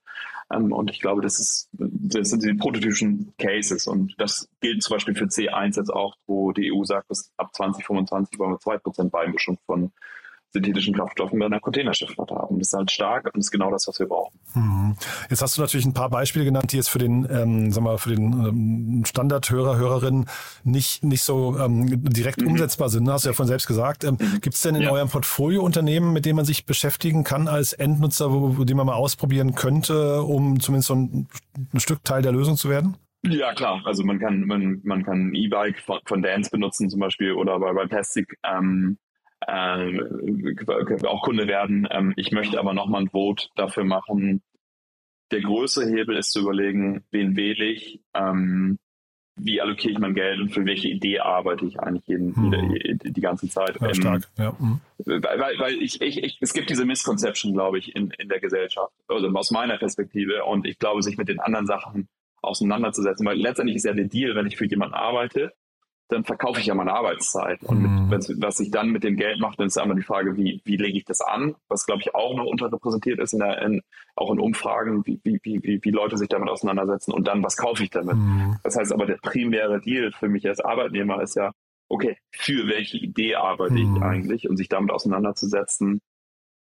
Ähm, 0.53 0.73
und 0.73 0.91
ich 0.91 1.01
glaube, 1.01 1.23
das, 1.23 1.39
ist, 1.39 1.69
das 1.73 2.31
sind 2.31 2.43
die 2.43 2.55
prototypischen 2.55 3.33
Cases. 3.39 3.87
Und 3.87 4.15
das 4.19 4.49
gilt 4.61 4.83
zum 4.83 4.97
Beispiel 4.97 5.15
für 5.15 5.27
C1 5.27 5.77
jetzt 5.77 5.93
auch, 5.93 6.17
wo 6.27 6.53
die 6.53 6.73
EU 6.73 6.85
sagt, 6.85 7.11
dass 7.11 7.33
ab 7.37 7.55
2025 7.55 8.39
wollen 8.39 8.53
wir 8.53 8.59
2% 8.59 9.11
Beimischung 9.11 9.59
von 9.67 9.93
synthetischen 10.53 10.95
Kraftstoffen 10.95 11.39
bei 11.39 11.47
einer 11.47 11.61
Containerschifffahrt 11.61 12.31
haben. 12.31 12.59
Das 12.59 12.69
ist 12.69 12.75
halt 12.75 12.91
stark 12.91 13.31
und 13.33 13.41
ist 13.41 13.51
genau 13.51 13.71
das, 13.71 13.87
was 13.87 13.99
wir 13.99 14.07
brauchen. 14.07 14.39
Mhm. 14.55 14.97
Jetzt 15.29 15.43
hast 15.43 15.57
du 15.57 15.61
natürlich 15.61 15.87
ein 15.87 15.95
paar 15.95 16.09
Beispiele 16.09 16.45
genannt, 16.45 16.73
die 16.73 16.77
jetzt 16.77 16.89
für 16.89 16.99
den, 16.99 17.27
ähm, 17.31 17.71
sag 17.71 17.85
mal, 17.85 17.99
für 17.99 18.15
den 18.15 18.33
ähm, 18.33 19.05
Standardhörer, 19.05 19.77
Hörerinnen 19.77 20.27
nicht, 20.65 21.05
nicht 21.05 21.23
so 21.23 21.59
ähm, 21.59 22.03
direkt 22.05 22.41
mhm. 22.41 22.49
umsetzbar 22.49 22.89
sind. 22.89 23.09
Hast 23.11 23.25
du 23.25 23.31
ja 23.31 23.35
von 23.35 23.47
selbst 23.47 23.67
gesagt. 23.67 24.05
Ähm, 24.05 24.17
mhm. 24.19 24.41
Gibt 24.41 24.57
es 24.57 24.63
denn 24.63 24.75
in 24.75 24.83
ja. 24.83 24.91
eurem 24.91 25.09
Portfolio 25.09 25.63
Unternehmen, 25.63 26.13
mit 26.13 26.25
denen 26.25 26.37
man 26.37 26.45
sich 26.45 26.65
beschäftigen 26.65 27.25
kann 27.25 27.49
als 27.49 27.73
Endnutzer, 27.75 28.33
wo, 28.33 28.65
die 28.65 28.75
man 28.75 28.87
mal 28.87 28.95
ausprobieren 28.95 29.55
könnte, 29.55 30.23
um 30.23 30.61
zumindest 30.61 30.89
so 30.89 30.95
ein, 30.95 31.29
ein 31.75 31.81
Stück 31.81 32.05
Teil 32.05 32.23
der 32.23 32.33
Lösung 32.33 32.57
zu 32.57 32.71
werden? 32.71 32.97
Ja, 33.27 33.53
klar. 33.53 33.83
Also 33.85 34.05
man 34.05 34.19
kann, 34.19 34.47
man, 34.47 34.81
man 34.85 35.05
kann 35.05 35.29
ein 35.29 35.35
E-Bike 35.35 35.81
von, 35.81 35.99
von 36.05 36.23
Dance 36.23 36.51
benutzen 36.51 36.89
zum 36.89 37.01
Beispiel 37.01 37.33
oder 37.33 37.59
bei, 37.59 37.73
bei 37.73 37.87
Plastic 37.87 38.39
ähm, 38.45 38.97
äh, 39.47 41.07
auch 41.07 41.23
Kunde 41.23 41.47
werden. 41.47 41.89
Ähm, 41.91 42.13
ich 42.17 42.33
möchte 42.33 42.59
aber 42.59 42.75
nochmal 42.75 43.03
ein 43.03 43.11
Vote 43.11 43.49
dafür 43.55 43.85
machen. 43.85 44.43
Der 45.31 45.43
größere 45.43 45.89
Hebel 45.89 46.17
ist 46.17 46.33
zu 46.33 46.41
überlegen, 46.41 47.05
wen 47.11 47.37
wähle 47.37 47.67
ich, 47.67 48.01
ähm, 48.15 48.79
wie 49.37 49.61
allokiere 49.61 49.93
ich 49.93 49.99
mein 49.99 50.15
Geld 50.15 50.41
und 50.41 50.51
für 50.51 50.65
welche 50.65 50.89
Idee 50.89 51.21
arbeite 51.21 51.65
ich 51.67 51.79
eigentlich 51.79 52.07
jeden, 52.07 52.35
hm. 52.35 52.99
die, 53.03 53.13
die, 53.13 53.21
ganze 53.21 53.49
Zeit. 53.49 53.81
Ja, 53.81 53.95
stark, 53.95 54.29
ja. 54.37 54.59
Hm. 54.59 54.81
Weil, 55.05 55.59
weil 55.59 55.75
ich, 55.75 56.01
ich, 56.01 56.23
ich, 56.23 56.39
es 56.41 56.53
gibt 56.53 56.71
diese 56.71 56.85
Misconception, 56.85 57.53
glaube 57.53 57.79
ich, 57.79 57.95
in, 57.95 58.11
in 58.19 58.29
der 58.29 58.41
Gesellschaft, 58.41 58.93
also 59.07 59.29
aus 59.29 59.51
meiner 59.51 59.79
Perspektive. 59.79 60.45
Und 60.45 60.67
ich 60.67 60.79
glaube, 60.79 61.03
sich 61.03 61.17
mit 61.17 61.29
den 61.29 61.41
anderen 61.41 61.67
Sachen 61.67 62.09
auseinanderzusetzen, 62.43 63.27
weil 63.27 63.39
letztendlich 63.39 63.77
ist 63.77 63.85
ja 63.85 63.93
der 63.93 64.07
Deal, 64.07 64.35
wenn 64.35 64.47
ich 64.47 64.57
für 64.57 64.67
jemanden 64.67 64.95
arbeite, 64.95 65.53
dann 66.09 66.25
verkaufe 66.25 66.59
ich 66.61 66.67
ja 66.67 66.75
meine 66.75 66.93
Arbeitszeit. 66.95 67.63
Und 67.65 67.83
Mhm. 67.83 68.09
mit, 68.09 68.43
was 68.43 68.59
ich 68.61 68.71
dann 68.71 68.91
mit 68.91 69.05
dem 69.05 69.17
Geld 69.17 69.41
mache, 69.41 69.57
dann 69.59 69.67
ist 69.67 69.77
einmal 69.79 69.97
die 69.97 70.03
Frage, 70.03 70.37
wie, 70.37 70.61
wie 70.65 70.77
lege 70.77 70.97
ich 70.99 71.05
das 71.05 71.21
an? 71.21 71.55
Was, 71.69 71.85
glaube 71.87 72.01
ich, 72.03 72.15
auch 72.15 72.35
noch 72.37 72.47
unterrepräsentiert 72.47 73.19
ist, 73.21 73.35
in 73.35 73.41
der, 73.41 73.61
in, 73.63 73.83
auch 74.17 74.33
in 74.33 74.41
Umfragen, 74.41 75.05
wie, 75.07 75.21
wie, 75.23 75.39
wie, 75.43 75.81
wie 75.83 75.91
Leute 75.91 76.17
sich 76.17 76.29
damit 76.29 76.49
auseinandersetzen. 76.49 77.13
Und 77.13 77.29
dann, 77.29 77.43
was 77.43 77.57
kaufe 77.57 77.83
ich 77.85 77.91
damit? 77.91 78.17
Mhm. 78.17 78.57
Das 78.65 78.77
heißt 78.77 78.93
aber, 78.93 79.07
der 79.07 79.19
primäre 79.19 79.81
Deal 79.81 80.11
für 80.13 80.29
mich 80.29 80.47
als 80.49 80.61
Arbeitnehmer 80.61 81.23
ist 81.23 81.37
ja, 81.37 81.53
okay, 81.91 82.17
für 82.33 82.67
welche 82.69 82.97
Idee 82.99 83.35
arbeite 83.37 83.75
Mhm. 83.75 83.97
ich 83.97 84.03
eigentlich? 84.03 84.49
Und 84.49 84.57
sich 84.57 84.69
damit 84.69 84.91
auseinanderzusetzen 84.91 86.01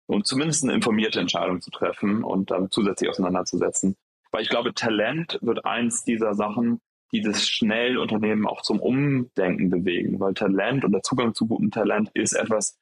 und 0.08 0.26
zumindest 0.28 0.64
eine 0.64 0.74
informierte 0.74 1.20
Entscheidung 1.20 1.62
zu 1.62 1.72
treffen 1.72 2.24
und 2.24 2.52
dann 2.52 2.70
zusätzlich 2.72 3.10
auseinanderzusetzen. 3.10 3.96
Weil 4.32 4.42
ich 4.42 4.50
glaube, 4.50 4.74
Talent 4.74 5.40
wird 5.42 5.66
eins 5.66 6.04
dieser 6.04 6.34
Sachen, 6.34 6.80
die 7.12 7.22
das 7.22 7.48
schnell 7.48 7.98
Unternehmen 7.98 8.46
auch 8.48 8.62
zum 8.62 8.80
Umdenken 8.80 9.70
bewegen, 9.70 10.20
weil 10.20 10.34
Talent 10.34 10.84
und 10.84 10.92
der 10.92 11.04
Zugang 11.04 11.34
zu 11.34 11.48
gutem 11.48 11.72
Talent 11.72 12.10
ist 12.14 12.34
etwas, 12.34 12.78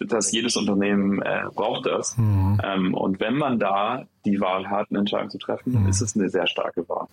das 0.00 0.30
jedes 0.32 0.56
Unternehmen 0.56 1.20
äh, 1.22 1.44
braucht 1.52 1.86
das. 1.86 2.16
Mhm. 2.18 2.60
Ähm, 2.62 2.94
und 2.94 3.20
wenn 3.20 3.34
man 3.34 3.58
da 3.58 4.04
die 4.24 4.40
Wahl 4.40 4.68
hat, 4.68 4.88
eine 4.90 5.00
Entscheidung 5.00 5.30
zu 5.30 5.38
treffen, 5.38 5.72
dann 5.72 5.84
Mhm. 5.84 5.88
ist 5.88 6.02
es 6.02 6.14
eine 6.14 6.28
sehr 6.28 6.46
starke 6.46 6.88
Wahl. 6.88 7.06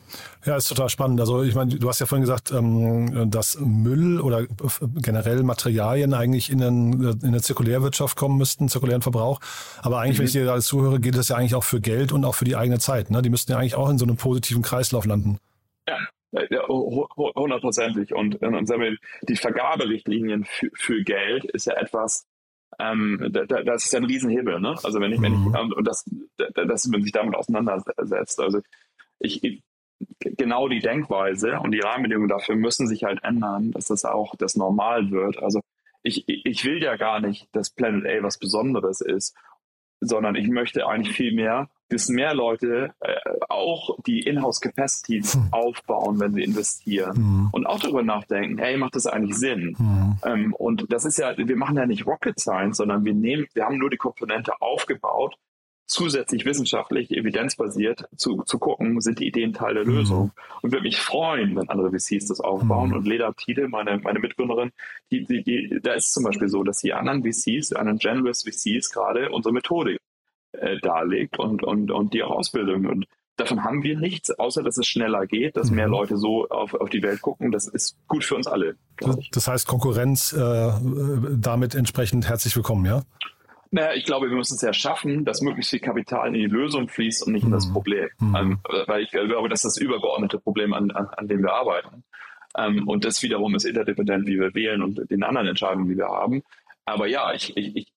Ja, 0.43 0.57
ist 0.57 0.67
total 0.67 0.89
spannend. 0.89 1.19
Also 1.19 1.41
ich 1.41 1.55
meine, 1.55 1.73
du 1.75 1.87
hast 1.87 1.99
ja 1.99 2.05
vorhin 2.05 2.23
gesagt, 2.23 2.51
ähm, 2.51 3.31
dass 3.31 3.57
Müll 3.59 4.19
oder 4.19 4.41
äh, 4.41 4.47
generell 4.97 5.41
Materialien 5.43 6.13
eigentlich 6.13 6.51
in, 6.51 6.59
den, 6.59 6.93
in 7.01 7.25
eine 7.25 7.41
Zirkulärwirtschaft 7.41 8.17
kommen 8.17 8.37
müssten, 8.37 8.67
zirkulären 8.67 9.01
Verbrauch. 9.01 9.39
Aber 9.81 9.99
eigentlich, 9.99 10.19
wenn 10.19 10.25
ich 10.25 10.33
dir 10.33 10.51
alles 10.51 10.65
zuhöre, 10.65 10.99
geht 10.99 11.15
das 11.15 11.29
ja 11.29 11.37
eigentlich 11.37 11.55
auch 11.55 11.63
für 11.63 11.79
Geld 11.79 12.11
und 12.11 12.25
auch 12.25 12.35
für 12.35 12.45
die 12.45 12.55
eigene 12.57 12.79
Zeit. 12.79 13.09
Ne? 13.09 13.21
Die 13.21 13.29
müssten 13.29 13.51
ja 13.51 13.57
eigentlich 13.57 13.75
auch 13.75 13.89
in 13.89 13.97
so 13.97 14.05
einem 14.05 14.17
positiven 14.17 14.61
Kreislauf 14.63 15.05
landen. 15.05 15.37
Ja, 15.87 15.97
hundertprozentig. 16.67 18.13
Und, 18.13 18.41
und 18.41 18.99
die 19.29 19.35
Vergaberichtlinien 19.35 20.45
für, 20.45 20.69
für 20.73 21.03
Geld 21.03 21.45
ist 21.45 21.65
ja 21.65 21.73
etwas, 21.73 22.27
ähm, 22.79 23.29
da, 23.31 23.45
da, 23.45 23.63
das 23.63 23.85
ist 23.85 23.93
ja 23.93 23.99
ein 23.99 24.05
Riesenhebel, 24.05 24.59
ne? 24.59 24.75
Also 24.83 24.99
wenn 24.99 25.11
ich, 25.13 25.21
wenn 25.21 25.33
ich, 25.33 25.39
Mhm. 25.39 25.55
und, 25.55 25.73
und 25.73 25.87
das, 25.87 26.03
da- 26.37 26.65
dass 26.65 26.85
man 26.87 27.01
sich 27.03 27.11
damit 27.11 27.35
auseinandersetzt. 27.35 28.39
Also 28.39 28.59
ich, 29.19 29.43
ich 29.43 29.63
genau 30.19 30.67
die 30.67 30.79
Denkweise 30.79 31.59
und 31.61 31.71
die 31.71 31.79
Rahmenbedingungen 31.79 32.27
dafür 32.27 32.55
müssen 32.55 32.85
sich 32.87 33.05
halt 33.05 33.23
ändern, 33.23 33.71
dass 33.71 33.85
das 33.85 34.03
auch 34.03 34.35
das 34.35 34.55
normal 34.57 35.09
wird. 35.11 35.41
Also 35.41 35.61
ich, 36.03 36.25
ich 36.27 36.65
will 36.65 36.83
ja 36.83 36.97
gar 36.97 37.21
nicht, 37.21 37.47
dass 37.55 37.69
Planet 37.69 38.05
A 38.05 38.23
was 38.23 38.37
Besonderes 38.37 38.99
ist, 38.99 39.35
sondern 40.01 40.35
ich 40.35 40.49
möchte 40.49 40.85
eigentlich 40.85 41.15
viel 41.15 41.33
mehr, 41.33 41.69
dass 41.89 42.09
mehr 42.09 42.33
Leute 42.33 42.91
äh, 42.99 43.15
auch 43.49 43.97
die 44.05 44.19
Inhouse-Capacity 44.21 45.21
Hm. 45.21 45.47
aufbauen, 45.51 46.19
wenn 46.19 46.33
sie 46.33 46.43
investieren 46.43 47.17
Mhm. 47.17 47.49
und 47.51 47.65
auch 47.67 47.79
darüber 47.79 48.01
nachdenken, 48.03 48.57
hey, 48.57 48.77
macht 48.77 48.95
das 48.95 49.05
eigentlich 49.07 49.37
Sinn? 49.37 49.75
Mhm. 49.77 50.17
Ähm, 50.25 50.53
und 50.55 50.91
das 50.91 51.05
ist 51.05 51.17
ja, 51.19 51.37
wir 51.37 51.55
machen 51.57 51.77
ja 51.77 51.85
nicht 51.85 52.05
Rocket 52.07 52.39
Science, 52.39 52.77
sondern 52.77 53.05
wir 53.05 53.13
nehmen, 53.13 53.45
wir 53.53 53.65
haben 53.65 53.77
nur 53.77 53.89
die 53.89 53.97
Komponente 53.97 54.53
aufgebaut, 54.61 55.35
zusätzlich 55.87 56.45
wissenschaftlich, 56.45 57.11
evidenzbasiert 57.11 58.05
zu, 58.15 58.41
zu 58.43 58.57
gucken, 58.57 58.99
sind 59.01 59.19
die 59.19 59.27
Ideen 59.27 59.53
Teil 59.53 59.75
der 59.75 59.85
Mhm. 59.85 59.91
Lösung. 59.93 60.31
Und 60.63 60.71
würde 60.71 60.83
mich 60.83 60.99
freuen, 60.99 61.55
wenn 61.55 61.69
andere 61.69 61.91
VCs 61.91 62.25
das 62.27 62.39
aufbauen. 62.41 62.89
Mhm. 62.89 62.95
Und 62.95 63.07
Leda 63.07 63.31
Tide, 63.33 63.67
meine, 63.67 63.99
meine 63.99 64.17
Mitgründerin, 64.19 64.71
die, 65.11 65.25
die, 65.25 65.43
die, 65.43 65.79
da 65.83 65.93
ist 65.93 66.07
es 66.07 66.13
zum 66.13 66.23
Beispiel 66.23 66.47
so, 66.49 66.63
dass 66.63 66.79
die 66.79 66.93
anderen 66.93 67.21
VCs, 67.23 67.69
die 67.69 67.75
anderen 67.75 67.99
Generous 67.99 68.43
VCs 68.43 68.89
gerade 68.91 69.29
unsere 69.29 69.53
Methode 69.53 69.97
äh, 70.61 70.79
darlegt 70.81 71.39
und, 71.39 71.63
und, 71.63 71.91
und 71.91 72.13
die 72.13 72.23
auch 72.23 72.31
Ausbildung. 72.31 72.85
Und 72.85 73.05
davon 73.37 73.63
haben 73.63 73.83
wir 73.83 73.97
nichts, 73.97 74.31
außer 74.31 74.63
dass 74.63 74.77
es 74.77 74.87
schneller 74.87 75.25
geht, 75.27 75.57
dass 75.57 75.71
mehr 75.71 75.87
Mhm. 75.87 75.93
Leute 75.93 76.17
so 76.17 76.47
auf, 76.49 76.73
auf 76.73 76.89
die 76.89 77.03
Welt 77.03 77.21
gucken. 77.21 77.51
Das 77.51 77.67
ist 77.67 77.97
gut 78.07 78.23
für 78.23 78.35
uns 78.35 78.47
alle. 78.47 78.75
Das 79.31 79.47
heißt, 79.47 79.67
Konkurrenz 79.67 80.33
äh, 80.33 80.71
damit 81.37 81.75
entsprechend 81.75 82.27
herzlich 82.27 82.55
willkommen, 82.55 82.85
ja? 82.85 83.03
Naja, 83.71 83.93
ich 83.93 84.05
glaube, 84.05 84.29
wir 84.29 84.37
müssen 84.37 84.55
es 84.55 84.61
ja 84.61 84.71
schaffen, 84.71 85.25
dass 85.25 85.41
möglichst 85.41 85.71
viel 85.71 85.79
Kapital 85.79 86.27
in 86.27 86.33
die 86.35 86.45
Lösung 86.45 86.87
fließt 86.87 87.25
und 87.27 87.33
nicht 87.33 87.43
in 87.43 87.51
das 87.51 87.67
Mhm. 87.67 87.73
Problem. 87.73 88.07
Mhm. 88.19 88.35
Ähm, 88.35 88.59
weil 88.87 89.03
ich 89.03 89.11
glaube, 89.11 89.49
das 89.49 89.65
ist 89.65 89.75
das 89.75 89.77
übergeordnete 89.77 90.39
Problem, 90.39 90.73
an, 90.73 90.91
an, 90.91 91.07
an 91.07 91.27
dem 91.27 91.41
wir 91.41 91.51
arbeiten. 91.53 92.03
Ähm, 92.57 92.87
und 92.87 93.03
das 93.03 93.21
wiederum 93.21 93.53
ist 93.55 93.65
interdependent, 93.65 94.27
wie 94.27 94.39
wir 94.39 94.53
wählen 94.53 94.81
und 94.81 95.11
den 95.11 95.23
anderen 95.23 95.47
Entscheidungen, 95.47 95.89
die 95.89 95.97
wir 95.97 96.07
haben. 96.07 96.41
Aber 96.85 97.07
ja, 97.07 97.33
ich, 97.33 97.57
ich, 97.57 97.91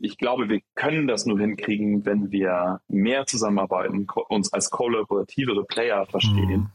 ich, 0.00 0.18
glaube, 0.18 0.48
wir 0.48 0.60
können 0.74 1.06
das 1.06 1.26
nur 1.26 1.38
hinkriegen, 1.38 2.04
wenn 2.04 2.30
wir 2.30 2.80
mehr 2.88 3.26
zusammenarbeiten, 3.26 4.06
uns 4.28 4.52
als 4.52 4.70
kollaborativere 4.70 5.64
Player 5.64 6.06
verstehen 6.06 6.60
Mhm. 6.60 6.70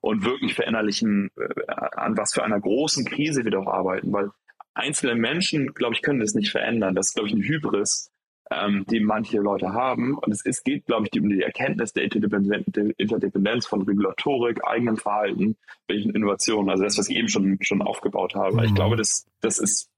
und 0.00 0.24
wirklich 0.24 0.54
verinnerlichen, 0.54 1.30
äh, 1.36 1.72
an 1.96 2.16
was 2.16 2.34
für 2.34 2.44
einer 2.44 2.60
großen 2.60 3.04
Krise 3.04 3.44
wir 3.44 3.50
doch 3.50 3.66
arbeiten, 3.66 4.12
weil 4.12 4.30
einzelne 4.74 5.14
Menschen, 5.14 5.74
glaube 5.74 5.94
ich, 5.94 6.02
können 6.02 6.20
das 6.20 6.34
nicht 6.34 6.50
verändern. 6.50 6.94
Das 6.94 7.08
ist, 7.08 7.14
glaube 7.14 7.28
ich, 7.28 7.34
eine 7.34 7.44
Hybris, 7.44 8.10
ähm, 8.50 8.84
die 8.90 9.00
manche 9.00 9.38
Leute 9.38 9.72
haben. 9.72 10.18
Und 10.18 10.32
es, 10.32 10.44
es 10.44 10.62
geht, 10.64 10.86
glaube 10.86 11.06
ich, 11.10 11.20
um 11.20 11.28
die 11.28 11.42
Erkenntnis 11.42 11.92
der 11.92 12.04
Interdependenz, 12.04 12.64
der 12.68 12.98
Interdependenz 12.98 13.66
von 13.66 13.82
Regulatorik, 13.82 14.64
eigenem 14.64 14.96
Verhalten, 14.96 15.56
welchen 15.88 16.14
Innovationen, 16.14 16.70
also 16.70 16.84
das, 16.84 16.98
was 16.98 17.08
ich 17.08 17.16
eben 17.16 17.28
schon, 17.28 17.58
schon 17.62 17.82
aufgebaut 17.82 18.34
habe. 18.34 18.58
Mhm. 18.58 18.64
Ich 18.64 18.74
glaube, 18.74 18.96
das, 18.96 19.26
das 19.40 19.58
ist, 19.58 19.90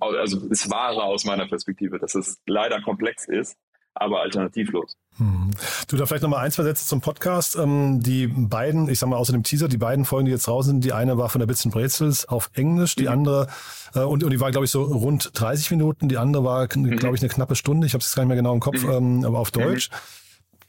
also 0.00 0.46
ist 0.48 0.70
wahre 0.70 1.02
aus 1.02 1.24
meiner 1.24 1.46
Perspektive, 1.46 1.98
dass 1.98 2.14
es 2.14 2.38
leider 2.46 2.80
komplex 2.82 3.26
ist, 3.26 3.56
aber 3.94 4.20
alternativlos. 4.20 4.96
Hm. 5.16 5.50
Du, 5.88 5.96
da 5.96 6.06
vielleicht 6.06 6.22
nochmal 6.22 6.44
ein, 6.44 6.52
zwei 6.52 6.62
Sätze 6.62 6.86
zum 6.86 7.00
Podcast. 7.00 7.56
Ähm, 7.56 8.00
die 8.02 8.28
beiden, 8.28 8.88
ich 8.88 8.98
sag 9.00 9.08
mal 9.08 9.16
außer 9.16 9.32
dem 9.32 9.42
Teaser, 9.42 9.66
die 9.68 9.78
beiden 9.78 10.04
Folgen, 10.04 10.26
die 10.26 10.30
jetzt 10.32 10.46
draußen 10.46 10.70
sind, 10.74 10.84
die 10.84 10.92
eine 10.92 11.18
war 11.18 11.28
von 11.28 11.40
der 11.40 11.46
Bits 11.46 11.64
and 11.64 11.74
Brezels 11.74 12.28
auf 12.28 12.50
Englisch, 12.54 12.94
die 12.94 13.04
Mhm. 13.04 13.08
andere, 13.08 13.46
äh, 13.94 14.00
und, 14.00 14.22
und 14.22 14.30
die 14.30 14.38
war, 14.40 14.50
glaube 14.52 14.64
ich, 14.66 14.70
so 14.70 14.82
rund 14.84 15.30
30 15.34 15.70
Minuten, 15.72 16.08
die 16.08 16.18
andere 16.18 16.44
war, 16.44 16.68
Mhm. 16.74 16.96
glaube 16.96 17.16
ich, 17.16 17.22
eine 17.22 17.30
knappe 17.30 17.56
Stunde, 17.56 17.86
ich 17.86 17.94
habe 17.94 18.02
es 18.02 18.14
gar 18.14 18.22
nicht 18.22 18.28
mehr 18.28 18.36
genau 18.36 18.54
im 18.54 18.60
Kopf, 18.60 18.82
ähm, 18.84 19.24
aber 19.24 19.38
auf 19.40 19.50
Deutsch. 19.50 19.90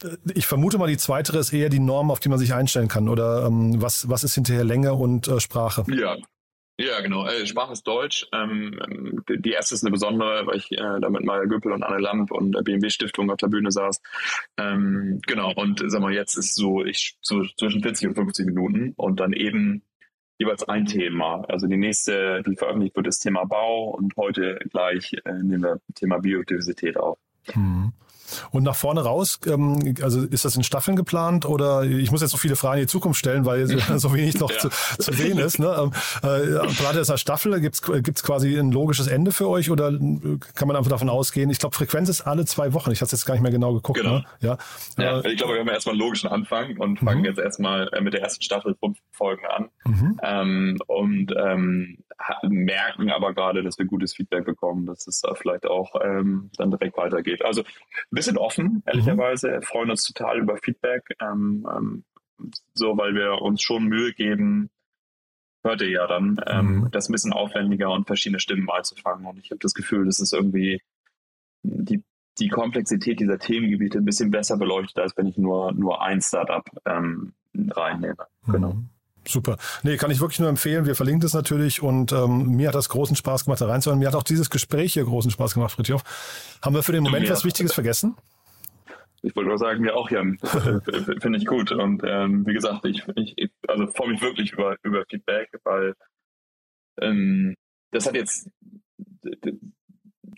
Äh, 0.03 0.07
Ich 0.33 0.47
vermute 0.47 0.79
mal, 0.79 0.87
die 0.87 0.97
zweite 0.97 1.37
ist 1.37 1.53
eher 1.53 1.69
die 1.69 1.77
Norm, 1.79 2.09
auf 2.09 2.19
die 2.19 2.29
man 2.29 2.39
sich 2.39 2.55
einstellen 2.55 2.87
kann. 2.87 3.07
Oder 3.07 3.45
ähm, 3.45 3.79
was, 3.83 4.09
was 4.09 4.23
ist 4.23 4.33
hinterher 4.33 4.63
Länge 4.63 4.95
und 4.95 5.27
äh, 5.27 5.39
Sprache? 5.39 5.85
Ja. 5.89 6.15
Ja, 6.81 6.99
genau. 7.01 7.27
Äh, 7.27 7.45
Sprache 7.45 7.73
ist 7.73 7.83
Deutsch. 7.85 8.27
Ähm, 8.33 9.21
die- 9.29 9.51
erste 9.51 9.75
ist 9.75 9.83
eine 9.83 9.91
besondere, 9.91 10.47
weil 10.47 10.57
ich 10.57 10.71
äh, 10.71 10.99
da 10.99 11.09
mit 11.09 11.23
Maya 11.23 11.45
Göppel 11.45 11.71
und 11.73 11.83
Anne 11.83 11.99
Lamp 11.99 12.31
und 12.31 12.53
der 12.53 12.61
BMW 12.63 12.89
Stiftung 12.89 13.29
auf 13.29 13.37
der 13.37 13.49
Bühne 13.49 13.71
saß. 13.71 14.01
Ähm, 14.57 15.19
genau. 15.27 15.53
Und 15.53 15.83
sag 15.85 16.01
mal, 16.01 16.11
jetzt 16.13 16.37
ist 16.37 16.55
so, 16.55 16.83
ich 16.83 17.17
so 17.21 17.43
zwischen 17.57 17.83
40 17.83 18.07
und 18.07 18.15
50 18.15 18.45
Minuten 18.47 18.93
und 18.95 19.19
dann 19.19 19.33
eben 19.33 19.83
jeweils 20.39 20.67
ein 20.67 20.87
Thema. 20.87 21.43
Also 21.47 21.67
die 21.67 21.77
nächste, 21.77 22.41
die 22.47 22.55
veröffentlicht 22.55 22.95
wird, 22.95 23.05
ist 23.05 23.19
Thema 23.19 23.43
Bau 23.45 23.91
und 23.91 24.15
heute 24.17 24.59
gleich 24.71 25.13
äh, 25.23 25.33
nehmen 25.33 25.61
wir 25.61 25.79
Thema 25.93 26.17
Biodiversität 26.17 26.97
auf. 26.97 27.19
Hm. 27.51 27.93
Und 28.51 28.63
nach 28.63 28.75
vorne 28.75 29.01
raus, 29.01 29.39
ähm, 29.47 29.95
also 30.01 30.21
ist 30.23 30.45
das 30.45 30.55
in 30.55 30.63
Staffeln 30.63 30.95
geplant 30.95 31.45
oder 31.45 31.83
ich 31.83 32.11
muss 32.11 32.21
jetzt 32.21 32.31
so 32.31 32.37
viele 32.37 32.55
Fragen 32.55 32.79
in 32.79 32.83
die 32.87 32.91
Zukunft 32.91 33.19
stellen, 33.19 33.45
weil 33.45 33.67
so 33.67 34.13
wenig 34.13 34.39
noch 34.39 34.51
Ja. 34.51 34.57
zu, 34.57 34.69
zu 34.99 35.13
sehen 35.13 35.37
ist. 35.39 35.59
Ne? 35.59 35.67
Ähm, 35.77 35.91
äh, 36.23 36.57
plant 36.73 36.95
ihr 36.95 36.99
das 36.99 37.09
als 37.09 37.21
Staffel? 37.21 37.59
Gibt 37.61 37.75
es 37.81 38.23
quasi 38.23 38.57
ein 38.57 38.71
logisches 38.71 39.07
Ende 39.07 39.31
für 39.31 39.47
euch 39.47 39.69
oder 39.71 39.89
äh, 39.89 40.37
kann 40.55 40.67
man 40.67 40.75
einfach 40.75 40.89
davon 40.91 41.09
ausgehen? 41.09 41.49
Ich 41.49 41.59
glaube, 41.59 41.75
Frequenz 41.75 42.09
ist 42.09 42.21
alle 42.21 42.45
zwei 42.45 42.73
Wochen. 42.73 42.91
Ich 42.91 43.01
habe 43.01 43.09
jetzt 43.11 43.25
gar 43.25 43.33
nicht 43.33 43.43
mehr 43.43 43.51
genau 43.51 43.73
geguckt. 43.73 43.99
Genau. 43.99 44.15
Ne? 44.19 44.25
Ja. 44.39 44.57
Ja, 44.97 45.19
Äh, 45.21 45.31
ich 45.31 45.37
glaube, 45.37 45.53
wir 45.53 45.59
haben 45.61 45.67
erstmal 45.69 45.93
einen 45.93 46.01
logischen 46.01 46.29
Anfang 46.29 46.77
und 46.77 46.99
fangen 46.99 47.19
Mhm. 47.19 47.25
jetzt 47.25 47.39
erstmal 47.39 47.87
äh, 47.93 48.01
mit 48.01 48.13
der 48.13 48.21
ersten 48.21 48.41
Staffel 48.43 48.75
fünf 48.79 48.97
Folgen 49.11 49.45
an. 49.45 49.69
mhm. 49.85 50.19
ähm, 50.23 50.77
und 50.87 51.33
ähm, 51.37 51.97
merken 52.43 53.09
aber 53.11 53.33
gerade, 53.33 53.63
dass 53.63 53.77
wir 53.77 53.85
gutes 53.85 54.13
Feedback 54.13 54.45
bekommen, 54.45 54.85
dass 54.85 55.07
es 55.07 55.21
da 55.21 55.33
vielleicht 55.35 55.65
auch 55.65 55.95
ähm, 56.03 56.49
dann 56.57 56.71
direkt 56.71 56.97
weitergeht. 56.97 57.43
Also 57.43 57.61
ein 57.61 58.15
bisschen 58.21 58.37
offen, 58.37 58.83
ehrlicherweise, 58.85 59.61
freuen 59.61 59.89
uns 59.91 60.03
total 60.03 60.39
über 60.39 60.57
Feedback, 60.57 61.03
ähm, 61.21 61.67
ähm, 61.75 62.03
so 62.73 62.97
weil 62.97 63.13
wir 63.15 63.41
uns 63.41 63.61
schon 63.61 63.85
Mühe 63.85 64.13
geben, 64.13 64.69
hört 65.63 65.81
ihr 65.81 65.89
ja 65.89 66.07
dann, 66.07 66.39
ähm, 66.47 66.79
Mhm. 66.81 66.91
das 66.91 67.09
ein 67.09 67.11
bisschen 67.11 67.33
aufwendiger 67.33 67.91
und 67.91 68.07
verschiedene 68.07 68.39
Stimmen 68.39 68.69
einzufangen. 68.69 69.25
Und 69.25 69.37
ich 69.39 69.51
habe 69.51 69.59
das 69.59 69.73
Gefühl, 69.73 70.05
das 70.05 70.19
ist 70.19 70.33
irgendwie 70.33 70.81
die 71.63 72.03
die 72.39 72.47
Komplexität 72.47 73.19
dieser 73.19 73.37
Themengebiete 73.37 73.97
ein 73.97 74.05
bisschen 74.05 74.31
besser 74.31 74.57
beleuchtet, 74.57 74.99
als 74.99 75.17
wenn 75.17 75.27
ich 75.27 75.37
nur, 75.37 75.73
nur 75.73 76.01
ein 76.01 76.21
Startup 76.21 76.65
ähm, 76.85 77.33
reinnehme. 77.53 78.25
Genau. 78.47 78.73
Mhm. 78.73 78.89
Super. 79.27 79.57
Nee, 79.83 79.97
kann 79.97 80.09
ich 80.09 80.19
wirklich 80.19 80.39
nur 80.39 80.49
empfehlen. 80.49 80.85
Wir 80.85 80.95
verlinken 80.95 81.21
das 81.21 81.33
natürlich 81.33 81.81
und 81.81 82.11
ähm, 82.11 82.55
mir 82.55 82.69
hat 82.69 82.75
das 82.75 82.89
großen 82.89 83.15
Spaß 83.15 83.45
gemacht, 83.45 83.61
da 83.61 83.67
reinzuhören. 83.67 83.99
Mir 83.99 84.07
hat 84.07 84.15
auch 84.15 84.23
dieses 84.23 84.49
Gespräch 84.49 84.93
hier 84.93 85.03
großen 85.03 85.29
Spaß 85.29 85.53
gemacht, 85.53 85.73
Friedhof. 85.73 86.03
Haben 86.61 86.75
wir 86.75 86.83
für 86.83 86.91
den 86.91 87.03
Moment 87.03 87.25
ja. 87.25 87.31
was 87.31 87.45
Wichtiges 87.45 87.73
vergessen? 87.73 88.15
Ich 89.21 89.35
wollte 89.35 89.49
nur 89.49 89.57
sagen, 89.59 89.81
mir 89.81 89.95
auch, 89.95 90.09
Jan. 90.09 90.39
Finde 91.21 91.37
ich 91.37 91.45
gut. 91.45 91.71
Und 91.71 92.01
ähm, 92.03 92.45
wie 92.47 92.53
gesagt, 92.53 92.85
ich, 92.85 93.03
ich 93.15 93.51
also 93.67 93.87
freue 93.87 94.09
mich 94.09 94.21
wirklich 94.21 94.53
über, 94.53 94.77
über 94.81 95.05
Feedback, 95.07 95.49
weil 95.63 95.93
ähm, 96.99 97.55
das 97.91 98.07
hat 98.07 98.15
jetzt, 98.15 98.49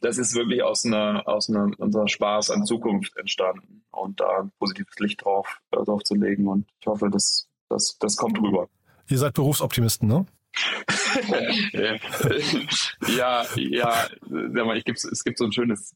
das 0.01 0.17
ist 0.17 0.35
wirklich 0.35 0.63
aus 0.63 0.85
einer, 0.85 1.25
aus 1.27 1.49
einer, 1.49 1.71
unserer 1.77 2.09
Spaß 2.09 2.51
an 2.51 2.65
Zukunft 2.65 3.15
entstanden 3.15 3.85
und 3.91 4.19
da 4.19 4.41
ein 4.41 4.51
positives 4.59 4.99
Licht 4.99 5.23
drauf, 5.23 5.59
äh, 5.71 5.83
drauf 5.83 6.03
zu 6.03 6.15
legen. 6.15 6.47
Und 6.47 6.67
ich 6.81 6.87
hoffe, 6.87 7.09
das, 7.09 7.47
das, 7.73 7.97
das 7.99 8.15
kommt 8.15 8.39
rüber. 8.41 8.67
Ihr 9.09 9.17
seid 9.17 9.33
Berufsoptimisten, 9.33 10.07
ne? 10.07 10.25
ja, 13.17 13.45
ja, 13.55 14.07
sag 14.29 14.65
mal, 14.65 14.77
ich 14.77 14.85
gibt's, 14.85 15.03
es 15.03 15.23
gibt 15.23 15.37
so 15.39 15.45
ein 15.45 15.51
schönes 15.51 15.95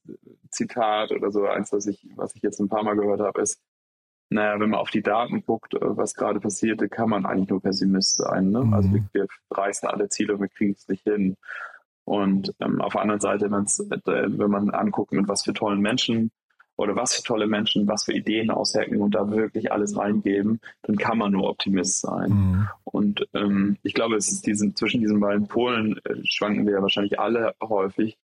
Zitat 0.50 1.12
oder 1.12 1.32
so, 1.32 1.46
eins, 1.46 1.72
was 1.72 1.86
ich, 1.86 2.08
was 2.16 2.36
ich 2.36 2.42
jetzt 2.42 2.60
ein 2.60 2.70
paar 2.70 2.84
Mal 2.84 2.96
gehört 2.96 3.22
habe, 3.22 3.42
ist, 3.42 3.62
naja, 4.30 4.60
wenn 4.60 4.72
man 4.72 4.80
auf 4.80 4.90
die 4.90 5.02
Daten 5.02 5.44
guckt, 5.46 5.74
äh, 5.76 5.80
was 5.82 6.16
gerade 6.16 6.40
passiert, 6.40 6.90
kann 6.92 7.10
man 7.10 7.26
eigentlich 7.26 7.50
nur 7.50 7.62
Pessimist 7.62 8.18
sein. 8.18 8.50
Ne? 8.50 8.60
Also 8.60 8.68
mhm. 8.68 8.74
Also 8.74 8.90
wir, 8.92 9.04
wir 9.14 9.28
reißen 9.52 9.88
alle 9.88 10.10
Ziele 10.10 10.34
und 10.34 10.42
wir 10.42 10.50
kriegen 10.50 10.74
es 10.74 10.88
nicht 10.88 11.04
hin. 11.04 11.38
Und 12.04 12.54
ähm, 12.60 12.82
auf 12.82 12.94
der 12.94 13.02
anderen 13.02 13.22
Seite, 13.22 13.46
äh, 13.46 13.50
wenn 13.50 14.52
man 14.52 14.70
anguckt, 14.72 15.14
mit 15.14 15.28
was 15.28 15.44
für 15.44 15.54
tollen 15.54 15.82
Menschen 15.82 16.32
oder 16.78 16.96
was 16.96 17.16
für 17.16 17.24
tolle 17.24 17.48
Menschen, 17.48 17.88
was 17.88 18.06
für 18.06 18.14
Ideen 18.14 18.52
aushacken 18.52 19.02
und 19.02 19.16
da 19.16 19.30
wirklich 19.30 19.72
alles 19.72 19.98
reingeben, 19.98 20.62
dann 20.84 20.96
kann 20.96 21.18
man 21.18 21.32
nur 21.32 21.50
Optimist 21.50 22.02
sein. 22.02 22.30
Mhm. 22.30 22.68
Und 22.84 23.28
ähm, 23.34 23.78
ich 23.84 23.94
glaube, 23.94 24.16
es 24.16 24.32
ist 24.32 24.46
diesen, 24.46 24.76
zwischen 24.76 25.02
diesen 25.02 25.20
beiden 25.20 25.48
Polen 25.48 25.98
äh, 26.06 26.16
schwanken 26.24 26.66
wir 26.66 26.74
ja 26.74 26.82
wahrscheinlich 26.82 27.20
alle 27.20 27.56
häufig. 27.62 28.18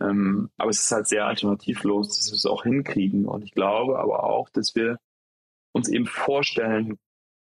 Ähm, 0.00 0.50
aber 0.58 0.70
es 0.70 0.82
ist 0.82 0.92
halt 0.92 1.08
sehr 1.08 1.26
alternativlos, 1.26 2.08
dass 2.08 2.30
wir 2.30 2.36
es 2.36 2.46
auch 2.46 2.64
hinkriegen. 2.64 3.26
Und 3.26 3.42
ich 3.42 3.52
glaube 3.52 3.98
aber 3.98 4.24
auch, 4.24 4.50
dass 4.50 4.74
wir 4.74 4.98
uns 5.72 5.88
eben 5.88 6.06
vorstellen 6.06 6.98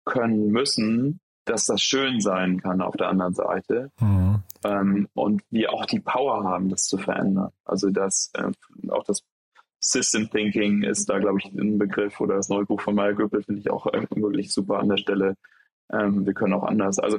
können 0.04 0.48
müssen, 0.48 1.20
dass 1.44 1.66
das 1.66 1.80
schön 1.82 2.20
sein 2.20 2.60
kann 2.60 2.82
auf 2.82 2.96
der 2.96 3.08
anderen 3.08 3.34
Seite. 3.34 3.90
Mhm. 4.00 4.42
Ähm, 4.64 5.08
und 5.14 5.42
wir 5.50 5.72
auch 5.72 5.86
die 5.86 6.00
Power 6.00 6.44
haben, 6.44 6.68
das 6.68 6.86
zu 6.86 6.98
verändern. 6.98 7.50
Also 7.64 7.90
dass 7.90 8.30
äh, 8.34 8.50
auch 8.90 9.04
das 9.04 9.22
System 9.80 10.30
Thinking 10.30 10.82
ist 10.82 11.08
da, 11.08 11.18
glaube 11.18 11.38
ich, 11.38 11.52
ein 11.52 11.78
Begriff 11.78 12.20
oder 12.20 12.36
das 12.36 12.48
neue 12.48 12.64
Buch 12.64 12.80
von 12.80 12.94
Meyer 12.94 13.14
Göppel 13.14 13.42
finde 13.42 13.60
ich 13.60 13.70
auch 13.70 13.86
äh, 13.86 14.06
wirklich 14.14 14.52
super 14.52 14.78
an 14.80 14.88
der 14.88 14.96
Stelle. 14.96 15.36
Ähm, 15.92 16.26
wir 16.26 16.34
können 16.34 16.54
auch 16.54 16.64
anders. 16.64 16.98
Also 16.98 17.18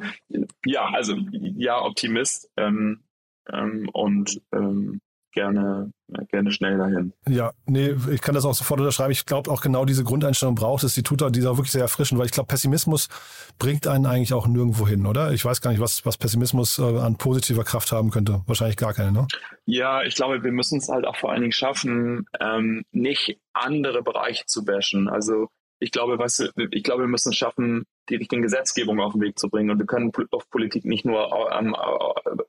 ja, 0.65 0.89
also 0.89 1.15
ja, 1.31 1.81
Optimist 1.81 2.49
ähm, 2.57 3.03
ähm 3.49 3.89
und 3.93 4.41
ähm, 4.51 4.99
gerne, 5.37 5.91
gerne 6.29 6.51
schnell 6.51 6.79
dahin. 6.79 7.13
Ja, 7.27 7.53
nee, 7.67 7.95
ich 8.11 8.21
kann 8.21 8.33
das 8.33 8.43
auch 8.43 8.55
sofort 8.55 8.79
unterschreiben. 8.79 9.11
Ich 9.11 9.27
glaube 9.27 9.51
auch 9.51 9.61
genau 9.61 9.85
diese 9.85 10.03
Grundeinstellung 10.03 10.55
braucht 10.55 10.83
es. 10.83 10.95
Die 10.95 11.03
tut 11.03 11.21
auch, 11.21 11.29
die 11.29 11.41
ist 11.41 11.45
auch 11.45 11.57
wirklich 11.57 11.71
sehr 11.71 11.83
erfrischend, 11.83 12.19
weil 12.19 12.25
ich 12.25 12.31
glaube, 12.31 12.47
Pessimismus 12.47 13.07
bringt 13.59 13.85
einen 13.85 14.07
eigentlich 14.07 14.33
auch 14.33 14.47
nirgendwo 14.47 14.87
hin, 14.87 15.05
oder? 15.05 15.33
Ich 15.33 15.45
weiß 15.45 15.61
gar 15.61 15.69
nicht, 15.69 15.79
was, 15.79 16.07
was 16.07 16.17
Pessimismus 16.17 16.79
äh, 16.79 16.81
an 16.81 17.17
positiver 17.17 17.63
Kraft 17.63 17.91
haben 17.91 18.09
könnte. 18.09 18.41
Wahrscheinlich 18.47 18.77
gar 18.77 18.95
keine, 18.95 19.11
ne? 19.11 19.27
Ja, 19.65 20.01
ich 20.01 20.15
glaube, 20.15 20.43
wir 20.43 20.51
müssen 20.51 20.79
es 20.79 20.89
halt 20.89 21.05
auch 21.05 21.17
vor 21.17 21.31
allen 21.31 21.41
Dingen 21.41 21.51
schaffen, 21.51 22.25
ähm, 22.39 22.83
nicht 22.91 23.39
andere 23.53 24.01
Bereiche 24.01 24.45
zu 24.47 24.65
bashen. 24.65 25.07
Also 25.07 25.49
ich 25.79 25.91
glaube, 25.91 26.17
weißt 26.17 26.39
du, 26.39 26.67
ich 26.71 26.81
glaube, 26.81 27.03
wir 27.03 27.09
müssen 27.09 27.29
es 27.29 27.35
schaffen, 27.35 27.83
die 28.09 28.15
richtigen 28.15 28.41
Gesetzgebungen 28.41 29.01
auf 29.03 29.13
den 29.13 29.21
Weg 29.21 29.39
zu 29.39 29.49
bringen. 29.49 29.69
Und 29.69 29.79
wir 29.79 29.85
können 29.85 30.11
auf 30.31 30.49
Politik 30.49 30.85
nicht 30.85 31.05
nur 31.05 31.29
ähm, 31.57 31.75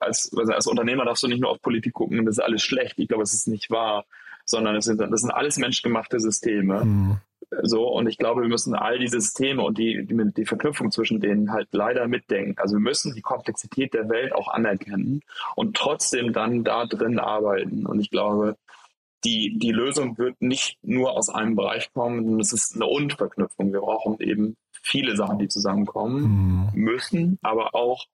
als, 0.01 0.33
also 0.37 0.53
als 0.53 0.67
Unternehmer 0.67 1.05
darfst 1.05 1.23
du 1.23 1.29
nicht 1.29 1.41
nur 1.41 1.51
auf 1.51 1.61
Politik 1.63 1.95
gucken, 1.95 2.25
das 2.25 2.39
ist 2.39 2.45
alles 2.45 2.63
schlecht. 2.63 2.99
Ich 2.99 3.09
glaube, 3.09 3.23
es 3.23 3.35
ist 3.35 3.49
nicht 3.49 3.71
wahr, 3.71 4.05
sondern 4.45 4.77
es 4.77 4.87
sind, 4.87 5.01
das 5.01 5.21
sind 5.21 5.31
alles 5.31 5.59
menschgemachte 5.59 6.21
Systeme. 6.21 6.85
Mhm. 6.85 7.17
So, 7.63 7.89
und 7.89 8.07
ich 8.09 8.19
glaube, 8.19 8.43
wir 8.43 8.49
müssen 8.49 8.75
all 8.75 8.99
die 8.99 9.09
Systeme 9.09 9.63
und 9.63 9.79
die, 9.79 10.05
die, 10.05 10.33
die 10.37 10.45
Verknüpfung 10.45 10.91
zwischen 10.91 11.21
denen 11.21 11.53
halt 11.53 11.69
leider 11.73 12.07
mitdenken. 12.07 12.57
Also 12.59 12.77
wir 12.77 12.81
müssen 12.81 13.15
die 13.15 13.23
Komplexität 13.23 13.95
der 13.95 14.09
Welt 14.11 14.35
auch 14.35 14.49
anerkennen 14.49 15.23
und 15.57 15.77
trotzdem 15.77 16.33
dann 16.33 16.63
da 16.63 16.85
drin 16.85 17.19
arbeiten. 17.19 17.87
Und 17.87 18.01
ich 18.01 18.11
glaube, 18.11 18.57
die, 19.25 19.59
die 19.59 19.73
Lösung 19.73 20.17
wird 20.19 20.41
nicht 20.41 20.79
nur 20.83 21.17
aus 21.17 21.29
einem 21.29 21.57
Bereich 21.57 21.93
kommen, 21.93 22.39
es 22.41 22.53
ist 22.53 22.75
eine 22.75 22.87
Und-Verknüpfung. 22.87 23.73
Wir 23.73 23.81
brauchen 23.81 24.19
eben 24.21 24.57
viele 24.83 25.17
Sachen, 25.17 25.39
die 25.39 25.49
zusammenkommen 25.49 26.71
mhm. 26.73 26.81
müssen, 26.81 27.39
aber 27.43 27.75
auch 27.75 28.07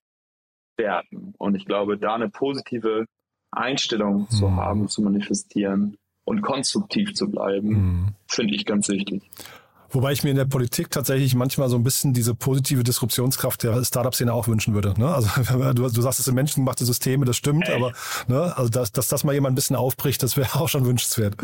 werden. 0.76 1.34
Und 1.38 1.54
ich 1.54 1.66
glaube, 1.66 1.98
da 1.98 2.14
eine 2.14 2.30
positive 2.30 3.06
Einstellung 3.50 4.22
mhm. 4.22 4.30
zu 4.30 4.56
haben, 4.56 4.88
zu 4.88 5.02
manifestieren 5.02 5.96
und 6.24 6.42
konstruktiv 6.42 7.14
zu 7.14 7.30
bleiben, 7.30 7.68
mhm. 7.68 8.08
finde 8.26 8.54
ich 8.54 8.64
ganz 8.64 8.88
wichtig. 8.88 9.22
Wobei 9.94 10.10
ich 10.10 10.24
mir 10.24 10.30
in 10.30 10.36
der 10.36 10.44
Politik 10.44 10.90
tatsächlich 10.90 11.36
manchmal 11.36 11.68
so 11.68 11.76
ein 11.76 11.84
bisschen 11.84 12.12
diese 12.12 12.34
positive 12.34 12.82
Disruptionskraft 12.82 13.62
der 13.62 13.84
Startup-Szene 13.84 14.32
auch 14.32 14.48
wünschen 14.48 14.74
würde. 14.74 14.92
Ne? 14.98 15.14
Also 15.14 15.28
du, 15.72 15.82
du 15.88 16.02
sagst, 16.02 16.18
es 16.18 16.24
sind 16.24 16.34
menschengemachte 16.34 16.84
Systeme, 16.84 17.24
das 17.24 17.36
stimmt, 17.36 17.68
Ey. 17.68 17.76
aber 17.76 17.92
ne, 18.26 18.52
also 18.56 18.68
dass, 18.70 18.90
dass 18.90 19.06
das 19.06 19.22
mal 19.22 19.34
jemand 19.34 19.52
ein 19.52 19.54
bisschen 19.54 19.76
aufbricht, 19.76 20.20
das 20.24 20.36
wäre 20.36 20.48
auch 20.60 20.68
schon 20.68 20.84
wünschenswert. 20.84 21.36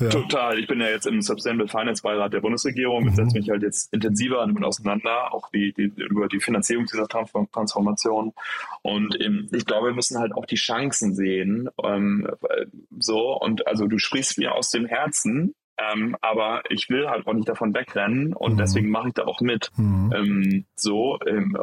Ja. 0.00 0.08
Total. 0.08 0.58
Ich 0.58 0.66
bin 0.66 0.80
ja 0.80 0.88
jetzt 0.88 1.06
im 1.06 1.20
Sustainable 1.20 1.68
Finance 1.68 2.02
Beirat 2.02 2.32
der 2.32 2.40
Bundesregierung 2.40 3.02
mhm. 3.02 3.08
und 3.08 3.16
setze 3.16 3.36
mich 3.36 3.50
halt 3.50 3.62
jetzt 3.62 3.92
intensiver 3.92 4.38
damit 4.38 4.64
auseinander, 4.64 5.34
auch 5.34 5.50
die, 5.50 5.74
die, 5.74 5.92
über 5.96 6.28
die 6.28 6.40
Finanzierung 6.40 6.86
dieser 6.86 7.06
Transformation. 7.06 8.32
Und 8.80 9.20
ähm, 9.20 9.48
ich 9.52 9.66
glaube, 9.66 9.88
wir 9.88 9.94
müssen 9.94 10.18
halt 10.18 10.34
auch 10.34 10.46
die 10.46 10.56
Chancen 10.56 11.14
sehen. 11.14 11.68
Ähm, 11.84 12.26
so, 12.98 13.38
und 13.38 13.66
also 13.66 13.86
du 13.86 13.98
sprichst 13.98 14.38
mir 14.38 14.54
aus 14.54 14.70
dem 14.70 14.86
Herzen 14.86 15.54
ähm, 15.78 16.16
aber 16.22 16.62
ich 16.70 16.88
will 16.88 17.08
halt 17.08 17.26
auch 17.26 17.34
nicht 17.34 17.48
davon 17.48 17.74
wegrennen 17.74 18.32
und 18.32 18.54
mhm. 18.54 18.58
deswegen 18.58 18.90
mache 18.90 19.08
ich 19.08 19.14
da 19.14 19.24
auch 19.24 19.40
mit. 19.40 19.70
Mhm. 19.76 20.12
Ähm, 20.14 20.64
so, 20.74 21.18
ähm, 21.26 21.56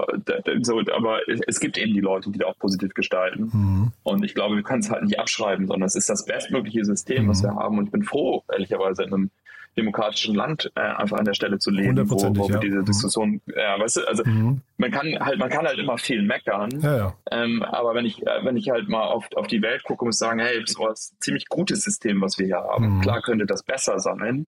so, 0.61 0.79
aber 0.93 1.27
es, 1.27 1.41
es, 1.47 1.59
gibt 1.59 1.77
eben 1.77 1.93
die 1.93 2.01
Leute, 2.01 2.29
die 2.29 2.39
da 2.39 2.47
auch 2.47 2.57
positiv 2.59 2.93
gestalten. 2.93 3.49
Mhm. 3.51 3.91
Und 4.03 4.23
ich 4.23 4.35
glaube, 4.35 4.55
wir 4.55 4.63
können 4.63 4.81
es 4.81 4.91
halt 4.91 5.03
nicht 5.03 5.19
abschreiben, 5.19 5.65
sondern 5.65 5.87
es 5.87 5.95
ist 5.95 6.09
das 6.09 6.25
bestmögliche 6.25 6.85
System, 6.85 7.27
was 7.27 7.41
mhm. 7.41 7.47
wir 7.47 7.55
haben. 7.55 7.77
Und 7.79 7.85
ich 7.85 7.91
bin 7.91 8.03
froh, 8.03 8.43
ehrlicherweise, 8.51 9.03
in 9.03 9.13
einem 9.13 9.31
demokratischen 9.77 10.35
Land 10.35 10.71
äh, 10.75 10.81
einfach 10.81 11.17
an 11.17 11.25
der 11.25 11.33
Stelle 11.33 11.59
zu 11.59 11.71
leben, 11.71 12.09
wo, 12.09 12.15
wo 12.15 12.47
wir 12.47 12.55
ja. 12.55 12.59
diese 12.59 12.79
mhm. 12.79 12.85
Diskussion, 12.85 13.41
ja, 13.47 13.79
weißt 13.79 13.97
du, 13.97 14.07
also 14.07 14.23
mhm. 14.25 14.61
man 14.77 14.91
kann 14.91 15.19
halt, 15.19 15.39
man 15.39 15.49
kann 15.49 15.65
halt 15.65 15.79
immer 15.79 15.97
viel 15.97 16.21
meckern, 16.21 16.69
ja, 16.81 16.97
ja. 16.97 17.17
Ähm, 17.31 17.63
aber 17.63 17.95
wenn 17.95 18.05
ich, 18.05 18.21
äh, 18.25 18.43
wenn 18.43 18.57
ich 18.57 18.69
halt 18.69 18.89
mal 18.89 19.03
auf, 19.03 19.27
auf 19.35 19.47
die 19.47 19.61
Welt 19.61 19.83
gucke, 19.83 20.05
muss 20.05 20.15
ich 20.15 20.19
sagen, 20.19 20.39
hey, 20.39 20.63
das 20.63 20.77
war 20.77 20.89
ein 20.89 20.95
ziemlich 20.95 21.47
gutes 21.47 21.83
System, 21.83 22.21
was 22.21 22.37
wir 22.37 22.45
hier 22.45 22.57
haben. 22.57 22.97
Mhm. 22.97 23.01
Klar 23.01 23.21
könnte 23.21 23.45
das 23.45 23.63
besser 23.63 23.99
sein. 23.99 24.45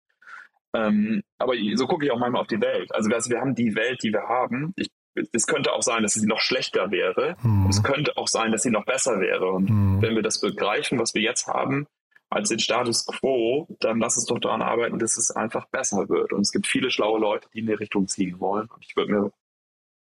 Ähm, 0.74 1.24
aber 1.39 1.53
so 1.74 1.88
gucke 1.88 2.05
ich 2.05 2.11
auch 2.11 2.20
manchmal 2.20 2.41
auf 2.41 2.47
die 2.47 2.61
Welt. 2.61 2.93
Also, 2.93 3.09
also 3.11 3.30
wir 3.30 3.41
haben 3.41 3.55
die 3.55 3.76
Welt, 3.76 4.03
die 4.03 4.13
wir 4.13 4.28
haben. 4.28 4.74
Ich 4.76 4.89
es 5.34 5.47
könnte 5.47 5.74
auch 5.74 5.82
sein, 5.82 6.03
dass 6.03 6.13
sie 6.13 6.26
noch 6.26 6.39
schlechter 6.39 6.91
wäre. 6.91 7.36
Mhm. 7.41 7.67
Es 7.70 7.84
könnte 7.84 8.17
auch 8.17 8.28
sein, 8.28 8.51
dass 8.51 8.63
sie 8.63 8.72
noch 8.72 8.86
besser 8.86 9.20
wäre. 9.20 9.47
Und 9.51 9.70
mhm. 9.70 10.01
wenn 10.01 10.15
wir 10.15 10.22
das 10.22 10.39
begreifen, 10.39 10.99
was 10.99 11.13
wir 11.13 11.22
jetzt 11.22 11.47
haben, 11.47 11.88
als 12.30 12.50
den 12.50 12.60
Status 12.60 13.06
quo, 13.06 13.68
dann 13.80 14.00
lass 14.00 14.18
uns 14.18 14.26
doch 14.26 14.40
daran 14.40 14.62
arbeiten, 14.62 15.00
dass 15.00 15.18
es 15.18 15.32
einfach 15.32 15.66
besser 15.68 16.10
wird. 16.10 16.32
Und 16.32 16.42
es 16.42 16.52
gibt 16.52 16.68
viele 16.68 16.92
schlaue 16.92 17.20
Leute, 17.20 17.48
die 17.54 17.60
in 17.60 17.68
die 17.68 17.74
Richtung 17.74 18.08
ziehen 18.08 18.40
wollen. 18.40 18.68
Und 18.68 18.86
ich 18.86 18.96
würde 18.96 19.12
mir 19.12 19.32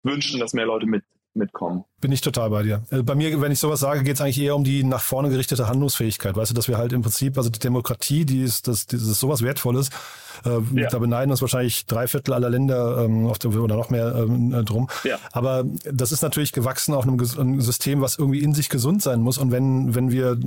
wünschen, 0.03 0.39
dass 0.39 0.53
mehr 0.53 0.65
Leute 0.65 0.87
mit, 0.87 1.03
mitkommen. 1.35 1.83
Bin 2.01 2.11
ich 2.11 2.21
total 2.21 2.49
bei 2.49 2.63
dir. 2.63 2.83
Also 2.89 3.03
bei 3.03 3.13
mir, 3.13 3.39
wenn 3.41 3.51
ich 3.51 3.59
sowas 3.59 3.79
sage, 3.79 4.03
geht 4.03 4.15
es 4.15 4.21
eigentlich 4.21 4.41
eher 4.41 4.55
um 4.55 4.63
die 4.63 4.83
nach 4.83 5.01
vorne 5.01 5.29
gerichtete 5.29 5.67
Handlungsfähigkeit. 5.67 6.35
Weißt 6.35 6.51
du, 6.51 6.55
dass 6.55 6.67
wir 6.67 6.77
halt 6.77 6.93
im 6.93 7.03
Prinzip, 7.03 7.37
also 7.37 7.49
die 7.49 7.59
Demokratie, 7.59 8.25
die 8.25 8.41
ist, 8.41 8.67
das, 8.67 8.87
das 8.87 9.03
ist 9.03 9.19
sowas 9.19 9.43
Wertvolles. 9.43 9.89
Äh, 10.45 10.59
ja. 10.73 10.89
Da 10.89 10.97
beneiden 10.97 11.31
uns 11.31 11.41
wahrscheinlich 11.41 11.85
drei 11.85 12.07
Viertel 12.07 12.33
aller 12.33 12.49
Länder 12.49 13.05
ähm, 13.05 13.27
auf 13.27 13.37
der, 13.37 13.51
oder 13.51 13.75
noch 13.75 13.89
mehr 13.91 14.15
ähm, 14.15 14.53
äh, 14.53 14.63
drum. 14.63 14.89
Ja. 15.03 15.19
Aber 15.31 15.63
das 15.83 16.11
ist 16.11 16.23
natürlich 16.23 16.53
gewachsen 16.53 16.95
auf 16.95 17.03
einem, 17.03 17.19
einem 17.19 17.61
System, 17.61 18.01
was 18.01 18.17
irgendwie 18.17 18.39
in 18.39 18.53
sich 18.53 18.69
gesund 18.69 19.03
sein 19.03 19.21
muss. 19.21 19.37
Und 19.37 19.51
wenn, 19.51 19.93
wenn 19.93 20.11
wir 20.11 20.37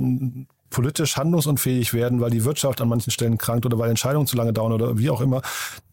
politisch 0.69 1.17
handlungsunfähig 1.17 1.93
werden, 1.93 2.21
weil 2.21 2.29
die 2.31 2.45
Wirtschaft 2.45 2.81
an 2.81 2.89
manchen 2.89 3.11
Stellen 3.11 3.37
krankt 3.37 3.65
oder 3.65 3.77
weil 3.79 3.89
Entscheidungen 3.89 4.27
zu 4.27 4.35
lange 4.35 4.53
dauern 4.53 4.71
oder 4.71 4.97
wie 4.97 5.09
auch 5.09 5.21
immer. 5.21 5.41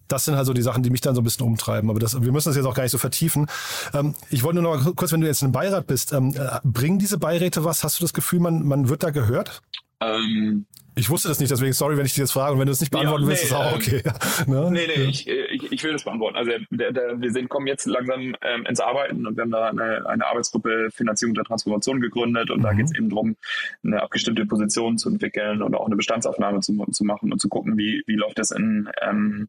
Das 0.09 0.25
sind 0.25 0.37
halt 0.37 0.47
so 0.47 0.53
die 0.53 0.63
Sachen, 0.63 0.83
die 0.83 0.91
mich 0.91 1.01
dann 1.01 1.17
so 1.17 1.21
ein 1.21 1.25
bisschen 1.25 1.47
umtreiben. 1.47 1.91
Aber 1.91 1.99
das, 1.99 2.23
wir 2.23 2.31
müssen 2.31 2.49
das 2.49 2.57
jetzt 2.57 2.67
auch 2.67 2.75
gar 2.75 2.85
nicht 2.85 2.93
so 2.93 2.99
vertiefen. 2.99 3.47
Ähm, 3.93 4.15
ich 4.31 4.45
wollte 4.45 4.61
nur 4.63 4.77
noch 4.77 4.95
kurz, 4.95 5.13
wenn 5.13 5.21
du 5.21 5.27
jetzt 5.27 5.43
im 5.43 5.51
Beirat 5.51 5.87
bist, 5.87 6.13
ähm, 6.13 6.35
äh, 6.37 6.61
bringen 6.63 6.99
diese 6.99 7.19
Beiräte 7.19 7.65
was? 7.65 7.83
Hast 7.83 7.99
du 7.99 8.05
das 8.05 8.13
Gefühl, 8.13 8.39
man, 8.39 8.65
man 8.65 8.89
wird 8.89 9.03
da 9.03 9.11
gehört? 9.11 9.63
Ähm, 10.01 10.67
ich 10.99 11.11
wusste 11.11 11.29
das 11.29 11.39
nicht, 11.39 11.51
deswegen 11.51 11.75
sorry, 11.75 11.99
wenn 11.99 12.07
ich 12.07 12.13
dich 12.13 12.21
jetzt 12.21 12.33
frage. 12.33 12.55
Und 12.55 12.59
wenn 12.59 12.67
du 12.67 12.73
es 12.73 12.81
nicht 12.81 12.91
beantworten 12.91 13.25
ja, 13.25 13.29
nee, 13.29 13.33
willst, 13.33 13.45
ist 13.45 13.53
auch 13.53 13.75
okay. 13.75 14.03
ne? 14.47 14.71
Nee, 14.71 14.87
nee, 14.87 15.03
ich, 15.05 15.29
ich, 15.29 15.71
ich 15.71 15.85
will 15.85 15.93
das 15.93 16.05
beantworten. 16.05 16.37
Also 16.37 16.53
der, 16.71 16.91
der, 16.91 17.21
wir 17.21 17.33
sind, 17.33 17.51
kommen 17.51 17.67
jetzt 17.67 17.85
langsam 17.85 18.35
ähm, 18.41 18.65
ins 18.67 18.81
Arbeiten 18.81 19.27
und 19.27 19.37
wir 19.37 19.43
haben 19.43 19.51
da 19.51 19.69
eine, 19.69 20.09
eine 20.09 20.27
Arbeitsgruppe 20.27 20.89
Finanzierung 20.91 21.35
der 21.35 21.45
Transformation 21.45 22.01
gegründet 22.01 22.51
und 22.51 22.61
mhm. 22.61 22.63
da 22.63 22.73
geht 22.73 22.87
es 22.87 22.95
eben 22.95 23.11
darum, 23.11 23.37
eine 23.85 24.03
abgestimmte 24.03 24.47
Position 24.47 24.97
zu 24.97 25.11
entwickeln 25.11 25.61
und 25.61 25.75
auch 25.75 25.85
eine 25.85 25.97
Bestandsaufnahme 25.97 26.61
zu, 26.61 26.73
zu 26.91 27.05
machen 27.05 27.31
und 27.31 27.41
zu 27.41 27.51
gucken, 27.51 27.77
wie, 27.77 28.03
wie 28.07 28.15
läuft 28.15 28.39
das 28.39 28.51
in, 28.51 28.89
ähm, 29.03 29.49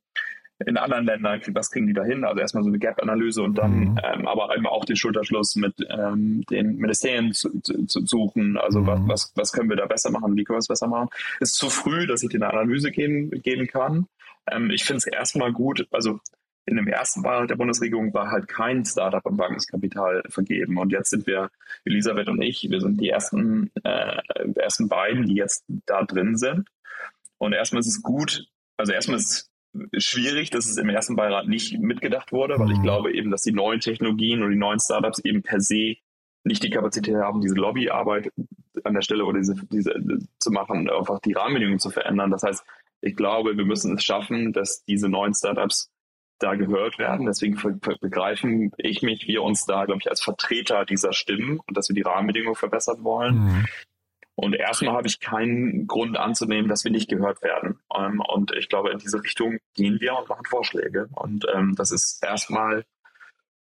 in 0.66 0.78
anderen 0.78 1.06
Ländern, 1.06 1.42
was 1.54 1.70
kriegen 1.70 1.88
die 1.88 1.94
da 1.94 2.04
hin? 2.04 2.24
Also 2.24 2.40
erstmal 2.40 2.64
so 2.64 2.70
eine 2.70 2.80
Gap-Analyse 2.80 3.44
und 3.44 3.58
dann 3.58 3.80
mhm. 3.80 4.00
ähm, 4.04 4.28
aber 4.28 4.56
eben 4.56 4.66
auch 4.66 4.86
den 4.86 4.96
Schulterschluss 4.96 5.56
mit 5.56 5.76
ähm, 5.90 6.44
den 6.50 6.78
Ministerien 6.78 7.32
zu, 7.34 7.60
zu, 7.62 7.86
zu 7.86 8.06
suchen. 8.06 8.58
Also 8.58 8.82
mhm. 8.82 8.88
was, 8.88 9.02
was, 9.08 9.32
was 9.36 9.52
können 9.52 9.70
wir 9.70 9.78
da 9.78 9.86
besser 9.86 10.10
machen? 10.10 10.36
Wie 10.36 10.44
können 10.44 10.58
wir 10.58 10.62
es 10.62 10.68
besser 10.68 10.88
machen? 10.88 11.10
Es 11.40 11.52
ist 11.52 11.58
zu 11.58 11.70
früh, 11.70 12.08
dass 12.08 12.24
ich 12.24 12.30
dir 12.30 12.38
eine 12.38 12.52
Analyse 12.52 12.92
geben, 12.92 13.30
geben 13.30 13.68
kann. 13.68 14.08
Ähm, 14.50 14.72
ich 14.72 14.84
finde 14.84 14.98
es 14.98 15.08
erstmal 15.08 15.54
gut, 15.54 15.88
also 15.92 16.20
in 16.66 16.76
dem 16.76 16.88
ersten 16.88 17.24
Wahl 17.24 17.48
der 17.48 17.56
Bundesregierung 17.56 18.14
war 18.14 18.30
halt 18.30 18.48
kein 18.48 18.84
Startup 18.84 19.26
am 19.26 19.38
Wagniskapital 19.38 20.24
vergeben. 20.28 20.78
Und 20.78 20.92
jetzt 20.92 21.12
sind 21.12 21.26
wir, 21.26 21.50
Elisabeth 21.86 22.28
und 22.28 22.42
ich, 22.42 22.68
wir 22.70 22.82
sind 22.82 23.00
die 23.00 23.10
ersten, 23.10 23.72
äh, 23.84 24.22
ersten 24.56 24.90
beiden, 24.90 25.28
die 25.28 25.36
jetzt 25.36 25.64
da 25.86 26.04
drin 26.04 26.36
sind. 26.36 26.68
Und 27.38 27.54
erstmal 27.54 27.80
ist 27.80 27.88
es 27.88 28.02
gut, 28.02 28.48
also 28.76 28.92
erstmal 28.92 29.18
ist 29.18 29.32
es 29.32 29.52
schwierig, 29.98 30.50
dass 30.50 30.68
es 30.68 30.78
im 30.78 30.90
ersten 30.90 31.16
Beirat 31.16 31.48
nicht 31.48 31.80
mitgedacht 31.80 32.32
wurde, 32.32 32.60
weil 32.60 32.72
ich 32.72 32.78
mhm. 32.78 32.84
glaube 32.84 33.14
eben, 33.14 33.32
dass 33.32 33.42
die 33.42 33.52
neuen 33.52 33.80
Technologien 33.80 34.44
und 34.44 34.52
die 34.52 34.58
neuen 34.58 34.80
Startups 34.80 35.20
eben 35.20 35.44
per 35.44 35.60
se 35.60 35.96
nicht 36.44 36.64
die 36.64 36.70
Kapazität 36.70 37.16
haben, 37.16 37.42
diese 37.42 37.56
Lobbyarbeit 37.56 38.32
an 38.84 38.94
der 38.94 39.02
Stelle 39.02 39.26
oder 39.26 39.40
diese, 39.40 39.56
diese 39.72 39.94
zu 40.40 40.52
machen, 40.52 40.90
einfach 40.90 41.20
die 41.20 41.34
Rahmenbedingungen 41.34 41.80
zu 41.80 41.90
verändern. 41.90 42.32
Das 42.32 42.44
heißt, 42.44 42.64
ich 43.02 43.16
glaube, 43.16 43.58
wir 43.58 43.66
müssen 43.66 43.96
es 43.96 44.04
schaffen, 44.04 44.54
dass 44.54 44.84
diese 44.86 45.10
neuen 45.10 45.34
Startups 45.34 45.92
da 46.40 46.56
gehört 46.56 47.00
werden. 47.00 47.26
Deswegen 47.26 47.58
begreifen 48.02 48.72
ich 48.78 49.02
mich, 49.02 49.28
wir 49.28 49.42
uns 49.44 49.66
da, 49.66 49.86
glaube 49.86 50.00
ich, 50.02 50.10
als 50.10 50.22
Vertreter 50.22 50.86
dieser 50.86 51.14
Stimmen 51.14 51.60
und 51.60 51.78
dass 51.78 51.90
wir 51.90 51.96
die 51.96 52.02
Rahmenbedingungen 52.02 52.56
verbessern 52.56 53.04
wollen. 53.04 53.36
Mhm. 53.36 53.66
Und 54.40 54.54
erstmal 54.54 54.94
habe 54.94 55.08
ich 55.08 55.20
keinen 55.20 55.88
Grund 55.88 56.16
anzunehmen, 56.16 56.70
dass 56.70 56.84
wir 56.84 56.92
nicht 56.92 57.10
gehört 57.10 57.42
werden. 57.42 57.80
Ähm, 57.94 58.22
und 58.22 58.52
ich 58.52 58.70
glaube, 58.70 58.92
in 58.92 59.00
diese 59.00 59.22
Richtung 59.24 59.58
gehen 59.74 60.00
wir 60.00 60.16
und 60.16 60.30
machen 60.30 60.46
Vorschläge. 60.46 61.10
Und 61.12 61.48
ähm, 61.56 61.74
das 61.76 61.92
ist 61.92 62.24
erstmal 62.24 62.86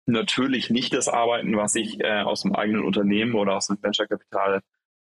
natürlich 0.07 0.71
nicht 0.71 0.95
das 0.95 1.09
Arbeiten, 1.09 1.55
was 1.59 1.75
ich 1.75 2.01
äh, 2.01 2.23
aus 2.23 2.41
dem 2.41 2.55
eigenen 2.55 2.85
Unternehmen 2.85 3.35
oder 3.35 3.55
aus 3.55 3.67
dem 3.67 3.83
Venture 3.83 4.07
Capital 4.07 4.63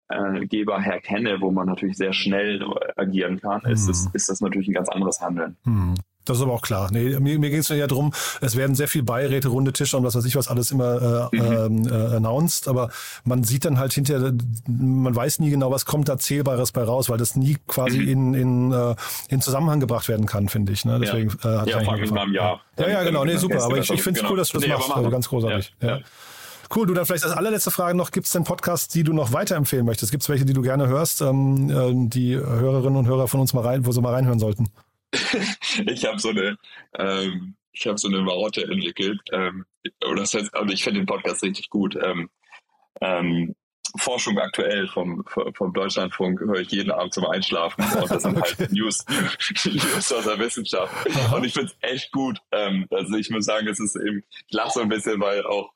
äh, 0.10 0.46
her 0.46 1.00
kenne, 1.02 1.40
wo 1.40 1.52
man 1.52 1.68
natürlich 1.68 1.96
sehr 1.96 2.12
schnell 2.12 2.62
agieren 2.98 3.40
kann, 3.40 3.62
mhm. 3.64 3.72
ist, 3.72 3.88
das, 3.88 4.10
ist 4.14 4.28
das 4.28 4.42
natürlich 4.42 4.68
ein 4.68 4.74
ganz 4.74 4.90
anderes 4.90 5.22
Handeln. 5.22 5.56
Mhm. 5.64 5.96
Das 6.26 6.38
ist 6.38 6.44
aber 6.44 6.54
auch 6.54 6.62
klar. 6.62 6.90
Nee, 6.92 7.20
mir 7.20 7.40
mir 7.40 7.50
ging 7.50 7.60
es 7.60 7.70
ja 7.70 7.88
darum, 7.88 8.14
es 8.42 8.56
werden 8.56 8.76
sehr 8.76 8.88
viel 8.88 9.04
Beiräte, 9.04 9.48
runde 9.48 9.74
Tische 9.74 9.96
und 9.98 10.04
was 10.04 10.16
weiß 10.16 10.26
ich 10.26 10.36
was 10.36 10.48
alles 10.48 10.72
immer 10.72 11.30
äh, 11.32 11.70
mhm. 11.70 11.88
äh, 11.88 12.16
announced, 12.16 12.68
aber 12.68 12.90
man 13.24 13.44
sieht 13.44 13.66
dann 13.66 13.80
halt 13.80 13.94
hinterher, 13.94 14.34
man 14.68 15.16
weiß 15.16 15.40
nie 15.40 15.50
genau, 15.50 15.72
was 15.72 15.86
kommt 15.86 16.10
da 16.10 16.18
Zählbares 16.18 16.72
bei 16.72 16.84
raus, 16.84 17.10
weil 17.10 17.18
das 17.18 17.36
nie 17.36 17.58
quasi 17.68 18.00
mhm. 18.00 18.08
in, 18.08 18.34
in, 18.34 18.72
äh, 18.72 18.96
in 19.30 19.42
Zusammenhang 19.42 19.80
gebracht 19.80 20.08
werden 20.08 20.26
kann, 20.26 20.50
finde 20.50 20.74
ich. 20.74 20.86
Ne? 20.86 21.00
Deswegen 21.00 21.32
ja. 21.44 21.54
äh, 21.54 21.58
hat 21.60 21.68
ja, 21.68 21.80
vor 21.82 21.94
allem 21.94 22.04
im 22.04 22.34
Jahr. 22.34 22.62
Ja, 22.78 22.88
ja, 22.88 23.04
genau, 23.04 23.24
nee, 23.24 23.38
super. 23.38 23.64
Aber 23.64 23.78
ich, 23.78 23.90
ich 23.90 24.02
finde 24.02 24.20
es 24.20 24.22
genau. 24.22 24.32
cool, 24.32 24.38
dass 24.38 24.50
du 24.50 24.58
das 24.58 24.68
nee, 24.68 24.74
machst. 24.74 24.92
Also 24.92 25.10
ganz 25.10 25.30
großartig. 25.30 25.76
Ja. 25.82 25.88
ja. 25.88 26.00
Cool, 26.76 26.88
du 26.88 26.94
dann 26.94 27.06
vielleicht 27.06 27.24
als 27.24 27.34
allerletzte 27.34 27.70
Frage 27.70 27.96
noch, 27.96 28.12
gibt 28.12 28.26
es 28.26 28.32
denn 28.32 28.44
Podcasts, 28.44 28.88
die 28.88 29.04
du 29.04 29.14
noch 29.14 29.34
weiterempfehlen 29.34 29.86
möchtest? 29.86 30.12
Gibt 30.12 30.24
es 30.24 30.30
welche, 30.30 30.46
die 30.46 30.54
du 30.54 30.62
gerne 30.62 30.88
hörst, 30.88 31.22
ähm, 31.22 31.70
äh, 31.70 32.10
die 32.10 32.36
Hörerinnen 32.36 32.98
und 32.98 33.08
Hörer 33.08 33.28
von 33.28 33.40
uns 33.40 33.54
mal 33.54 33.62
rein, 33.62 33.86
wo 33.86 33.92
sie 33.92 34.02
mal 34.02 34.14
reinhören 34.14 34.40
sollten? 34.40 34.70
ich 35.88 36.06
habe 36.06 36.20
so 36.20 36.30
eine, 36.30 36.58
ähm, 36.98 37.56
ich 37.72 37.88
habe 37.88 37.98
so 37.98 38.08
eine 38.08 38.22
Marotte 38.22 38.64
entwickelt. 38.64 39.20
Ähm, 39.32 39.66
das 40.00 40.34
heißt, 40.34 40.54
also 40.54 40.74
ich 40.74 40.84
finde 40.84 41.02
den 41.02 41.08
Podcast 41.08 41.44
richtig 41.44 41.70
gut. 41.70 41.98
Ähm, 42.02 42.30
ähm, 43.02 43.56
Forschung 43.98 44.38
aktuell 44.40 44.88
vom, 44.88 45.24
vom 45.54 45.74
Deutschlandfunk 45.74 46.42
höre 46.42 46.60
ich 46.60 46.72
jeden 46.72 46.92
Abend 46.92 47.14
zum 47.14 47.26
Einschlafen. 47.26 47.84
Und 48.02 48.12
das 48.12 48.24
sind 48.24 48.40
halt 48.40 48.72
News, 48.72 49.06
News 49.66 50.12
aus 50.12 50.26
der 50.26 50.40
Wissenschaft. 50.40 50.94
Und 51.34 51.46
ich 51.46 51.54
finde 51.54 51.72
es 51.72 51.90
echt 51.90 52.12
gut. 52.12 52.40
Ähm, 52.52 52.88
also 52.90 53.16
ich 53.16 53.30
muss 53.30 53.46
sagen, 53.46 53.68
es 53.68 53.80
ist 53.80 53.96
eben, 53.96 54.24
ich 54.48 54.54
lache 54.54 54.72
so 54.72 54.82
ein 54.82 54.90
bisschen, 54.90 55.20
weil 55.22 55.46
auch 55.46 55.72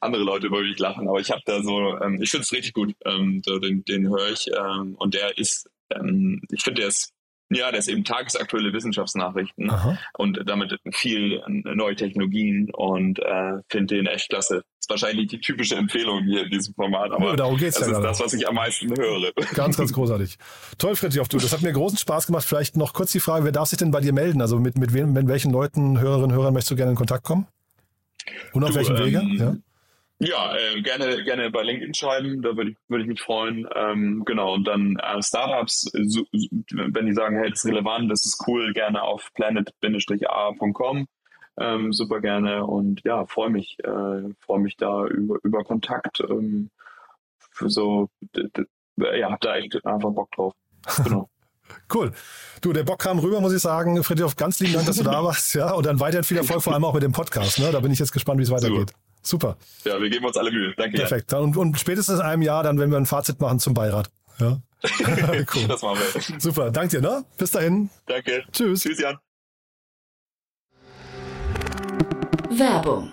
andere 0.00 0.22
Leute 0.22 0.46
über 0.46 0.62
mich 0.62 0.78
lachen. 0.78 1.08
Aber 1.08 1.20
ich 1.20 1.30
habe 1.30 1.42
da 1.44 1.62
so, 1.62 1.98
ähm, 2.00 2.22
ich 2.22 2.30
finde 2.30 2.42
es 2.42 2.52
richtig 2.52 2.72
gut. 2.72 2.94
Den, 3.04 3.84
den 3.84 4.08
höre 4.08 4.30
ich. 4.30 4.46
Und 4.96 5.14
der 5.14 5.36
ist, 5.36 5.68
ich 6.50 6.62
finde, 6.62 6.80
der 6.80 6.88
ist 6.88 7.12
ja, 7.50 7.72
das 7.72 7.86
ist 7.86 7.92
eben 7.92 8.04
tagesaktuelle 8.04 8.72
Wissenschaftsnachrichten 8.72 9.70
Aha. 9.70 9.98
und 10.16 10.40
damit 10.46 10.78
viel 10.92 11.42
neue 11.46 11.96
Technologien 11.96 12.70
und 12.72 13.18
äh, 13.18 13.58
finde 13.68 13.96
den 13.96 14.06
echt 14.06 14.28
klasse. 14.28 14.62
Ist 14.78 14.88
wahrscheinlich 14.88 15.28
die 15.28 15.40
typische 15.40 15.74
Empfehlung 15.74 16.22
hier 16.24 16.44
in 16.44 16.50
diesem 16.50 16.74
Format, 16.74 17.10
aber 17.10 17.30
ja, 17.30 17.36
darum 17.36 17.56
geht's 17.56 17.78
das 17.78 17.88
ja 17.88 17.98
ist 17.98 18.02
das, 18.02 18.20
was 18.20 18.32
ich 18.34 18.48
am 18.48 18.54
meisten 18.54 18.88
höre. 18.96 19.32
Ganz, 19.54 19.76
ganz 19.76 19.92
großartig. 19.92 20.38
Toll, 20.78 20.94
Fritjof, 20.94 21.28
du, 21.28 21.38
das 21.38 21.52
hat 21.52 21.62
mir 21.62 21.72
großen 21.72 21.98
Spaß 21.98 22.26
gemacht. 22.26 22.44
Vielleicht 22.44 22.76
noch 22.76 22.92
kurz 22.92 23.10
die 23.12 23.20
Frage, 23.20 23.44
wer 23.44 23.52
darf 23.52 23.68
sich 23.68 23.78
denn 23.78 23.90
bei 23.90 24.00
dir 24.00 24.12
melden? 24.12 24.40
Also 24.40 24.58
mit, 24.60 24.78
mit, 24.78 24.94
wem, 24.94 25.12
mit 25.12 25.26
welchen 25.26 25.50
Leuten, 25.50 25.98
Hörerinnen 25.98 26.30
und 26.30 26.36
Hörern 26.36 26.54
möchtest 26.54 26.70
du 26.70 26.76
gerne 26.76 26.92
in 26.92 26.96
Kontakt 26.96 27.24
kommen? 27.24 27.48
Und 28.52 28.62
auf 28.62 28.70
du, 28.70 28.76
welchem 28.76 28.98
Wege? 28.98 29.18
Ähm, 29.18 29.36
ja? 29.38 29.56
Ja, 30.22 30.54
äh, 30.54 30.82
gerne, 30.82 31.24
gerne 31.24 31.50
bei 31.50 31.62
LinkedIn 31.62 31.94
schreiben, 31.94 32.42
da 32.42 32.54
würde 32.54 32.72
ich, 32.72 32.76
würde 32.88 33.04
ich 33.04 33.08
mich 33.08 33.22
freuen. 33.22 33.66
Ähm, 33.74 34.22
genau, 34.26 34.52
und 34.52 34.64
dann 34.64 34.96
äh, 34.96 35.22
Startups, 35.22 35.90
so, 35.94 36.26
wenn 36.32 37.06
die 37.06 37.14
sagen, 37.14 37.38
hey, 37.38 37.48
das 37.48 37.64
ist 37.64 37.70
relevant, 37.70 38.10
das 38.10 38.26
ist 38.26 38.44
cool, 38.46 38.74
gerne 38.74 39.02
auf 39.02 39.32
planet-a.com. 39.34 41.06
Ähm, 41.58 41.92
super 41.92 42.20
gerne 42.20 42.66
und 42.66 43.02
ja, 43.04 43.24
freue 43.24 43.48
mich, 43.48 43.78
äh, 43.82 44.34
freue 44.40 44.60
mich 44.60 44.76
da 44.76 45.06
über, 45.06 45.38
über 45.42 45.64
Kontakt. 45.64 46.20
Ähm, 46.20 46.70
für 47.38 47.70
so, 47.70 48.10
ja, 48.96 49.30
hab 49.30 49.40
da 49.40 49.56
echt 49.56 49.84
einfach 49.86 50.10
Bock 50.10 50.30
drauf. 50.32 50.54
Genau. 51.02 51.28
Cool. 51.94 52.10
Du, 52.62 52.72
der 52.72 52.82
Bock 52.82 52.98
kam 52.98 53.20
rüber, 53.20 53.40
muss 53.40 53.52
ich 53.52 53.62
sagen. 53.62 54.02
Friedrich, 54.02 54.34
ganz 54.34 54.58
lieben 54.58 54.72
Dank, 54.72 54.86
dass 54.86 54.96
du 54.96 55.04
da 55.04 55.22
warst. 55.24 55.54
Ja, 55.54 55.70
und 55.70 55.86
dann 55.86 56.00
weiterhin 56.00 56.24
viel 56.24 56.36
Erfolg, 56.36 56.62
vor 56.62 56.72
allem 56.72 56.84
auch 56.84 56.94
mit 56.94 57.04
dem 57.04 57.12
Podcast. 57.12 57.60
Ne? 57.60 57.70
Da 57.70 57.78
bin 57.78 57.92
ich 57.92 58.00
jetzt 58.00 58.10
gespannt, 58.10 58.40
wie 58.40 58.42
es 58.42 58.50
weitergeht. 58.50 58.90
So. 58.90 59.09
Super. 59.22 59.56
Ja, 59.84 60.00
wir 60.00 60.08
geben 60.08 60.24
uns 60.24 60.36
alle 60.36 60.50
Mühe. 60.50 60.74
Danke. 60.76 60.96
Perfekt. 60.96 61.32
Und, 61.34 61.56
und 61.56 61.78
spätestens 61.78 62.20
in 62.20 62.24
einem 62.24 62.42
Jahr, 62.42 62.62
dann, 62.62 62.78
wenn 62.78 62.90
wir 62.90 62.96
ein 62.96 63.06
Fazit 63.06 63.40
machen 63.40 63.58
zum 63.58 63.74
Beirat. 63.74 64.10
Ja. 64.38 64.60
cool. 65.54 65.68
Das 65.68 65.82
machen 65.82 65.98
wir. 65.98 66.40
Super. 66.40 66.70
Danke 66.70 67.00
dir, 67.00 67.02
ne? 67.02 67.24
Bis 67.36 67.50
dahin. 67.50 67.90
Danke. 68.06 68.44
Tschüss. 68.52 68.80
Tschüss, 68.82 68.98
Jan. 68.98 69.18
Werbung. 72.50 73.12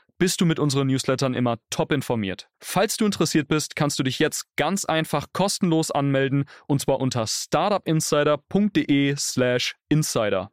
bist 0.21 0.39
du 0.39 0.45
mit 0.45 0.59
unseren 0.59 0.85
Newslettern 0.85 1.33
immer 1.33 1.57
top 1.71 1.91
informiert. 1.91 2.47
Falls 2.59 2.95
du 2.95 3.07
interessiert 3.07 3.47
bist, 3.47 3.75
kannst 3.75 3.97
du 3.97 4.03
dich 4.03 4.19
jetzt 4.19 4.45
ganz 4.55 4.85
einfach 4.85 5.25
kostenlos 5.33 5.89
anmelden 5.89 6.45
und 6.67 6.79
zwar 6.79 6.99
unter 6.99 7.25
startupinsider.de/slash 7.25 9.75
insider. 9.89 10.51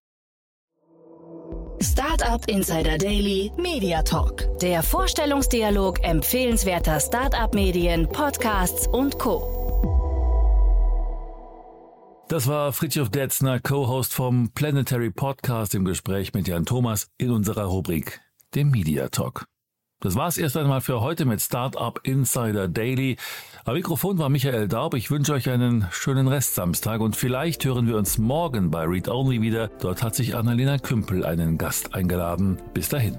Startup 1.83 2.43
Insider 2.49 2.97
Daily 2.97 3.53
Media 3.59 4.03
Talk. 4.03 4.49
Der 4.63 4.83
Vorstellungsdialog 4.83 6.03
empfehlenswerter 6.03 6.99
Startup-Medien, 6.99 8.09
Podcasts 8.09 8.87
und 8.87 9.19
Co. 9.19 9.55
Das 12.31 12.47
war 12.47 12.73
Fritjof 12.73 13.11
Detzner, 13.11 13.61
Co-Host 13.61 14.15
vom 14.15 14.51
Planetary 14.55 15.11
Podcast 15.11 15.75
im 15.75 15.85
Gespräch 15.85 16.33
mit 16.33 16.49
Jan 16.49 16.65
Thomas 16.65 17.11
in 17.19 17.31
unserer 17.31 17.65
Rubrik 17.65 18.23
dem 18.55 18.71
Media 18.71 19.09
Talk. 19.09 19.47
Das 20.01 20.15
war's 20.15 20.39
erst 20.39 20.57
einmal 20.57 20.81
für 20.81 21.01
heute 21.01 21.25
mit 21.25 21.41
Startup 21.41 21.99
Insider 22.05 22.69
Daily. 22.69 23.17
Am 23.65 23.75
Mikrofon 23.75 24.19
war 24.19 24.29
Michael 24.29 24.69
Daub. 24.69 24.95
Ich 24.95 25.11
wünsche 25.11 25.33
euch 25.33 25.51
einen 25.51 25.89
schönen 25.91 26.29
Restsamstag 26.29 27.01
und 27.01 27.17
vielleicht 27.17 27.65
hören 27.65 27.89
wir 27.89 27.97
uns 27.97 28.17
morgen 28.17 28.71
bei 28.71 28.85
Read 28.85 29.09
Only 29.09 29.41
wieder. 29.43 29.67
Dort 29.81 30.05
hat 30.05 30.15
sich 30.15 30.37
Annalena 30.37 30.79
Kümpel 30.79 31.27
einen 31.27 31.59
Gast 31.59 31.95
eingeladen. 31.95 32.59
Bis 32.75 32.89
dahin. 32.89 33.19